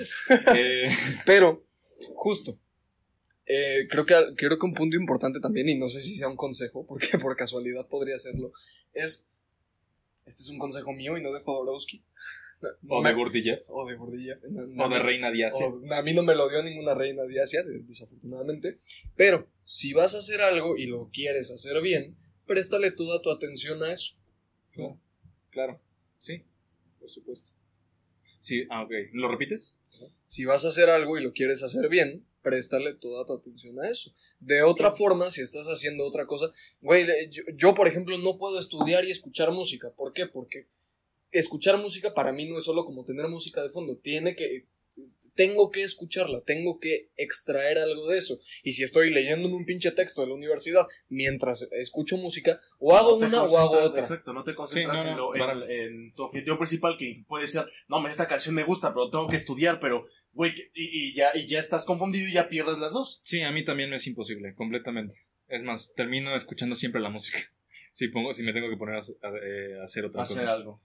Eh, 0.56 0.90
Pero, 1.26 1.66
justo, 2.14 2.58
Eh, 3.48 3.88
creo, 3.90 4.06
que, 4.06 4.16
creo 4.36 4.58
que 4.58 4.66
un 4.66 4.74
punto 4.74 4.96
importante 4.96 5.40
también, 5.40 5.70
y 5.70 5.76
no 5.76 5.90
sé 5.90 6.02
si 6.02 6.16
sea 6.16 6.28
un 6.28 6.38
consejo, 6.38 6.86
porque 6.88 7.18
por 7.20 7.36
casualidad 7.36 7.88
podría 7.88 8.18
serlo, 8.18 8.54
es. 8.94 9.28
Este 10.26 10.42
es 10.42 10.50
un 10.50 10.58
consejo 10.58 10.92
mío 10.92 11.18
y 11.18 11.22
no 11.22 11.32
de 11.32 11.42
Jodorowsky. 11.42 12.04
O 12.90 13.04
de 13.04 13.14
Gurdjieff. 13.14 13.70
O 13.70 13.86
de 13.88 13.96
Gurdjieff. 13.96 14.40
O 14.78 14.90
de 14.90 15.00
Reina 15.00 15.32
de 15.32 15.46
Asia. 15.46 15.68
O- 15.68 15.94
a 15.94 16.02
mí 16.02 16.14
no 16.14 16.24
me 16.24 16.36
lo 16.36 16.50
dio 16.50 16.64
ninguna 16.64 16.94
reina 16.96 17.24
de 17.24 17.42
Asia, 17.42 17.64
desafortunadamente. 17.64 18.78
Pero, 19.16 19.48
si 19.66 19.94
vas 19.94 20.16
a 20.16 20.20
hacer 20.20 20.42
algo 20.42 20.78
y 20.78 20.86
lo 20.86 21.10
quieres 21.12 21.52
hacer 21.52 21.82
bien, 21.82 22.16
préstale 22.46 22.92
toda 22.92 23.22
tu 23.22 23.32
atención 23.32 23.84
a 23.84 23.92
eso. 23.94 24.16
Claro, 24.72 25.00
claro. 25.52 25.82
Sí, 26.18 26.44
por 27.00 27.10
supuesto. 27.10 27.52
Sí, 28.40 28.66
ah, 28.70 28.84
ok. 28.84 28.92
¿Lo 29.14 29.28
repites? 29.30 29.76
Si 30.26 30.46
vas 30.46 30.66
a 30.66 30.68
hacer 30.68 30.90
algo 30.90 31.18
y 31.18 31.24
lo 31.24 31.34
quieres 31.34 31.64
hacer 31.64 31.88
bien, 31.90 32.26
préstale 32.42 32.94
toda 32.94 33.26
tu 33.26 33.34
atención 33.34 33.80
a 33.80 33.90
eso. 33.90 34.14
De 34.40 34.62
otra 34.62 34.92
forma, 34.92 35.32
si 35.32 35.42
estás 35.42 35.68
haciendo 35.68 36.06
otra 36.06 36.26
cosa, 36.28 36.52
güey, 36.82 37.08
yo, 37.32 37.44
yo, 37.56 37.74
por 37.74 37.88
ejemplo 37.88 38.18
no 38.18 38.38
puedo 38.38 38.60
estudiar 38.60 39.06
y 39.06 39.12
escuchar 39.12 39.52
música. 39.52 39.92
¿Por 39.92 40.14
qué? 40.14 40.28
Porque 40.28 40.68
escuchar 41.40 41.78
música 41.78 42.14
para 42.14 42.32
mí 42.32 42.48
no 42.48 42.58
es 42.58 42.66
solo 42.66 42.86
como 42.86 43.04
tener 43.06 43.28
música 43.28 43.62
de 43.64 43.70
fondo, 43.70 43.98
tiene 43.98 44.36
que 44.36 44.66
tengo 45.36 45.70
que 45.70 45.84
escucharla, 45.84 46.40
tengo 46.46 46.80
que 46.80 47.10
extraer 47.18 47.78
algo 47.78 48.08
de 48.08 48.18
eso. 48.18 48.40
Y 48.64 48.72
si 48.72 48.84
estoy 48.84 49.10
leyendo 49.10 49.50
en 49.50 49.54
un 49.54 49.66
pinche 49.66 49.92
texto 49.92 50.22
de 50.22 50.28
la 50.28 50.34
universidad 50.34 50.88
mientras 51.10 51.68
escucho 51.74 52.16
música, 52.16 52.62
o 52.80 52.96
hago 52.96 53.20
No 53.20 53.28
una 53.28 53.44
o 53.44 53.58
hago 53.58 53.82
otra. 53.82 54.00
Exacto, 54.00 54.32
no 54.32 54.46
te 54.46 54.56
concentras 54.56 54.98
Sí, 55.02 55.06
no, 55.08 55.12
en, 55.12 55.18
lo- 55.18 55.36
en- 55.36 55.40
para- 55.40 55.74
en 55.74 56.14
tu 56.14 56.24
objetivo 56.24 56.58
principal 56.58 56.96
que 56.98 57.26
puede 57.28 57.48
ser, 57.48 57.66
no, 57.90 58.00
me- 58.00 58.10
esta 58.10 58.30
canción 58.30 58.56
me 58.56 58.64
gusta, 58.64 58.94
pero 58.94 59.10
tengo 59.10 59.28
que 59.28 59.36
estudiar, 59.36 59.82
pero, 59.82 60.06
güey, 60.32 60.54
y, 60.74 61.10
y 61.10 61.14
ya, 61.14 61.32
y 61.36 61.48
ya 61.48 61.60
estás 61.60 61.84
confundido 61.84 62.30
y 62.30 62.34
ya 62.34 62.48
pierdes 62.48 62.78
las 62.78 62.94
dos. 62.94 63.20
Sí, 63.26 63.42
a 63.42 63.52
mí 63.52 63.66
también 63.66 63.90
me 63.90 63.98
es 63.98 64.08
imposible, 64.08 64.56
completamente. 64.56 65.16
Es 65.50 65.64
más, 65.64 65.92
termino 65.96 66.34
escuchando 66.34 66.76
siempre 66.78 67.02
la 67.02 67.10
música. 67.10 67.40
Si, 67.92 68.10
pongo, 68.10 68.34
si 68.34 68.44
me 68.44 68.52
tengo 68.52 68.70
que 68.70 68.76
poner 68.76 68.96
a, 68.96 69.00
a- 69.00 69.38
eh, 69.42 69.80
a 69.80 69.84
hacer 69.86 70.04
otra 70.04 70.24
Hacer 70.24 70.42
cosa. 70.42 70.52
algo. 70.52 70.82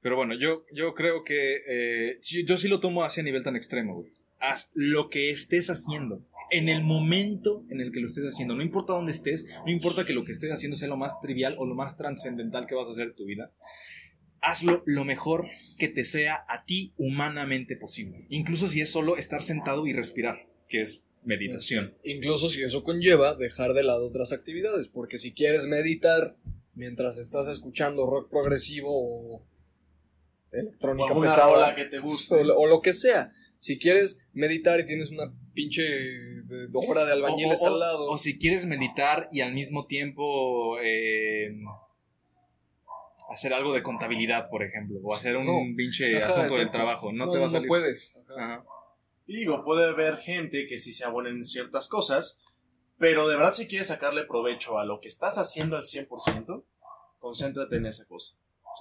Pero 0.00 0.16
bueno, 0.16 0.34
yo, 0.38 0.64
yo 0.72 0.94
creo 0.94 1.24
que 1.24 1.62
eh, 1.68 2.20
yo 2.44 2.56
sí 2.56 2.68
lo 2.68 2.80
tomo 2.80 3.02
hacia 3.02 3.22
nivel 3.22 3.42
tan 3.42 3.56
extremo, 3.56 3.96
güey. 3.96 4.12
Haz 4.38 4.70
lo 4.74 5.10
que 5.10 5.30
estés 5.30 5.68
haciendo. 5.70 6.24
En 6.50 6.68
el 6.68 6.82
momento 6.82 7.64
en 7.70 7.80
el 7.80 7.92
que 7.92 8.00
lo 8.00 8.06
estés 8.06 8.24
haciendo. 8.24 8.54
No 8.54 8.62
importa 8.62 8.92
dónde 8.92 9.12
estés, 9.12 9.46
no 9.66 9.72
importa 9.72 10.04
que 10.04 10.12
lo 10.12 10.24
que 10.24 10.32
estés 10.32 10.52
haciendo 10.52 10.76
sea 10.76 10.88
lo 10.88 10.96
más 10.96 11.20
trivial 11.20 11.56
o 11.58 11.66
lo 11.66 11.74
más 11.74 11.96
trascendental 11.96 12.66
que 12.66 12.74
vas 12.74 12.88
a 12.88 12.92
hacer 12.92 13.08
en 13.08 13.14
tu 13.14 13.24
vida. 13.24 13.52
Hazlo 14.40 14.82
lo 14.86 15.04
mejor 15.04 15.48
que 15.78 15.88
te 15.88 16.04
sea 16.04 16.44
a 16.48 16.64
ti 16.64 16.94
humanamente 16.96 17.76
posible. 17.76 18.26
Incluso 18.30 18.68
si 18.68 18.80
es 18.80 18.90
solo 18.90 19.16
estar 19.16 19.42
sentado 19.42 19.86
y 19.86 19.92
respirar, 19.92 20.46
que 20.68 20.80
es 20.80 21.04
meditación. 21.24 21.94
Incluso 22.04 22.48
si 22.48 22.62
eso 22.62 22.84
conlleva 22.84 23.34
dejar 23.34 23.74
de 23.74 23.82
lado 23.82 24.06
otras 24.06 24.32
actividades, 24.32 24.86
porque 24.86 25.18
si 25.18 25.32
quieres 25.32 25.66
meditar 25.66 26.36
mientras 26.74 27.18
estás 27.18 27.48
escuchando 27.48 28.06
rock 28.06 28.30
progresivo 28.30 28.90
O 28.90 29.42
electrónica 30.52 31.08
alguna 31.08 31.26
pesada 31.28 31.74
que 31.74 31.84
te 31.86 31.98
guste. 31.98 32.34
o, 32.36 32.44
lo- 32.44 32.56
o 32.58 32.66
lo 32.66 32.80
que 32.80 32.92
sea, 32.92 33.32
si 33.58 33.78
quieres 33.78 34.26
meditar 34.32 34.78
y 34.80 34.86
tienes 34.86 35.10
una 35.10 35.32
pinche 35.54 35.82
de- 35.82 36.68
hora 36.88 37.04
de 37.04 37.12
albañiles 37.12 37.60
O- 37.62 37.64
o- 37.64 37.74
al 37.74 37.80
lado, 37.80 38.06
O 38.10 38.18
si 38.18 38.38
quieres 38.38 38.64
meditar 38.66 39.28
y 39.32 39.40
al 39.42 39.52
mismo 39.52 39.86
tiempo 39.86 40.78
eh, 40.80 41.50
hacer 43.30 43.52
algo 43.52 43.72
de 43.74 43.82
contabilidad, 43.82 44.48
por 44.48 44.62
ejemplo, 44.62 44.98
o 45.02 45.12
hacer 45.14 45.36
un 45.36 45.46
No. 45.46 45.76
pinche 45.76 46.16
Ajá, 46.16 46.28
asunto 46.44 46.56
del 46.56 46.70
trabajo, 46.70 47.12
no, 47.12 47.26
no, 47.26 47.32
te 47.32 47.38
va 47.38 47.44
a 47.44 47.48
no 47.48 47.52
salir. 47.52 47.68
puedes. 47.68 48.16
Ajá. 48.36 48.44
Ajá. 48.44 48.64
Y 49.26 49.36
digo, 49.40 49.62
puede 49.64 49.86
haber 49.86 50.16
gente 50.16 50.66
que 50.66 50.78
sí 50.78 50.92
sea 50.92 51.10
buena 51.10 51.28
en 51.28 51.44
ciertas 51.44 51.88
cosas, 51.88 52.42
pero 52.96 53.28
de 53.28 53.36
verdad 53.36 53.52
si 53.52 53.66
quieres 53.68 53.88
sacarle 53.88 54.24
provecho 54.24 54.78
a 54.78 54.86
lo 54.86 55.00
que 55.00 55.08
estás 55.08 55.36
haciendo 55.36 55.76
al 55.76 55.84
100%, 55.84 56.64
concéntrate 57.18 57.76
en 57.76 57.86
esa 57.86 58.06
cosa. 58.06 58.36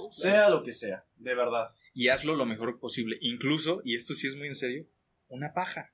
Sea 0.10 0.50
lo 0.50 0.64
que 0.64 0.74
sea, 0.74 1.06
de 1.16 1.36
verdad. 1.36 1.70
Y 1.94 2.10
hazlo 2.10 2.36
lo 2.36 2.46
mejor 2.46 2.80
posible. 2.80 3.18
Incluso, 3.22 3.82
y 3.84 3.96
esto 3.96 4.14
sí 4.14 4.28
es 4.28 4.36
muy 4.36 4.48
en 4.48 4.56
serio, 4.56 4.86
una 5.28 5.54
paja. 5.54 5.92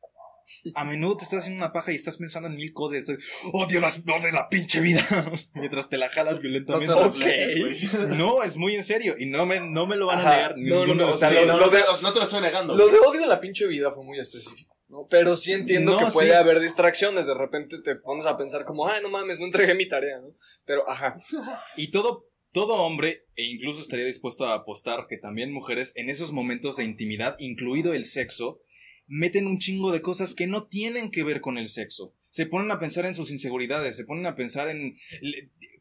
A 0.76 0.84
menudo 0.84 1.16
te 1.16 1.24
estás 1.24 1.39
haciendo 1.39 1.63
una 1.63 1.72
paja 1.72 1.94
y 1.94 1.96
estás 1.96 2.18
pensando 2.18 2.50
en 2.50 2.56
mil 2.58 2.74
cosas 2.74 2.96
y 2.96 2.98
estás, 2.98 3.18
odio 3.54 3.80
las 3.80 4.00
odio 4.00 4.32
la 4.34 4.50
pinche 4.50 4.82
vida. 4.82 5.02
Mientras 5.54 5.88
te 5.89 5.98
la 5.98 6.10
jalas 6.10 6.39
violentamente. 6.39 6.88
No 6.94 7.02
reflejes. 7.06 7.94
No, 8.10 8.44
es 8.44 8.58
muy 8.58 8.76
en 8.76 8.84
serio. 8.84 9.16
Y 9.18 9.26
no 9.28 9.46
me, 9.46 9.62
no 9.62 9.88
me 9.88 9.96
lo 9.96 10.08
van 10.08 10.20
a 10.20 10.22
Ajá. 10.22 10.36
negar. 10.36 10.58
No, 10.58 10.63
no, 10.80 10.86
ninguno 10.88 11.06
no, 11.08 11.13
o 11.13 11.18
sea, 11.18 11.32
lo- 11.32 11.46
no, 11.46 11.58
lo 11.60 11.66
no 11.68 11.72
de- 11.72 11.82
te- 11.82 12.02
no 12.02 12.12
te 12.13 12.20
lo 12.20 12.26
estoy 12.26 12.42
negando. 12.42 12.76
Lo 12.76 12.88
de 12.89 13.00
odio 13.00 13.24
a 13.24 13.28
la 13.28 13.39
pinche 13.39 13.66
vida 13.68 13.92
fue 13.94 14.04
muy 14.04 14.20
específico. 14.20 14.76
¿no? 14.89 15.08
Pero 15.10 15.36
sí 15.38 15.54
entiendo 15.54 15.94
No, 15.94 16.06
que 16.06 16.12
puede 16.12 16.28
sí. 16.32 16.34
haber 16.36 16.60
distracciones. 16.60 17.26
De 17.26 17.34
repente 17.34 17.82
te 17.82 17.96
pones 17.96 18.26
a 18.26 18.38
pensar 18.38 18.66
como, 18.66 18.86
ay, 18.88 19.02
no 19.02 19.08
mames, 19.10 19.39
no 19.39 19.46
entregué 19.46 19.74
mi 19.76 19.88
tarea, 19.88 20.20
¿no? 20.20 20.36
Pero, 20.66 20.88
ajá. 20.89 21.18
Y 21.78 21.89
todo, 21.89 22.28
todo 22.54 22.76
hombre, 22.76 23.26
e 23.36 23.44
incluso 23.44 23.82
estaría 23.82 24.06
dispuesto 24.06 24.46
a 24.46 24.54
apostar 24.54 25.08
que 25.10 25.18
también 25.18 25.52
mujeres, 25.52 25.92
en 25.96 26.10
esos 26.10 26.32
momentos 26.32 26.78
de 26.78 26.86
intimidad, 26.86 27.36
incluido 27.39 27.94
el 27.94 28.06
sexo, 28.06 28.62
meten 29.08 29.48
un 29.48 29.60
chingo 29.60 29.92
de 29.92 30.02
cosas 30.02 30.34
que 30.34 30.48
no 30.48 30.68
tienen 30.68 31.12
que 31.12 31.24
ver 31.24 31.42
con 31.42 31.58
el 31.58 31.68
sexo. 31.68 32.16
Se 32.30 32.46
ponen 32.48 32.72
a 32.72 32.80
pensar 32.80 33.06
en 33.06 33.13
sus 33.13 33.30
inseguridades, 33.32 33.96
se 33.96 34.06
ponen 34.06 34.26
a 34.26 34.36
pensar 34.36 34.68
en 34.70 34.96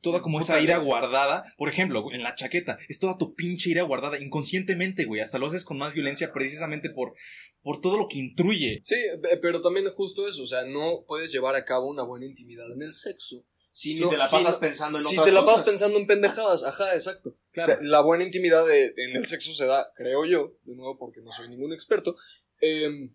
toda 0.03 0.21
como 0.21 0.39
esa 0.41 0.61
ira 0.61 0.77
guardada. 0.79 1.43
Por 1.57 1.71
ejemplo, 1.71 2.05
en 2.13 2.23
la 2.23 2.35
chaqueta, 2.35 2.77
es 2.91 2.99
toda 2.99 3.17
tu 3.17 3.35
pinche 3.35 3.71
ira 3.71 3.83
guardada 3.85 4.21
inconscientemente, 4.21 5.05
güey. 5.07 5.23
Hasta 5.23 5.39
lo 5.39 5.47
haces 5.47 5.65
con 5.65 5.79
más 5.79 5.95
violencia 5.95 6.31
precisamente 6.33 6.91
por, 6.91 7.15
por 7.63 7.81
todo 7.81 7.97
lo 7.97 8.07
que 8.07 8.19
intruye. 8.19 8.81
Sí, 8.83 8.97
pe- 9.23 9.39
pero 9.41 9.63
también 9.63 9.87
justo 9.95 10.29
eso. 10.29 10.43
O 10.43 10.47
sea, 10.47 10.67
no 10.67 11.05
puedes 11.07 11.33
llevar 11.33 11.55
a 11.55 11.65
cabo 11.65 11.89
una 11.89 12.03
buena 12.03 12.27
intimidad 12.27 12.71
en 12.75 12.83
el 12.83 12.93
sexo. 12.93 13.47
Si, 13.75 13.95
Si 13.97 14.03
no, 14.03 14.11
te 14.11 14.19
la 14.19 14.29
pasas 14.29 14.57
pensando 14.59 14.99
en 14.99 15.05
si 15.05 15.15
otras 15.15 15.27
te 15.29 15.33
la 15.33 15.41
cosas. 15.41 15.55
pasas 15.55 15.69
pensando 15.71 15.99
en 15.99 16.07
pendejadas, 16.07 16.63
ajá, 16.65 16.93
exacto. 16.93 17.37
Claro. 17.53 17.73
O 17.73 17.77
sea, 17.81 17.89
la 17.91 18.01
buena 18.03 18.23
intimidad 18.25 18.67
de- 18.67 18.93
en 18.97 19.17
el 19.17 19.25
sexo 19.27 19.53
se 19.55 19.65
da, 19.67 19.93
creo 19.97 20.27
yo, 20.27 20.55
de 20.65 20.75
nuevo 20.75 20.99
porque 20.99 21.23
no 21.23 21.33
soy 21.33 21.49
ningún 21.49 21.73
experto, 21.73 22.15
em, 22.61 23.15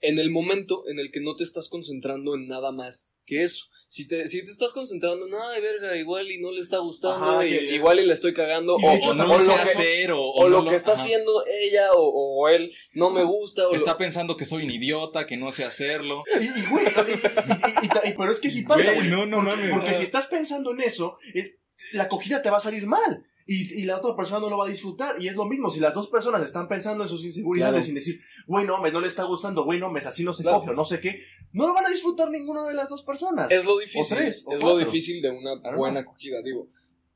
en 0.00 0.18
el 0.18 0.30
momento 0.30 0.84
en 0.88 0.98
el 0.98 1.10
que 1.12 1.20
no 1.20 1.36
te 1.36 1.44
estás 1.44 1.68
concentrando 1.68 2.34
en 2.34 2.48
nada 2.48 2.72
más 2.72 3.12
que 3.28 3.44
eso. 3.44 3.66
Si 3.90 4.06
te, 4.06 4.28
si 4.28 4.44
te 4.44 4.50
estás 4.50 4.72
concentrando 4.72 5.26
en, 5.26 5.32
ay, 5.34 5.62
verga, 5.62 5.96
igual 5.96 6.30
y 6.30 6.38
no 6.40 6.50
le 6.52 6.60
está 6.60 6.76
gustando, 6.78 7.24
Ajá, 7.38 7.46
y- 7.46 7.52
y 7.54 7.56
es- 7.56 7.72
igual 7.74 7.98
y 8.00 8.04
le 8.06 8.12
estoy 8.12 8.34
cagando, 8.34 8.76
de 8.76 8.86
o, 8.86 8.92
hecho 8.92 9.10
o 9.10 9.14
no 9.14 9.26
lo 9.26 9.34
o 9.36 9.40
sé 9.40 9.46
lo 9.46 9.54
que, 9.54 9.60
hacer, 9.62 10.10
o, 10.10 10.20
o 10.30 10.48
lo 10.48 10.64
que 10.66 10.74
está 10.74 10.92
ajá. 10.92 11.00
haciendo 11.02 11.42
ella 11.62 11.92
o, 11.94 12.02
o 12.42 12.48
él 12.50 12.70
no 12.92 13.08
me 13.10 13.24
gusta, 13.24 13.66
o 13.66 13.70
lo- 13.72 13.76
Está 13.76 13.96
pensando 13.96 14.36
que 14.36 14.44
soy 14.44 14.64
un 14.64 14.70
idiota, 14.70 15.26
que 15.26 15.38
no 15.38 15.50
sé 15.52 15.64
hacerlo. 15.64 16.22
Y, 16.38 16.44
y, 16.60 16.66
güey, 16.70 16.84
y- 16.86 16.88
y- 17.10 18.08
y- 18.08 18.10
y- 18.10 18.14
pero 18.14 18.30
es 18.30 18.40
que 18.40 18.50
sí 18.50 18.62
pasa, 18.62 18.92
Güey, 18.92 19.08
güey. 19.08 19.10
no, 19.10 19.24
no 19.24 19.36
porque, 19.38 19.56
mames. 19.56 19.72
porque 19.78 19.94
si 19.94 20.02
estás 20.02 20.26
pensando 20.26 20.72
en 20.72 20.80
eso, 20.82 21.16
eh, 21.34 21.56
la 21.92 22.04
acogida 22.04 22.42
te 22.42 22.50
va 22.50 22.58
a 22.58 22.60
salir 22.60 22.84
mal. 22.86 23.24
Y, 23.50 23.80
y 23.80 23.84
la 23.86 23.96
otra 23.96 24.14
persona 24.14 24.40
no 24.40 24.50
lo 24.50 24.58
va 24.58 24.66
a 24.66 24.68
disfrutar. 24.68 25.16
Y 25.20 25.26
es 25.26 25.34
lo 25.34 25.46
mismo, 25.46 25.70
si 25.70 25.80
las 25.80 25.94
dos 25.94 26.10
personas 26.10 26.42
están 26.42 26.68
pensando 26.68 27.02
en 27.02 27.08
sus 27.08 27.24
inseguridades 27.24 27.72
Claro. 27.72 27.82
sin 27.86 27.94
decir, 27.94 28.20
güey, 28.46 28.66
no, 28.66 28.78
me 28.82 28.92
no 28.92 29.00
le 29.00 29.08
está 29.08 29.24
gustando, 29.24 29.64
güey, 29.64 29.80
no, 29.80 29.90
me 29.90 30.00
así 30.00 30.22
no 30.22 30.34
se 30.34 30.42
Claro. 30.42 30.58
coge 30.60 30.72
o 30.72 30.74
no 30.74 30.84
sé 30.84 31.00
qué, 31.00 31.22
no 31.52 31.66
lo 31.66 31.72
van 31.72 31.86
a 31.86 31.88
disfrutar 31.88 32.28
ninguno 32.30 32.66
de 32.66 32.74
las 32.74 32.90
dos 32.90 33.02
personas. 33.04 33.50
Es 33.50 33.64
lo 33.64 33.78
difícil. 33.78 34.16
O 34.16 34.20
tres, 34.20 34.44
o 34.46 34.52
es 34.52 34.62
lo 34.62 34.76
difícil 34.76 35.22
de 35.22 35.30
una 35.30 35.54
buena 35.74 36.00
acogida. 36.00 36.42
Digo, 36.42 36.68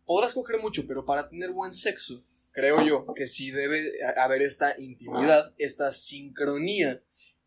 podrás 0.07 0.33
coger 0.33 0.59
mucho, 0.61 0.87
pero 0.89 1.05
para 1.05 1.29
tener 1.29 1.53
buen 1.53 1.75
sexo, 1.75 2.19
creo 2.51 2.83
yo 2.83 3.05
que 3.15 3.27
sí 3.27 3.51
debe 3.51 3.93
haber 4.17 4.41
esta 4.41 4.75
intimidad, 4.81 5.53
esta 5.59 5.91
sincronía 5.91 7.03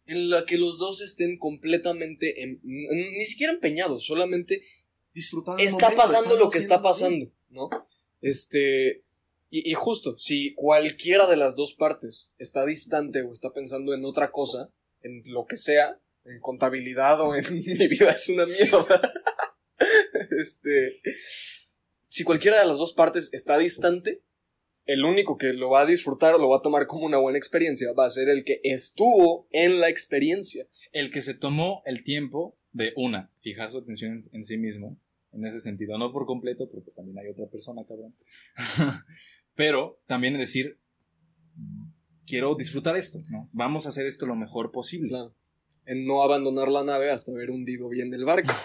en 0.06 0.30
la 0.30 0.46
que 0.46 0.60
los 0.60 0.78
dos 0.78 1.02
estén 1.02 1.40
completamente, 1.40 2.36
ni 2.64 3.26
siquiera 3.26 3.52
empeñados, 3.52 4.06
solamente 4.06 4.62
Disfrutando 5.12 5.64
está 5.64 5.88
momento, 5.88 6.02
pasando 6.04 6.36
lo 6.36 6.50
que 6.50 6.60
está 6.60 6.82
pasando, 6.82 7.32
¿no? 7.50 7.70
Este. 8.22 9.04
Y, 9.52 9.74
justo, 9.74 10.18
si 10.18 10.54
cualquiera 10.54 11.28
de 11.28 11.38
las 11.38 11.56
dos 11.56 11.76
partes 11.76 12.34
está 12.38 12.66
distante 12.66 13.22
o 13.22 13.32
está 13.32 13.54
pensando 13.54 13.94
en 13.94 14.04
otra 14.04 14.32
cosa, 14.32 14.70
en 15.02 15.22
lo 15.28 15.46
que 15.46 15.56
sea, 15.56 16.02
en 16.26 16.42
contabilidad 16.42 17.22
o 17.22 17.36
en 17.36 17.46
mi 17.52 17.88
vida 17.88 18.12
es 18.12 18.30
una 18.30 18.46
mierda. 18.46 19.14
este. 20.40 21.00
Si 22.08 22.24
cualquiera 22.24 22.60
de 22.60 22.66
las 22.66 22.80
dos 22.80 22.94
partes 22.94 23.30
está 23.34 23.58
distante, 23.58 24.24
el 24.86 25.04
único 25.04 25.38
que 25.38 25.54
lo 25.54 25.70
va 25.70 25.82
a 25.82 25.86
disfrutar 25.86 26.36
o 26.36 26.38
lo 26.38 26.50
va 26.50 26.58
a 26.58 26.62
tomar 26.62 26.86
como 26.88 27.06
una 27.06 27.18
buena 27.18 27.38
experiencia 27.38 27.92
va 27.94 28.06
a 28.06 28.10
ser 28.10 28.30
el 28.30 28.44
que 28.44 28.60
estuvo 28.64 29.48
en 29.52 29.80
la 29.80 29.90
experiencia. 29.90 30.68
el 30.92 31.10
que 31.10 31.22
se 31.22 31.34
tomó 31.34 31.82
el 31.86 32.04
tiempo 32.04 32.58
de 32.72 32.94
una, 32.96 33.32
fijar 33.42 33.72
su 33.72 33.80
atención 33.80 34.14
en, 34.14 34.24
en 34.32 34.44
sí 34.44 34.58
mismo, 34.58 35.00
en 35.36 35.46
ese 35.46 35.60
sentido, 35.60 35.98
no 35.98 36.12
por 36.12 36.26
completo, 36.26 36.70
porque 36.72 36.92
también 36.92 37.20
hay 37.20 37.28
otra 37.28 37.46
persona, 37.48 37.84
cabrón. 37.88 38.16
Pero 39.56 40.00
también 40.08 40.34
decir, 40.38 40.80
quiero 42.26 42.56
disfrutar 42.56 42.96
esto, 42.96 43.22
¿no? 43.30 43.50
Vamos 43.54 43.86
a 43.86 43.90
hacer 43.90 44.06
esto 44.08 44.26
lo 44.26 44.36
mejor 44.36 44.72
posible. 44.72 45.10
Claro. 45.10 45.36
En 45.86 46.06
no 46.06 46.24
abandonar 46.24 46.68
la 46.70 46.84
nave 46.84 47.12
hasta 47.12 47.32
haber 47.32 47.52
hundido 47.52 47.88
bien 47.90 48.14
el 48.14 48.26
barco. 48.26 48.54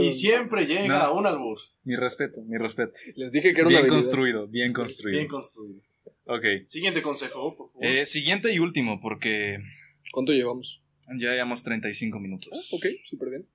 Y 0.00 0.12
siempre 0.12 0.66
llega 0.66 1.06
No. 1.06 1.14
un 1.18 1.26
albur. 1.26 1.58
Mi 1.84 1.94
respeto, 1.96 2.42
mi 2.44 2.58
respeto. 2.58 2.98
les 3.16 3.32
dije 3.32 3.54
que 3.54 3.60
era 3.60 3.68
Bien 3.68 3.86
construido, 3.86 4.48
bien 4.48 4.72
construido. 4.72 5.18
Bien 5.18 5.28
construido. 5.28 5.80
ok. 6.26 6.44
Siguiente 6.66 7.02
consejo, 7.02 7.56
por 7.56 7.68
favor. 7.72 7.84
Eh, 7.86 8.04
siguiente 8.04 8.52
y 8.52 8.58
último, 8.58 9.00
porque 9.00 9.58
¿Cuánto 10.12 10.32
llevamos? 10.32 10.82
Ya 11.18 11.32
llevamos 11.32 11.62
35 11.62 12.18
minutos. 12.18 12.50
Ah, 12.52 12.76
ok, 12.76 12.86
súper 13.08 13.30
bien. 13.30 13.48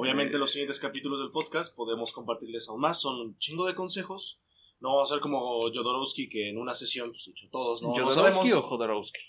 Obviamente 0.00 0.38
los 0.38 0.50
siguientes 0.50 0.80
capítulos 0.80 1.20
del 1.20 1.30
podcast 1.30 1.76
podemos 1.76 2.12
compartirles 2.12 2.68
aún 2.68 2.80
más. 2.80 3.00
Son 3.00 3.20
un 3.20 3.38
chingo 3.38 3.66
de 3.66 3.74
consejos. 3.74 4.40
No 4.80 4.94
vamos 4.94 5.10
a 5.10 5.14
ser 5.14 5.20
como 5.20 5.60
Jodorowsky 5.60 6.28
que 6.30 6.48
en 6.48 6.56
una 6.58 6.74
sesión 6.74 7.10
pues 7.10 7.28
hecho 7.28 7.48
todos. 7.50 7.82
No, 7.82 7.92
¿Jodorowsky 7.92 8.52
o 8.52 8.62
Jodorowsky? 8.62 9.20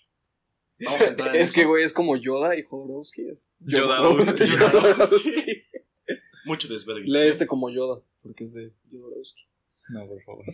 Vamos 0.80 1.02
a 1.02 1.06
entrar 1.10 1.36
en 1.36 1.42
Es 1.42 1.50
eso. 1.50 1.56
que, 1.56 1.66
güey, 1.66 1.84
es 1.84 1.92
como 1.94 2.16
Yoda 2.16 2.58
y 2.58 2.64
Jodorowsky. 2.64 3.28
Es 3.30 3.52
Jodorowsky. 3.70 4.48
Jodorowsky. 4.48 5.64
Mucho 6.46 6.68
desvergue. 6.70 7.04
Lee 7.06 7.28
este 7.28 7.46
como 7.46 7.70
Yoda, 7.70 8.02
porque 8.24 8.46
es 8.46 8.54
de 8.54 8.72
Jodorowsky. 8.90 9.42
No, 9.90 10.08
por 10.08 10.24
favor. 10.24 10.46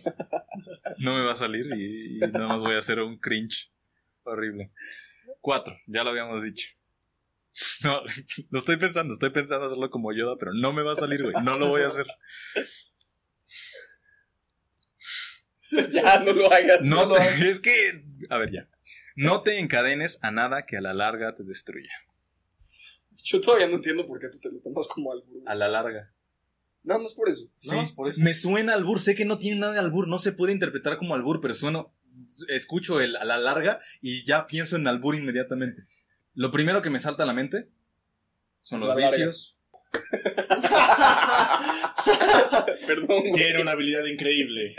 No 0.98 1.14
me 1.14 1.24
va 1.24 1.32
a 1.32 1.36
salir 1.36 1.66
y, 1.76 2.16
y 2.16 2.18
nada 2.18 2.48
más 2.48 2.60
voy 2.60 2.74
a 2.74 2.78
hacer 2.78 2.98
un 2.98 3.18
cringe 3.18 3.70
horrible. 4.24 4.72
Cuatro, 5.40 5.76
ya 5.86 6.02
lo 6.02 6.10
habíamos 6.10 6.42
dicho. 6.42 6.70
No, 7.84 8.02
lo 8.50 8.58
estoy 8.58 8.76
pensando, 8.76 9.14
estoy 9.14 9.30
pensando 9.30 9.66
hacerlo 9.66 9.90
como 9.90 10.12
Yoda, 10.12 10.36
pero 10.38 10.52
no 10.54 10.72
me 10.72 10.82
va 10.82 10.92
a 10.92 10.96
salir, 10.96 11.22
güey. 11.22 11.34
No 11.42 11.58
lo 11.58 11.68
voy 11.68 11.82
a 11.82 11.88
hacer. 11.88 12.06
ya, 15.92 16.20
no 16.20 16.32
lo 16.32 16.52
hagas. 16.52 16.82
No, 16.82 17.06
lo 17.06 17.16
hagas. 17.16 17.38
te- 17.38 17.50
es 17.50 17.60
que, 17.60 18.04
a 18.30 18.38
ver 18.38 18.50
ya. 18.52 18.68
No 19.16 19.42
te 19.42 19.58
encadenes 19.58 20.18
a 20.22 20.30
nada 20.30 20.64
que 20.66 20.76
a 20.76 20.80
la 20.80 20.94
larga 20.94 21.34
te 21.34 21.42
destruya. 21.44 21.90
Yo 23.24 23.40
todavía 23.40 23.66
no 23.66 23.76
entiendo 23.76 24.06
por 24.06 24.20
qué 24.20 24.28
tú 24.28 24.38
te 24.40 24.50
lo 24.50 24.60
tomas 24.60 24.86
como 24.88 25.12
albur. 25.12 25.42
A 25.46 25.54
la 25.54 25.68
larga. 25.68 26.14
Nada 26.84 27.00
más 27.00 27.12
por 27.12 27.28
eso. 27.28 27.50
Sí, 27.56 27.70
Nada 27.70 27.82
más 27.82 27.92
por 27.92 28.08
eso. 28.08 28.20
Me 28.22 28.32
suena 28.32 28.74
albur, 28.74 29.00
sé 29.00 29.14
que 29.14 29.24
no 29.24 29.36
tiene 29.36 29.60
nada 29.60 29.72
de 29.74 29.80
albur, 29.80 30.08
no 30.08 30.18
se 30.18 30.32
puede 30.32 30.52
interpretar 30.52 30.96
como 30.96 31.14
albur, 31.14 31.40
pero 31.40 31.54
sueno, 31.54 31.94
escucho 32.48 33.00
el 33.00 33.16
a 33.16 33.24
la 33.24 33.38
larga 33.38 33.80
y 34.00 34.24
ya 34.24 34.46
pienso 34.46 34.76
en 34.76 34.86
albur 34.86 35.16
inmediatamente. 35.16 35.82
Lo 36.38 36.52
primero 36.52 36.82
que 36.82 36.90
me 36.90 37.00
salta 37.00 37.24
a 37.24 37.26
la 37.26 37.32
mente 37.34 37.68
son 38.60 38.78
Es 38.78 38.84
los 38.84 38.96
vicios. 38.96 39.58
Perdón. 42.86 43.20
güey. 43.20 43.32
Tiene 43.32 43.60
una 43.62 43.72
habilidad 43.72 44.04
increíble. 44.04 44.76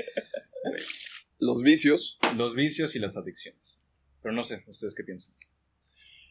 Los 1.37 1.61
vicios. 1.61 2.17
Los 2.37 2.55
vicios 2.55 2.95
y 2.95 2.99
las 2.99 3.17
adicciones. 3.17 3.77
Pero 4.21 4.33
no 4.33 4.45
sé, 4.45 4.63
¿ustedes 4.67 4.95
qué 4.95 5.03
piensan? 5.03 5.35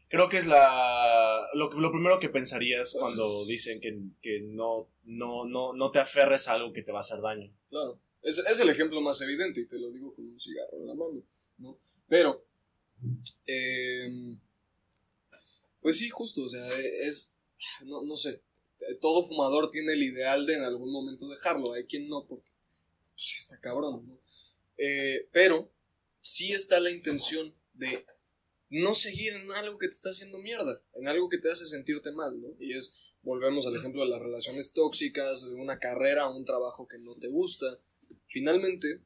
Creo 0.08 0.30
que 0.30 0.38
es 0.38 0.46
la 0.46 1.46
lo, 1.52 1.70
lo 1.72 1.90
primero 1.92 2.18
que 2.18 2.30
pensarías 2.30 2.92
Pues 2.94 3.02
cuando 3.02 3.42
es- 3.42 3.48
dicen 3.48 3.80
que, 3.82 3.98
que 4.22 4.40
no, 4.40 4.88
no, 5.04 5.44
no, 5.44 5.74
no 5.74 5.90
te 5.90 5.98
aferres 5.98 6.48
a 6.48 6.54
algo 6.54 6.72
que 6.72 6.82
te 6.82 6.90
va 6.92 6.98
a 6.98 7.02
hacer 7.02 7.20
daño. 7.20 7.52
Claro. 7.68 8.00
Es, 8.22 8.38
es 8.38 8.60
el 8.60 8.70
ejemplo 8.70 9.02
más 9.02 9.20
evidente 9.20 9.60
y 9.60 9.66
te 9.66 9.78
lo 9.78 9.90
digo 9.90 10.14
con 10.14 10.24
un 10.26 10.40
cigarro 10.40 10.78
en 10.80 10.86
la 10.86 10.94
mano. 10.94 11.22
¿no? 11.58 11.78
Pero. 12.08 12.46
eh, 13.46 14.08
pues 15.80 15.98
sí, 15.98 16.08
justo. 16.08 16.42
O 16.42 16.48
sea, 16.48 16.78
es. 16.78 17.34
No, 17.84 18.02
no 18.02 18.16
sé. 18.16 18.42
Todo 19.00 19.26
fumador 19.26 19.70
tiene 19.70 19.92
el 19.92 20.02
ideal 20.02 20.46
de 20.46 20.54
en 20.56 20.62
algún 20.62 20.92
momento 20.92 21.28
dejarlo. 21.28 21.72
Hay 21.72 21.84
quien 21.84 22.08
no, 22.08 22.26
porque. 22.26 22.48
Pues 23.14 23.36
está 23.38 23.58
cabrón, 23.60 24.06
¿no? 24.06 24.20
Eh, 24.76 25.28
pero. 25.32 25.70
Sí 26.20 26.52
está 26.52 26.78
la 26.78 26.90
intención 26.90 27.54
de 27.72 28.04
no 28.70 28.94
seguir 28.94 29.32
en 29.32 29.50
algo 29.52 29.78
que 29.78 29.86
te 29.86 29.94
está 29.94 30.10
haciendo 30.10 30.38
mierda, 30.38 30.82
en 30.94 31.08
algo 31.08 31.28
que 31.28 31.38
te 31.38 31.50
hace 31.50 31.66
sentirte 31.66 32.12
mal, 32.12 32.38
¿no? 32.40 32.48
Y 32.60 32.76
es, 32.76 32.98
volvemos 33.22 33.66
al 33.66 33.76
ejemplo 33.76 34.02
de 34.02 34.10
las 34.10 34.20
relaciones 34.20 34.72
tóxicas, 34.72 35.48
de 35.48 35.54
una 35.54 35.78
carrera, 35.78 36.28
un 36.28 36.44
trabajo 36.44 36.86
que 36.86 36.98
no 36.98 37.14
te 37.14 37.28
gusta. 37.28 37.78
Finalmente, 38.26 39.00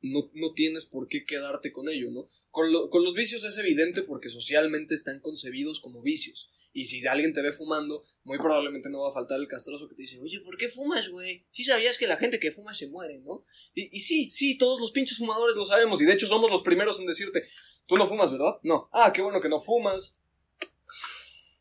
no, 0.00 0.30
no 0.34 0.52
tienes 0.52 0.84
por 0.84 1.08
qué 1.08 1.24
quedarte 1.24 1.72
con 1.72 1.88
ello, 1.88 2.10
¿no? 2.10 2.30
Con, 2.50 2.72
lo- 2.72 2.88
con 2.90 3.04
los 3.04 3.14
vicios 3.14 3.44
es 3.44 3.56
evidente 3.58 4.02
porque 4.02 4.28
socialmente 4.28 4.94
están 4.94 5.20
concebidos 5.20 5.80
como 5.80 6.02
vicios. 6.02 6.50
Y 6.72 6.84
si 6.84 7.04
alguien 7.06 7.32
te 7.32 7.42
ve 7.42 7.52
fumando, 7.52 8.04
muy 8.24 8.38
probablemente 8.38 8.88
no 8.90 9.00
va 9.02 9.10
a 9.10 9.14
faltar 9.14 9.40
el 9.40 9.48
castroso 9.48 9.88
que 9.88 9.94
te 9.96 10.02
dice, 10.02 10.20
oye, 10.20 10.40
¿por 10.40 10.56
qué 10.56 10.68
fumas, 10.68 11.08
güey? 11.08 11.46
Sí 11.50 11.64
sabías 11.64 11.98
que 11.98 12.06
la 12.06 12.16
gente 12.18 12.38
que 12.38 12.52
fuma 12.52 12.74
se 12.74 12.88
muere, 12.88 13.18
¿no? 13.20 13.44
Y, 13.74 13.96
y 13.96 14.00
sí, 14.00 14.30
sí, 14.30 14.58
todos 14.58 14.80
los 14.80 14.92
pinches 14.92 15.18
fumadores 15.18 15.56
lo 15.56 15.64
sabemos. 15.64 16.00
Y 16.02 16.04
de 16.04 16.12
hecho 16.12 16.26
somos 16.26 16.50
los 16.50 16.62
primeros 16.62 17.00
en 17.00 17.06
decirte, 17.06 17.44
Tú 17.88 17.96
no 17.96 18.06
fumas, 18.06 18.30
¿verdad? 18.30 18.58
No. 18.62 18.90
Ah, 18.92 19.10
qué 19.14 19.22
bueno 19.22 19.40
que 19.40 19.48
no 19.48 19.60
fumas. 19.60 20.20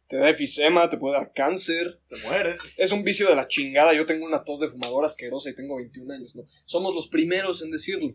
Te 0.09 0.17
da 0.17 0.29
efisema, 0.29 0.89
te 0.89 0.97
puede 0.97 1.15
dar 1.17 1.31
cáncer. 1.33 2.01
Te 2.09 2.17
mueres. 2.17 2.59
Es 2.77 2.91
un 2.91 3.05
vicio 3.05 3.29
de 3.29 3.35
la 3.35 3.47
chingada. 3.47 3.93
Yo 3.93 4.05
tengo 4.05 4.25
una 4.25 4.43
tos 4.43 4.59
de 4.59 4.67
fumador 4.67 5.05
asquerosa 5.05 5.49
y 5.49 5.55
tengo 5.55 5.77
21 5.77 6.13
años, 6.13 6.35
¿no? 6.35 6.45
Somos 6.65 6.93
los 6.93 7.07
primeros 7.07 7.61
en 7.61 7.71
decirlo. 7.71 8.13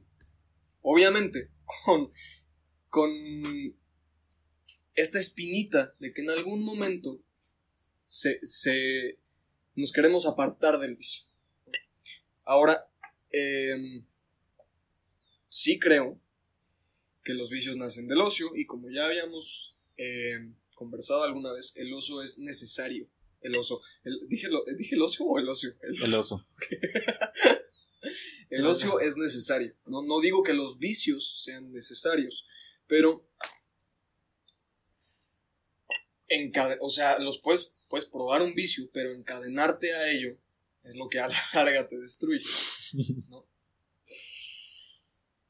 Obviamente, 0.83 1.49
con, 1.87 2.13
con 2.93 3.11
esta 4.95 5.19
espinita 5.19 5.95
de 5.99 6.13
que 6.13 6.21
en 6.21 6.29
algún 6.29 6.63
momento 6.63 7.23
se, 8.07 8.39
se 8.47 9.19
nos 9.75 9.93
queremos 9.93 10.27
apartar 10.27 10.79
del 10.79 10.97
vicio. 10.97 11.25
Ahora, 12.45 12.87
em, 13.31 14.05
sí 15.49 15.79
creo 15.79 16.21
que 17.25 17.33
los 17.33 17.49
vicios 17.49 17.79
nacen 17.79 18.09
del 18.09 18.21
ocio 18.21 18.55
y 18.55 18.67
como 18.67 18.91
ya 18.91 19.07
habíamos 19.07 19.75
em, 19.97 20.55
conversado 20.75 21.23
alguna 21.23 21.55
vez, 21.55 21.75
el 21.79 21.95
ocio 21.95 22.21
es 22.21 22.39
necesario. 22.41 23.09
El 23.41 23.57
oso. 23.57 23.81
El- 24.05 24.29
¿dije, 24.29 24.49
lo- 24.49 24.65
¿Dije 24.77 24.97
el 24.97 25.03
ocio 25.03 25.25
o 25.25 25.39
el 25.39 25.49
ocio? 25.49 25.75
El 25.81 25.97
El 26.03 26.15
oso. 26.15 26.47
el 28.51 28.67
ocio 28.67 29.01
es 29.01 29.17
necesario. 29.17 29.75
No, 29.87 30.03
no 30.03 30.21
digo 30.21 30.43
que 30.43 30.53
los 30.53 30.79
vicios 30.79 31.43
sean 31.43 31.73
necesarios, 31.73 32.47
pero 32.93 33.25
encade- 36.29 36.77
o 36.83 36.91
sea, 36.91 37.19
los 37.19 37.39
puedes, 37.39 37.75
puedes 37.89 38.05
probar 38.07 38.43
un 38.43 38.55
vicio, 38.55 38.85
pero 38.93 39.15
encadenarte 39.15 39.95
a 39.95 40.11
ello 40.11 40.37
es 40.85 40.95
lo 40.97 41.09
que 41.09 41.19
a 41.19 41.29
la 41.29 41.35
larga 41.55 41.89
te 41.89 41.97
destruye. 41.99 42.45
¿no? 43.31 43.47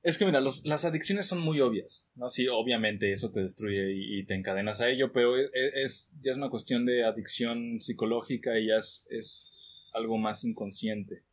Es 0.05 0.19
que 0.19 0.25
mira, 0.25 0.41
los- 0.41 0.65
las 0.67 0.85
adicciones 0.85 1.27
son 1.27 1.41
muy 1.41 1.59
obvias, 1.61 2.09
¿no? 2.15 2.29
Sí, 2.29 2.47
obviamente 2.47 3.13
eso 3.13 3.33
te 3.33 3.41
destruye 3.41 3.93
y, 3.93 4.21
y 4.21 4.25
te 4.25 4.35
encadenas 4.35 4.81
a 4.81 4.89
ello, 4.89 5.13
pero 5.13 5.37
es, 5.37 5.51
es- 5.53 6.13
ya 6.21 6.31
es 6.31 6.37
una 6.39 6.49
cuestión 6.51 6.87
de 6.87 7.05
adicción 7.05 7.81
psicológica 7.81 8.57
y 8.57 8.69
ya 8.69 8.77
es, 8.77 9.05
es 9.11 9.91
algo 9.95 10.17
más 10.17 10.45
inconsciente. 10.45 11.25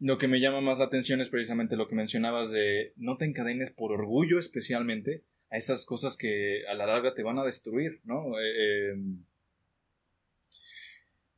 Lo 0.00 0.18
que 0.18 0.28
me 0.28 0.40
llama 0.40 0.60
más 0.60 0.78
la 0.78 0.84
atención 0.84 1.20
es 1.20 1.28
precisamente 1.28 1.76
lo 1.76 1.88
que 1.88 1.94
mencionabas 1.94 2.50
de 2.50 2.92
no 2.96 3.16
te 3.16 3.24
encadenes 3.24 3.70
por 3.70 3.92
orgullo 3.92 4.38
especialmente 4.38 5.24
a 5.50 5.56
esas 5.56 5.84
cosas 5.86 6.16
que 6.16 6.66
a 6.68 6.74
la 6.74 6.86
larga 6.86 7.14
te 7.14 7.22
van 7.22 7.38
a 7.38 7.44
destruir, 7.44 8.00
¿no? 8.04 8.38
Eh, 8.40 8.92
eh, 8.92 8.94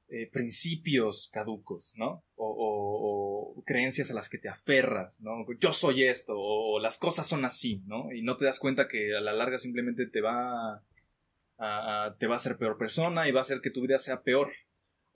eh, 0.08 0.28
principios 0.30 1.28
caducos, 1.32 1.92
¿no? 1.96 2.24
O 2.36 3.62
creencias 3.66 4.10
a 4.10 4.14
las 4.14 4.28
que 4.28 4.38
te 4.38 4.48
aferras, 4.48 5.20
¿no? 5.20 5.44
Yo 5.60 5.72
soy 5.72 6.04
esto, 6.04 6.34
o 6.36 6.78
las 6.78 6.96
cosas 6.98 7.26
son 7.26 7.44
así, 7.44 7.82
¿no? 7.86 8.12
Y 8.12 8.22
no 8.22 8.36
te 8.36 8.44
das 8.44 8.58
cuenta 8.60 8.86
que 8.88 9.16
a 9.16 9.20
la 9.20 9.32
larga 9.32 9.58
simplemente 9.58 10.06
te 10.06 10.20
va 10.20 10.74
a, 10.74 10.82
a- 11.58 12.16
te 12.18 12.26
va 12.26 12.34
a 12.34 12.38
hacer 12.38 12.56
peor 12.58 12.78
persona 12.78 13.28
y 13.28 13.32
va 13.32 13.40
a 13.40 13.42
hacer 13.42 13.60
que 13.60 13.70
tu 13.70 13.82
vida 13.82 13.98
sea 13.98 14.22
peor. 14.22 14.52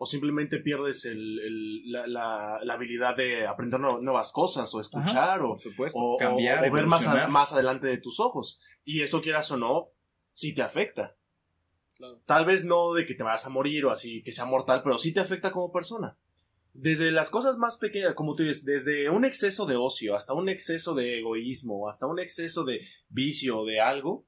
O 0.03 0.07
simplemente 0.07 0.59
pierdes 0.61 1.05
el, 1.05 1.39
el- 1.41 1.93
la, 1.93 2.07
la- 2.07 2.59
la 2.65 2.73
habilidad 2.75 3.15
de 3.17 3.47
aprender 3.47 3.79
nue- 3.81 4.01
nuevas 4.01 4.33
cosas 4.33 4.75
o 4.75 4.81
escuchar 4.81 5.43
o, 5.43 5.59
supuesto. 5.59 5.99
o- 5.99 6.17
cambiar, 6.17 6.67
o 6.67 6.73
ver 6.73 6.87
más, 6.87 7.07
a- 7.07 7.29
más 7.29 7.53
adelante 7.53 7.87
de 7.87 7.99
tus 7.99 8.19
ojos. 8.19 8.61
Y 8.83 9.03
eso 9.03 9.21
quieras 9.21 9.51
o 9.51 9.59
no, 9.59 9.91
sí 10.33 10.55
te 10.55 10.63
afecta. 10.63 11.17
Claro. 11.97 12.19
Tal 12.25 12.47
vez 12.47 12.65
no 12.65 12.95
de 12.95 13.05
que 13.05 13.15
te 13.15 13.23
vayas 13.25 13.45
a 13.47 13.51
morir 13.51 13.85
o 13.85 13.91
así, 13.91 14.23
que 14.23 14.33
sea 14.33 14.47
mortal, 14.47 14.81
pero 14.83 14.97
sí 14.97 15.13
te 15.13 15.21
afecta 15.21 15.53
como 15.53 15.71
persona. 15.71 16.17
Desde 16.73 17.11
las 17.13 17.29
cosas 17.29 17.59
más 17.59 17.77
pequeñas, 17.77 18.15
como 18.15 18.35
tú 18.35 18.43
dices, 18.45 18.65
desde 18.65 19.11
un 19.11 19.27
exceso 19.27 19.67
de 19.67 19.77
ocio 19.77 20.15
hasta 20.17 20.33
un 20.33 20.49
exceso 20.49 20.95
de 20.95 21.19
egoísmo, 21.19 21.89
hasta 21.91 22.07
un 22.07 22.19
exceso 22.21 22.65
de 22.65 22.81
vicio 23.11 23.67
de 23.67 23.81
algo, 23.83 24.25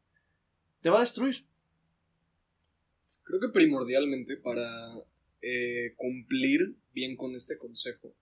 te 0.83 0.91
va 0.91 0.99
a 0.99 1.01
destruir. 1.01 1.47
Creo 3.23 3.41
que 3.41 3.49
primordialmente 3.49 4.37
para 4.37 4.67
eh, 5.43 5.95
cumplir 5.97 6.77
bien 6.93 7.17
con 7.17 7.35
este 7.35 7.59
consejo, 7.59 8.15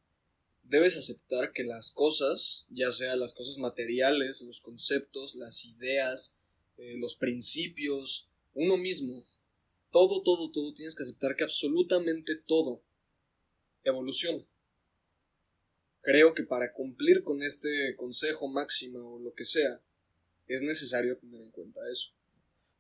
debes 0.62 0.96
aceptar 0.96 1.52
que 1.52 1.64
las 1.64 1.90
cosas, 1.90 2.66
ya 2.70 2.90
sea 2.90 3.16
las 3.16 3.34
cosas 3.34 3.58
materiales, 3.58 4.42
los 4.42 4.60
conceptos, 4.60 5.34
las 5.34 5.64
ideas, 5.64 6.36
eh, 6.78 6.96
los 6.96 7.16
principios, 7.16 8.28
uno 8.54 8.76
mismo, 8.76 9.24
todo, 9.90 10.22
todo, 10.22 10.50
todo, 10.50 10.72
tienes 10.72 10.94
que 10.94 11.02
aceptar 11.02 11.36
que 11.36 11.44
absolutamente 11.44 12.36
todo 12.36 12.82
evoluciona. 13.84 14.46
Creo 16.02 16.34
que 16.34 16.44
para 16.44 16.72
cumplir 16.72 17.22
con 17.22 17.42
este 17.42 17.94
consejo 17.96 18.48
máximo 18.48 19.16
o 19.16 19.18
lo 19.18 19.34
que 19.34 19.44
sea, 19.44 19.80
es 20.46 20.62
necesario 20.62 21.18
tener 21.18 21.42
en 21.42 21.50
cuenta 21.50 21.80
eso. 21.90 22.12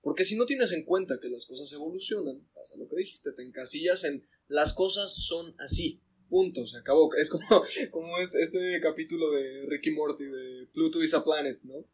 Porque 0.02 0.24
si 0.24 0.36
no 0.36 0.46
tienes 0.46 0.72
en 0.72 0.84
cuenta 0.84 1.18
que 1.20 1.28
las 1.28 1.46
cosas 1.46 1.72
evolucionan, 1.72 2.46
pasa 2.54 2.76
lo 2.76 2.88
que 2.88 2.96
dijiste, 2.96 3.32
te 3.32 3.42
encasillas 3.42 4.04
en 4.04 4.26
las 4.48 4.72
cosas 4.72 5.14
son 5.14 5.54
así. 5.58 6.00
Punto, 6.28 6.66
se 6.66 6.78
acabó. 6.78 7.12
Es 7.14 7.28
como, 7.28 7.44
como 7.90 8.18
este, 8.18 8.40
este 8.40 8.80
capítulo 8.80 9.30
de 9.32 9.66
Ricky 9.66 9.90
Morty 9.90 10.24
de 10.24 10.68
Pluto 10.72 11.02
is 11.02 11.14
a 11.14 11.24
Planet, 11.24 11.60
¿no? 11.62 11.84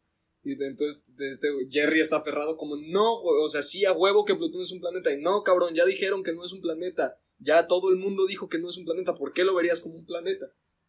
Y 0.43 0.53
entonces 0.63 1.03
de 1.17 1.29
este, 1.29 1.49
Jerry 1.69 1.99
está 1.99 2.17
aferrado 2.17 2.55
como, 2.55 2.77
no, 2.77 3.21
o 3.21 3.49
sea, 3.49 3.61
sí 3.61 3.83
a 3.83 3.91
huevo 3.91 4.23
que 4.23 4.35
Plutón 4.35 4.61
es 4.61 4.71
un 4.71 4.79
planeta. 4.79 5.11
Y 5.11 5.21
no, 5.21 5.43
cabrón, 5.43 5.75
ya 5.75 5.85
dijeron 5.85 6.23
que 6.23 6.33
no 6.33 6.45
es 6.45 6.53
un 6.53 6.61
planeta. 6.61 7.19
Ya 7.39 7.67
todo 7.67 7.89
el 7.89 7.97
mundo 7.97 8.25
dijo 8.25 8.47
que 8.47 8.57
no 8.57 8.69
es 8.69 8.77
un 8.77 8.85
planeta. 8.85 9.15
¿Por 9.15 9.33
qué 9.33 9.43
lo 9.43 9.55
verías 9.55 9.81
como 9.81 9.95
un 9.95 10.05
planeta? 10.05 10.45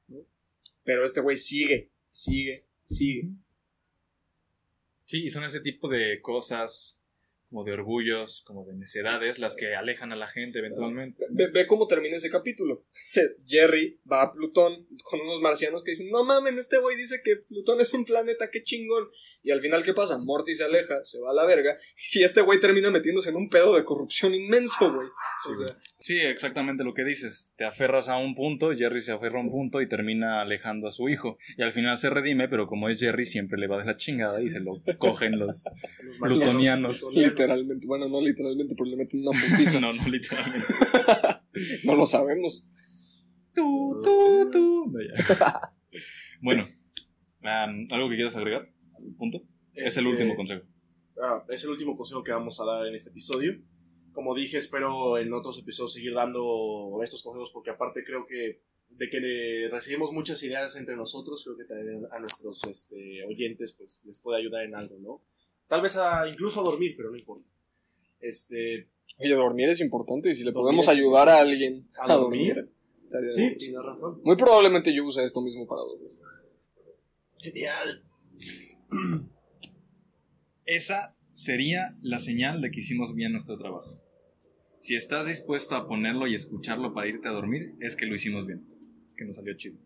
¿No? 0.06 0.24
Pero 0.84 1.04
este 1.04 1.20
güey 1.20 1.36
sigue, 1.36 1.90
sigue, 2.10 2.66
sigue. 2.84 3.30
Sí, 5.04 5.24
y 5.24 5.30
son 5.30 5.42
ese 5.42 5.60
tipo 5.60 5.88
de 5.88 6.20
cosas, 6.20 6.97
como 7.48 7.64
de 7.64 7.72
orgullos, 7.72 8.42
como 8.46 8.64
de 8.66 8.76
necedades, 8.76 9.38
las 9.38 9.56
que 9.56 9.74
alejan 9.74 10.12
a 10.12 10.16
la 10.16 10.28
gente 10.28 10.58
eventualmente. 10.58 11.24
Ve, 11.30 11.48
ve 11.48 11.66
cómo 11.66 11.86
termina 11.86 12.16
ese 12.16 12.30
capítulo. 12.30 12.84
Jerry 13.46 14.00
va 14.10 14.22
a 14.22 14.32
Plutón 14.32 14.86
con 15.02 15.20
unos 15.20 15.40
marcianos 15.40 15.82
que 15.82 15.92
dicen, 15.92 16.10
no 16.10 16.24
mamen, 16.24 16.58
este 16.58 16.78
güey 16.78 16.96
dice 16.96 17.20
que 17.24 17.36
Plutón 17.36 17.80
es 17.80 17.94
un 17.94 18.04
planeta, 18.04 18.50
qué 18.50 18.62
chingón. 18.62 19.08
Y 19.42 19.50
al 19.50 19.62
final, 19.62 19.82
¿qué 19.82 19.94
pasa? 19.94 20.18
Morty 20.18 20.54
se 20.54 20.64
aleja, 20.64 21.02
se 21.04 21.18
va 21.20 21.30
a 21.30 21.34
la 21.34 21.46
verga, 21.46 21.78
y 22.12 22.22
este 22.22 22.42
güey 22.42 22.60
termina 22.60 22.90
metiéndose 22.90 23.30
en 23.30 23.36
un 23.36 23.48
pedo 23.48 23.74
de 23.76 23.84
corrupción 23.84 24.34
inmenso, 24.34 24.92
güey. 24.92 25.08
O 25.50 25.54
sea, 25.54 25.74
Sí, 26.00 26.16
exactamente 26.16 26.84
lo 26.84 26.94
que 26.94 27.02
dices. 27.02 27.52
Te 27.56 27.64
aferras 27.64 28.08
a 28.08 28.18
un 28.18 28.36
punto, 28.36 28.72
Jerry 28.72 29.00
se 29.00 29.10
aferra 29.10 29.40
a 29.40 29.42
un 29.42 29.50
punto 29.50 29.80
y 29.80 29.88
termina 29.88 30.40
alejando 30.40 30.86
a 30.86 30.92
su 30.92 31.08
hijo. 31.08 31.38
Y 31.56 31.62
al 31.62 31.72
final 31.72 31.98
se 31.98 32.08
redime, 32.08 32.48
pero 32.48 32.68
como 32.68 32.88
es 32.88 33.00
Jerry, 33.00 33.26
siempre 33.26 33.58
le 33.58 33.66
va 33.66 33.78
de 33.78 33.84
la 33.84 33.96
chingada 33.96 34.40
y 34.40 34.48
se 34.48 34.60
lo 34.60 34.80
cogen 34.98 35.38
los 35.38 35.64
plutonianos. 36.20 37.04
Literalmente, 37.42 37.86
bueno, 37.86 38.08
no 38.08 38.20
literalmente, 38.20 38.74
pero 38.76 38.90
le 38.90 38.96
meten 38.96 39.20
una 39.26 39.30
putiza. 39.50 39.80
no, 39.80 39.92
no, 39.92 40.08
literalmente. 40.08 40.66
no 41.84 41.94
lo 41.96 42.06
sabemos. 42.06 42.68
Tú, 43.54 44.00
tú, 44.02 44.50
tú. 44.52 44.92
No. 44.92 44.98
Bueno, 46.40 46.64
¿algo 47.42 48.08
que 48.08 48.14
quieras 48.16 48.36
agregar 48.36 48.68
punto? 49.16 49.42
Es 49.74 49.96
el 49.96 50.04
Este, 50.06 50.08
último 50.08 50.36
consejo. 50.36 50.62
ah, 51.20 51.44
es 51.48 51.64
el 51.64 51.70
último 51.70 51.96
consejo 51.96 52.22
que 52.22 52.30
vamos 52.32 52.60
a 52.60 52.64
dar 52.64 52.86
en 52.86 52.94
este 52.94 53.10
episodio. 53.10 53.60
Como 54.12 54.34
dije, 54.34 54.56
espero 54.58 55.18
en 55.18 55.32
otros 55.32 55.58
episodios 55.58 55.92
seguir 55.94 56.14
dando 56.14 57.00
estos 57.02 57.22
consejos 57.22 57.50
porque 57.52 57.70
aparte 57.70 58.04
creo 58.04 58.26
que 58.26 58.62
de 58.90 59.10
que 59.10 59.68
recibimos 59.70 60.12
muchas 60.12 60.42
ideas 60.42 60.76
entre 60.76 60.96
nosotros, 60.96 61.42
creo 61.44 61.56
que 61.56 61.64
también 61.64 62.04
a 62.10 62.18
nuestros 62.20 62.64
este, 62.68 63.24
oyentes 63.24 63.74
pues 63.76 64.00
les 64.04 64.20
puede 64.20 64.38
ayudar 64.40 64.64
en 64.64 64.74
algo, 64.76 64.98
¿no? 64.98 65.22
Tal 65.68 65.82
vez 65.82 65.96
a, 65.96 66.26
incluso 66.28 66.60
a 66.60 66.64
dormir, 66.64 66.94
pero 66.96 67.10
no 67.10 67.16
importa. 67.16 67.48
Este, 68.20 68.88
Oye, 69.18 69.34
dormir 69.34 69.68
es 69.68 69.80
importante 69.80 70.30
y 70.30 70.34
si 70.34 70.44
le 70.44 70.52
podemos 70.52 70.88
ayudar 70.88 71.28
a 71.28 71.38
alguien 71.38 71.88
¿A 71.98 72.12
a, 72.12 72.16
dormir? 72.16 72.54
dormir, 72.54 72.72
estaría 73.02 73.36
sí, 73.36 73.42
bien. 73.42 73.56
tienes 73.58 73.82
razón. 73.82 74.20
Muy 74.24 74.36
probablemente 74.36 74.92
yo 74.94 75.04
use 75.04 75.22
esto 75.22 75.40
mismo 75.40 75.66
para 75.66 75.82
dormir. 75.82 76.10
Genial. 77.38 78.02
Esa 80.64 81.10
sería 81.32 81.82
la 82.02 82.18
señal 82.18 82.60
de 82.60 82.70
que 82.70 82.80
hicimos 82.80 83.14
bien 83.14 83.32
nuestro 83.32 83.56
trabajo. 83.56 84.00
Si 84.80 84.94
estás 84.96 85.26
dispuesto 85.26 85.74
a 85.76 85.88
ponerlo 85.88 86.26
y 86.26 86.34
escucharlo 86.34 86.94
para 86.94 87.08
irte 87.08 87.28
a 87.28 87.32
dormir, 87.32 87.74
es 87.80 87.96
que 87.96 88.06
lo 88.06 88.14
hicimos 88.14 88.46
bien. 88.46 88.64
Es 89.08 89.14
que 89.14 89.24
nos 89.24 89.36
salió 89.36 89.54
chido. 89.54 89.76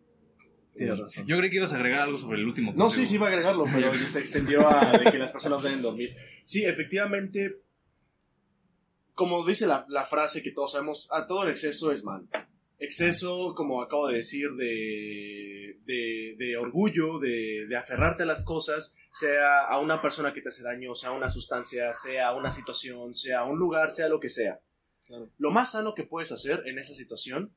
Tienes 0.75 0.97
razón. 0.99 1.27
Yo 1.27 1.37
creí 1.37 1.49
que 1.49 1.57
ibas 1.57 1.71
a 1.73 1.75
agregar 1.75 2.01
algo 2.01 2.17
sobre 2.17 2.39
el 2.39 2.45
último 2.47 2.71
No, 2.71 2.85
consejo. 2.85 3.01
sí, 3.05 3.09
sí 3.09 3.15
iba 3.15 3.27
a 3.27 3.29
agregarlo, 3.29 3.65
pero 3.71 3.93
se 3.93 4.19
extendió 4.19 4.67
a 4.67 4.91
de 4.97 5.11
que 5.11 5.17
las 5.19 5.31
personas 5.31 5.61
deben 5.63 5.81
dormir. 5.81 6.15
Sí, 6.43 6.65
efectivamente, 6.65 7.61
como 9.13 9.45
dice 9.45 9.67
la, 9.67 9.85
la 9.89 10.03
frase 10.03 10.41
que 10.41 10.51
todos 10.51 10.71
sabemos, 10.71 11.07
a 11.11 11.27
todo 11.27 11.43
el 11.43 11.49
exceso 11.49 11.91
es 11.91 12.03
malo. 12.03 12.27
Exceso, 12.79 13.53
como 13.55 13.81
acabo 13.81 14.07
de 14.07 14.15
decir, 14.15 14.49
de, 14.57 15.77
de, 15.85 16.35
de 16.37 16.57
orgullo, 16.57 17.19
de, 17.19 17.65
de 17.69 17.77
aferrarte 17.77 18.23
a 18.23 18.25
las 18.25 18.43
cosas, 18.43 18.97
sea 19.11 19.65
a 19.69 19.79
una 19.79 20.01
persona 20.01 20.33
que 20.33 20.41
te 20.41 20.49
hace 20.49 20.63
daño, 20.63 20.93
sea 20.95 21.11
una 21.11 21.29
sustancia, 21.29 21.93
sea 21.93 22.33
una 22.33 22.51
situación, 22.51 23.13
sea 23.13 23.43
un 23.43 23.57
lugar, 23.59 23.91
sea 23.91 24.09
lo 24.09 24.19
que 24.19 24.27
sea. 24.29 24.59
Claro. 25.05 25.29
Lo 25.37 25.51
más 25.51 25.73
sano 25.73 25.93
que 25.93 26.03
puedes 26.03 26.31
hacer 26.31 26.63
en 26.65 26.77
esa 26.79 26.93
situación, 26.93 27.55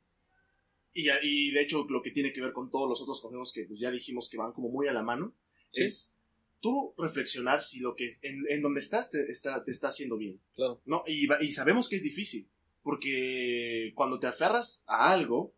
y, 0.97 1.09
y 1.23 1.51
de 1.53 1.61
hecho 1.63 1.85
lo 1.89 2.03
que 2.03 2.11
tiene 2.11 2.33
que 2.33 2.41
ver 2.41 2.53
con 2.53 2.71
todos 2.71 2.89
los 2.89 3.01
otros 3.03 3.21
consejos 3.21 3.53
que 3.53 3.65
pues, 3.65 3.79
ya 3.79 3.91
dijimos 3.91 4.29
que 4.31 4.39
van 4.39 4.53
como 4.53 4.69
muy 4.69 4.89
a 4.89 4.93
la 4.93 5.03
mano, 5.03 5.35
Sí. 5.69 5.83
es 5.83 6.17
tú 6.61 6.95
reflexionar 6.97 7.61
si 7.63 7.81
lo 7.81 7.95
que 7.97 8.09
en, 8.23 8.45
en 8.49 8.63
donde 8.63 8.81
estás 8.81 9.11
te 9.11 9.31
está, 9.31 9.63
te 9.65 9.71
está 9.71 9.89
haciendo 9.89 10.17
bien. 10.17 10.41
Claro. 10.55 10.81
¿no? 10.87 11.03
Y, 11.07 11.29
y 11.45 11.51
sabemos 11.51 11.89
que 11.89 11.97
es 11.97 12.03
difícil, 12.03 12.49
porque 12.83 13.93
cuando 13.95 14.19
te 14.19 14.27
aferras 14.27 14.85
a 14.89 15.11
algo, 15.13 15.55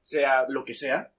sea 0.00 0.46
lo 0.48 0.64
que 0.64 0.74
sea, 0.74 1.12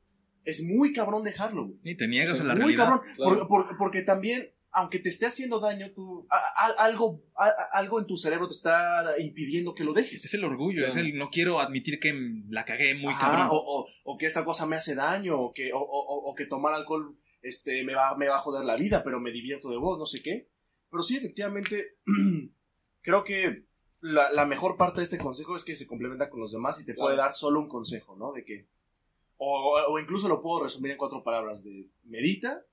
es 0.46 0.64
muy 0.64 0.94
cabrón 0.94 1.24
dejarlo. 1.24 1.66
güey. 1.68 1.80
Y 1.84 1.96
te 1.96 2.08
niegas 2.08 2.40
a 2.40 2.44
la 2.46 2.54
muy 2.56 2.74
realidad. 2.76 2.86
cabrón, 2.86 3.02
Claro. 3.16 3.48
por- 3.50 3.66
por- 3.68 3.78
porque 3.78 4.02
también, 4.04 4.52
aunque 4.80 5.00
te 5.00 5.10
esté 5.10 5.26
haciendo 5.26 5.60
daño, 5.60 5.92
tú, 5.96 6.28
a- 6.30 6.36
a- 6.38 6.86
algo, 6.86 7.24
a- 7.36 7.46
a- 7.48 7.80
algo 7.80 8.00
en 8.00 8.06
tu 8.08 8.16
cerebro 8.16 8.48
te 8.48 8.54
está 8.54 9.20
impidiendo 9.20 9.74
que 9.74 9.84
lo 9.84 9.94
dejes. 9.94 10.24
Es 10.24 10.34
el 10.34 10.44
orgullo, 10.44 10.78
Claro. 10.84 10.92
es 10.92 10.98
el 10.98 11.16
no 11.18 11.30
quiero 11.30 11.60
admitir 11.60 12.00
que 12.00 12.14
la 12.50 12.64
cagué 12.66 12.94
muy 12.96 13.14
Ajá, 13.14 13.20
cabrón. 13.32 13.48
o, 13.52 13.56
o- 13.58 13.88
o 14.04 14.18
que 14.18 14.26
esta 14.26 14.46
cosa 14.46 14.66
me 14.66 14.76
hace 14.76 14.94
daño, 14.96 15.40
o 15.40 15.54
que, 15.54 15.74
o, 15.74 15.80
o- 15.80 16.30
o 16.30 16.36
que 16.36 16.46
tomar 16.46 16.74
alcohol 16.74 17.18
este, 17.42 17.84
me, 17.84 17.96
va, 17.96 18.16
me 18.18 18.28
va 18.28 18.36
a 18.36 18.40
joder 18.40 18.66
la 18.66 18.76
vida, 18.76 19.04
pero 19.04 19.20
me 19.20 19.32
divierto 19.32 19.70
de 19.70 19.78
vos, 19.78 19.98
no 19.98 20.06
sé 20.06 20.22
qué. 20.22 20.50
Pero 20.92 21.02
sí, 21.04 21.18
efectivamente, 21.18 21.98
creo 23.02 23.24
que 23.24 23.64
la, 24.02 24.32
la 24.32 24.46
mejor 24.46 24.78
parte 24.78 24.98
de 25.00 25.04
este 25.06 25.18
consejo 25.18 25.56
es 25.56 25.64
que 25.64 25.76
se 25.76 25.88
complementa 25.88 26.30
con 26.30 26.40
los 26.40 26.52
demás 26.52 26.80
y 26.82 26.86
te 26.86 26.94
Claro. 26.94 27.08
puede 27.08 27.18
dar 27.18 27.34
solo 27.34 27.60
un 27.60 27.68
consejo, 27.68 28.16
¿no? 28.16 28.32
De 28.34 28.44
que, 28.44 28.68
o, 29.38 29.76
o 29.90 30.00
incluso 30.00 30.28
lo 30.28 30.42
puedo 30.42 30.64
resumir 30.64 30.92
en 30.92 30.98
cuatro 30.98 31.24
palabras, 31.24 31.64
de 31.64 31.90
medita, 32.04 32.64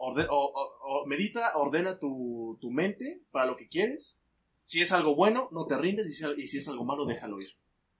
orde- 0.00 0.26
o, 0.30 0.34
o- 0.34 1.02
o 1.02 1.06
medita, 1.06 1.56
ordena 1.56 1.98
tu, 1.98 2.58
tu 2.60 2.70
mente 2.70 3.22
para 3.30 3.46
lo 3.46 3.56
que 3.56 3.68
quieres. 3.68 4.20
Si 4.64 4.80
es 4.80 4.92
algo 4.92 5.14
bueno, 5.14 5.48
no 5.52 5.66
te 5.66 5.76
rindes, 5.76 6.06
y 6.06 6.12
si, 6.12 6.24
y 6.36 6.46
si 6.46 6.58
es 6.58 6.68
algo 6.68 6.84
malo, 6.84 7.04
déjalo 7.06 7.36
ir. 7.40 7.50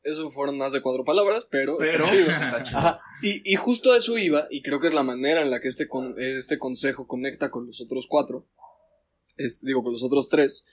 Eso 0.02 0.30
fueron 0.30 0.56
más 0.56 0.72
de 0.72 0.80
cuatro 0.80 1.04
palabras, 1.04 1.46
pero, 1.50 1.76
Pero 1.78 2.04
está 2.04 2.16
chido. 2.16 2.30
está 2.42 2.62
chido. 2.64 2.78
Ajá. 2.78 3.00
Y, 3.22 3.52
y 3.52 3.56
justo 3.56 3.92
a 3.92 3.96
eso 3.98 4.16
iba, 4.16 4.46
y 4.50 4.62
creo 4.62 4.80
que 4.80 4.86
es 4.86 4.94
la 4.94 5.02
manera 5.02 5.42
en 5.42 5.50
la 5.50 5.60
que 5.60 5.68
este, 5.68 5.88
con- 5.88 6.14
este 6.18 6.58
consejo 6.58 7.06
conecta 7.06 7.50
con 7.50 7.66
los 7.66 7.80
otros 7.82 8.06
cuatro, 8.08 8.46
es- 9.36 9.60
digo, 9.62 9.82
con 9.82 9.92
los 9.92 10.02
otros 10.04 10.28
tres, 10.28 10.64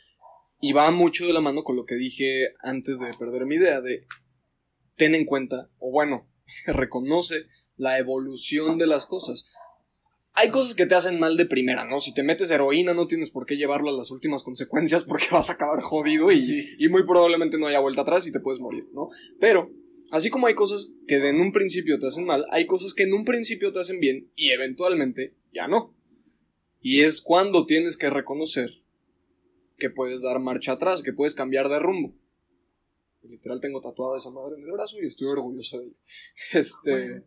y 0.61 0.71
va 0.73 0.89
mucho 0.91 1.25
de 1.27 1.33
la 1.33 1.41
mano 1.41 1.63
con 1.63 1.75
lo 1.75 1.85
que 1.85 1.95
dije 1.95 2.53
antes 2.61 2.99
de 2.99 3.11
perder 3.19 3.45
mi 3.45 3.55
idea, 3.55 3.81
de 3.81 4.05
ten 4.95 5.13
en 5.13 5.25
cuenta, 5.25 5.69
o 5.79 5.91
bueno, 5.91 6.27
reconoce 6.67 7.47
la 7.75 7.97
evolución 7.99 8.77
de 8.77 8.87
las 8.87 9.05
cosas. 9.05 9.51
Hay 10.39 10.49
cosas 10.49 10.75
que 10.75 10.85
te 10.85 10.93
hacen 10.93 11.19
mal 11.19 11.35
de 11.35 11.47
primera, 11.47 11.83
¿no? 11.83 11.99
Si 11.99 12.13
te 12.13 12.21
metes 12.21 12.51
heroína 12.51 12.93
no 12.93 13.07
tienes 13.07 13.31
por 13.31 13.47
qué 13.47 13.57
llevarlo 13.57 13.89
a 13.89 13.97
las 13.97 14.11
últimas 14.11 14.43
consecuencias 14.43 15.03
porque 15.03 15.25
vas 15.31 15.49
a 15.49 15.53
acabar 15.53 15.81
jodido 15.81 16.31
y, 16.31 16.41
Sí. 16.43 16.75
y 16.77 16.89
muy 16.89 17.03
probablemente 17.07 17.57
no 17.57 17.65
haya 17.65 17.79
vuelta 17.79 18.01
atrás 18.03 18.27
y 18.27 18.31
te 18.31 18.39
puedes 18.39 18.59
morir, 18.59 18.87
¿no? 18.93 19.07
Pero, 19.39 19.71
así 20.11 20.29
como 20.29 20.45
hay 20.45 20.53
cosas 20.53 20.91
que 21.07 21.15
en 21.27 21.41
un 21.41 21.51
principio 21.51 21.97
te 21.97 22.05
hacen 22.05 22.25
mal, 22.25 22.45
hay 22.51 22.67
cosas 22.67 22.93
que 22.93 23.03
en 23.03 23.13
un 23.13 23.25
principio 23.25 23.73
te 23.73 23.79
hacen 23.79 23.99
bien 23.99 24.31
y 24.35 24.49
eventualmente 24.51 25.33
ya 25.51 25.67
no. 25.67 25.95
Y 26.81 27.01
es 27.01 27.19
cuando 27.21 27.65
tienes 27.65 27.97
que 27.97 28.11
reconocer 28.11 28.69
que 29.79 29.89
puedes 29.89 30.21
dar 30.21 30.39
marcha 30.39 30.73
atrás, 30.73 31.01
que 31.01 31.13
puedes 31.13 31.33
cambiar 31.33 31.67
de 31.67 31.79
rumbo. 31.79 32.13
Literal 33.23 33.59
tengo 33.59 33.81
tatuada 33.81 34.17
esa 34.17 34.31
madre 34.31 34.55
en 34.57 34.63
el 34.63 34.71
brazo 34.71 34.97
y 35.01 35.05
estoy 35.07 35.27
orgulloso 35.27 35.79
de 35.79 35.85
ello. 35.87 35.95
Este... 36.53 37.23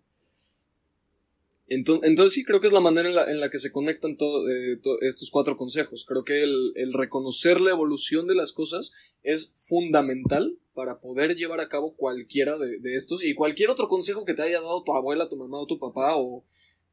Entonces, 1.72 2.10
entonces 2.10 2.34
sí, 2.34 2.42
creo 2.44 2.60
que 2.60 2.66
es 2.66 2.72
la 2.72 2.80
manera 2.80 3.08
en 3.08 3.14
la, 3.14 3.30
en 3.30 3.38
la 3.38 3.48
que 3.48 3.60
se 3.60 3.70
conectan 3.70 4.16
todo- 4.16 4.50
eh, 4.50 4.76
to- 4.82 5.00
estos 5.02 5.30
cuatro 5.30 5.56
consejos. 5.56 6.04
Creo 6.04 6.24
que 6.24 6.42
el, 6.42 6.92
reconocer 6.92 7.60
la 7.60 7.70
evolución 7.70 8.26
de 8.26 8.34
las 8.34 8.52
cosas 8.52 8.92
es 9.22 9.54
fundamental 9.56 10.58
para 10.74 11.00
poder 11.00 11.36
llevar 11.36 11.60
a 11.60 11.68
cabo 11.68 11.94
cualquiera 11.94 12.58
de, 12.58 12.80
estos 12.96 13.22
y 13.22 13.34
cualquier 13.34 13.70
otro 13.70 13.86
consejo 13.86 14.24
que 14.24 14.34
te 14.34 14.42
haya 14.42 14.60
dado 14.60 14.82
tu 14.82 14.92
abuela, 14.94 15.28
tu 15.28 15.36
mamá 15.36 15.58
o 15.60 15.66
tu 15.68 15.78
papá 15.78 16.16
o 16.16 16.44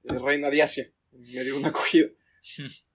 eh, 0.04 0.20
Reina 0.24 0.52
de 0.52 0.62
Asia 0.62 0.92
en 1.12 1.22
medio 1.22 1.54
de 1.54 1.54
una 1.54 1.70
acogida. 1.70 2.08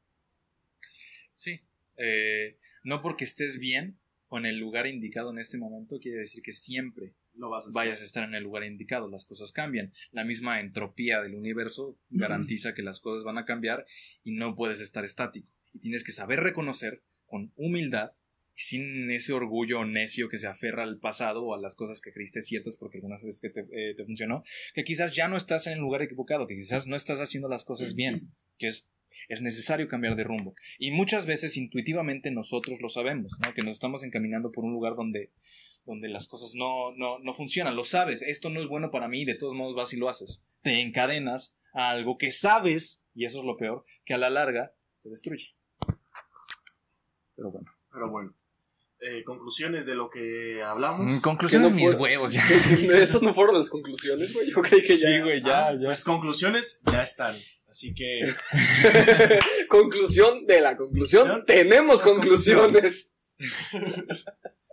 Sí. 1.34 1.60
Eh, 1.96 2.56
no 2.84 3.02
porque 3.02 3.24
estés 3.24 3.58
bien 3.58 3.98
o 4.28 4.38
en 4.38 4.46
el 4.46 4.58
lugar 4.58 4.86
indicado 4.86 5.30
en 5.32 5.38
este 5.38 5.58
momento 5.58 5.98
quiere 5.98 6.18
decir 6.20 6.42
que 6.42 6.52
siempre 6.52 7.14
No 7.34 7.50
vas 7.50 7.64
a 7.64 7.68
hacer. 7.68 7.74
vayas 7.74 8.02
a 8.02 8.04
estar 8.04 8.24
en 8.24 8.34
el 8.34 8.42
lugar 8.42 8.64
indicado. 8.64 9.08
Las 9.08 9.24
cosas 9.24 9.52
cambian. 9.52 9.92
La 10.10 10.24
misma 10.24 10.60
entropía 10.60 11.20
del 11.20 11.34
universo 11.34 11.98
garantiza 12.10 12.74
que 12.74 12.82
las 12.82 13.00
cosas 13.00 13.24
van 13.24 13.38
a 13.38 13.44
cambiar 13.44 13.86
y 14.22 14.32
no 14.32 14.54
puedes 14.54 14.80
estar 14.80 15.04
estático. 15.04 15.48
Y 15.72 15.80
tienes 15.80 16.04
que 16.04 16.12
saber 16.12 16.40
reconocer 16.40 17.02
con 17.26 17.52
humildad 17.56 18.10
y 18.54 18.60
sin 18.60 19.10
ese 19.10 19.32
orgullo 19.32 19.84
necio 19.84 20.28
que 20.28 20.38
se 20.38 20.46
aferra 20.46 20.82
al 20.82 20.98
pasado 20.98 21.44
o 21.44 21.54
a 21.54 21.60
las 21.60 21.74
cosas 21.74 22.00
que 22.00 22.12
creíste 22.12 22.42
ciertas 22.42 22.76
porque 22.76 22.98
algunas 22.98 23.24
veces 23.24 23.40
que 23.40 23.48
te, 23.48 23.66
eh, 23.72 23.94
te 23.94 24.04
funcionó, 24.04 24.42
que 24.74 24.84
quizás 24.84 25.14
ya 25.14 25.28
no 25.28 25.38
estás 25.38 25.66
en 25.66 25.74
el 25.74 25.78
lugar 25.78 26.02
equivocado, 26.02 26.46
que 26.46 26.56
quizás 26.56 26.86
no 26.86 26.96
estás 26.96 27.20
haciendo 27.20 27.48
las 27.48 27.64
cosas 27.64 27.94
bien, 27.94 28.34
que 28.58 28.68
es, 28.68 28.90
es 29.28 29.42
necesario 29.42 29.88
cambiar 29.88 30.16
de 30.16 30.24
rumbo. 30.24 30.54
Y 30.78 30.90
muchas 30.90 31.26
veces 31.26 31.56
intuitivamente 31.56 32.30
nosotros 32.30 32.80
lo 32.80 32.88
sabemos, 32.88 33.38
¿no? 33.44 33.54
que 33.54 33.62
nos 33.62 33.74
estamos 33.74 34.02
encaminando 34.04 34.52
por 34.52 34.64
un 34.64 34.72
lugar 34.72 34.94
donde, 34.94 35.32
donde 35.84 36.08
las 36.08 36.26
cosas 36.28 36.54
no, 36.54 36.92
no, 36.96 37.18
no 37.18 37.34
funcionan. 37.34 37.76
Lo 37.76 37.84
sabes, 37.84 38.22
esto 38.22 38.50
no 38.50 38.60
es 38.60 38.66
bueno 38.66 38.90
para 38.90 39.08
mí, 39.08 39.24
de 39.24 39.34
todos 39.34 39.54
modos 39.54 39.74
vas 39.74 39.92
y 39.92 39.96
lo 39.96 40.08
haces. 40.08 40.42
Te 40.62 40.80
encadenas 40.80 41.54
a 41.72 41.90
algo 41.90 42.18
que 42.18 42.30
sabes, 42.30 43.00
y 43.14 43.24
eso 43.24 43.40
es 43.40 43.44
lo 43.44 43.56
peor, 43.56 43.84
que 44.04 44.14
a 44.14 44.18
la 44.18 44.30
larga 44.30 44.74
te 45.02 45.08
destruye. 45.08 45.54
Pero 47.36 47.50
bueno. 47.50 47.70
Pero 47.92 48.10
bueno. 48.10 48.34
Eh, 49.04 49.24
conclusiones 49.24 49.84
de 49.84 49.96
lo 49.96 50.08
que 50.08 50.62
hablamos. 50.62 51.04
Mm, 51.04 51.20
Conclusiones 51.22 51.72
no 51.72 51.76
mis 51.76 51.94
huevos 51.94 52.32
ya. 52.32 52.44
Esas 53.00 53.20
no 53.22 53.34
fueron 53.34 53.58
las 53.58 53.68
conclusiones, 53.68 54.32
güey. 54.32 54.48
Yo 54.48 54.62
creí 54.62 54.80
que 54.80 54.96
ya. 54.96 55.08
Sí, 55.08 55.20
güey, 55.20 55.42
ya, 55.42 55.66
Ah, 55.66 55.74
ya. 55.74 55.86
Pues 55.86 56.04
conclusiones 56.04 56.80
ya 56.90 57.02
están. 57.02 57.34
Así 57.72 57.94
que 57.94 58.20
Conclusión 59.68 60.44
de 60.44 60.60
la 60.60 60.76
conclusión. 60.76 61.44
Tenemos 61.46 62.02
conclusiones. 62.02 63.16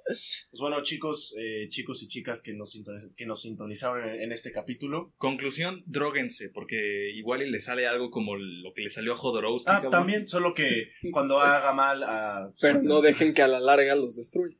Pues 0.05 0.49
bueno, 0.59 0.83
chicos, 0.83 1.33
eh, 1.39 1.67
chicos 1.69 2.03
y 2.03 2.09
chicas 2.09 2.41
que 2.41 2.53
nos, 2.53 2.77
que 3.15 3.25
nos 3.25 3.41
sintonizaron 3.43 4.09
en, 4.09 4.23
en 4.23 4.31
este 4.33 4.51
capítulo. 4.51 5.13
Conclusión, 5.15 5.81
dróguense, 5.85 6.49
porque 6.49 7.09
igual 7.13 7.41
y 7.41 7.49
le 7.49 7.61
sale 7.61 7.87
algo 7.87 8.11
como 8.11 8.35
lo 8.35 8.73
que 8.73 8.81
le 8.81 8.89
salió 8.89 9.13
a 9.13 9.15
Jodorowsky. 9.15 9.69
Ah, 9.71 9.75
cabrón. 9.75 9.91
también, 9.91 10.27
solo 10.27 10.53
que 10.53 10.89
cuando 11.13 11.39
haga 11.39 11.71
mal 11.71 12.03
a... 12.03 12.51
Pero 12.59 12.81
no 12.81 12.99
dejen 13.01 13.33
que 13.33 13.43
a 13.43 13.47
la 13.47 13.61
larga 13.61 13.95
los 13.95 14.17
destruya. 14.17 14.57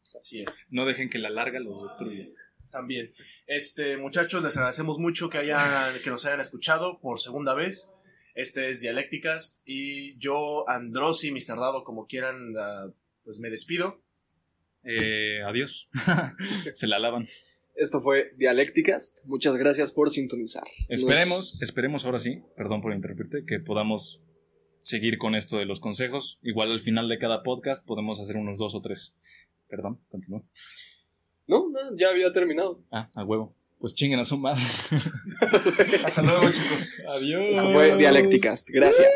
Así 0.00 0.42
es, 0.42 0.66
No 0.70 0.86
dejen 0.86 1.08
que 1.08 1.18
la 1.18 1.30
larga 1.30 1.60
los 1.60 1.84
destruya. 1.84 2.26
también. 2.72 3.12
Este, 3.46 3.96
muchachos, 3.96 4.42
les 4.42 4.56
agradecemos 4.56 4.98
mucho 4.98 5.30
que, 5.30 5.38
hayan, 5.38 5.94
que 6.02 6.10
nos 6.10 6.24
hayan 6.26 6.40
escuchado 6.40 6.98
por 7.00 7.20
segunda 7.20 7.54
vez. 7.54 7.94
Este 8.34 8.68
es 8.68 8.80
Dialécticas 8.80 9.62
y 9.64 10.18
yo, 10.18 10.68
Androsi, 10.68 11.30
Mr. 11.30 11.58
Dado, 11.58 11.84
como 11.84 12.06
quieran, 12.06 12.54
ah, 12.58 12.92
pues 13.24 13.38
me 13.38 13.48
despido. 13.48 14.02
Eh, 14.82 15.42
adiós. 15.44 15.88
Se 16.74 16.86
la 16.86 16.98
lavan. 16.98 17.26
Esto 17.76 18.00
fue 18.00 18.32
Dialécticas. 18.36 19.22
Muchas 19.26 19.56
gracias 19.56 19.92
por 19.92 20.10
sintonizar. 20.10 20.64
Esperemos, 20.88 21.60
esperemos 21.62 22.04
ahora 22.04 22.20
sí, 22.20 22.42
perdón 22.56 22.82
por 22.82 22.92
interrumpirte, 22.92 23.44
que 23.46 23.60
podamos 23.60 24.22
seguir 24.82 25.18
con 25.18 25.34
esto 25.34 25.58
de 25.58 25.66
los 25.66 25.80
consejos. 25.80 26.40
Igual 26.42 26.72
al 26.72 26.80
final 26.80 27.08
de 27.08 27.18
cada 27.18 27.42
podcast 27.42 27.86
podemos 27.86 28.18
hacer 28.20 28.36
unos 28.36 28.58
dos 28.58 28.74
o 28.74 28.80
tres. 28.80 29.14
Perdón, 29.68 30.00
continúa. 30.08 30.42
No, 31.46 31.68
no, 31.68 31.96
ya 31.96 32.10
había 32.10 32.32
terminado. 32.32 32.80
Ah, 32.90 33.08
a 33.14 33.24
huevo. 33.24 33.54
Pues 33.78 33.94
chinguen 33.94 34.18
a 34.20 34.24
su 34.24 34.38
madre. 34.38 34.62
Hasta 36.04 36.22
luego, 36.22 36.50
chicos. 36.50 36.96
Adiós. 37.08 37.42
Esto 37.42 37.72
fue 37.72 37.96
Dialécticas. 37.96 38.64
Gracias. 38.68 39.08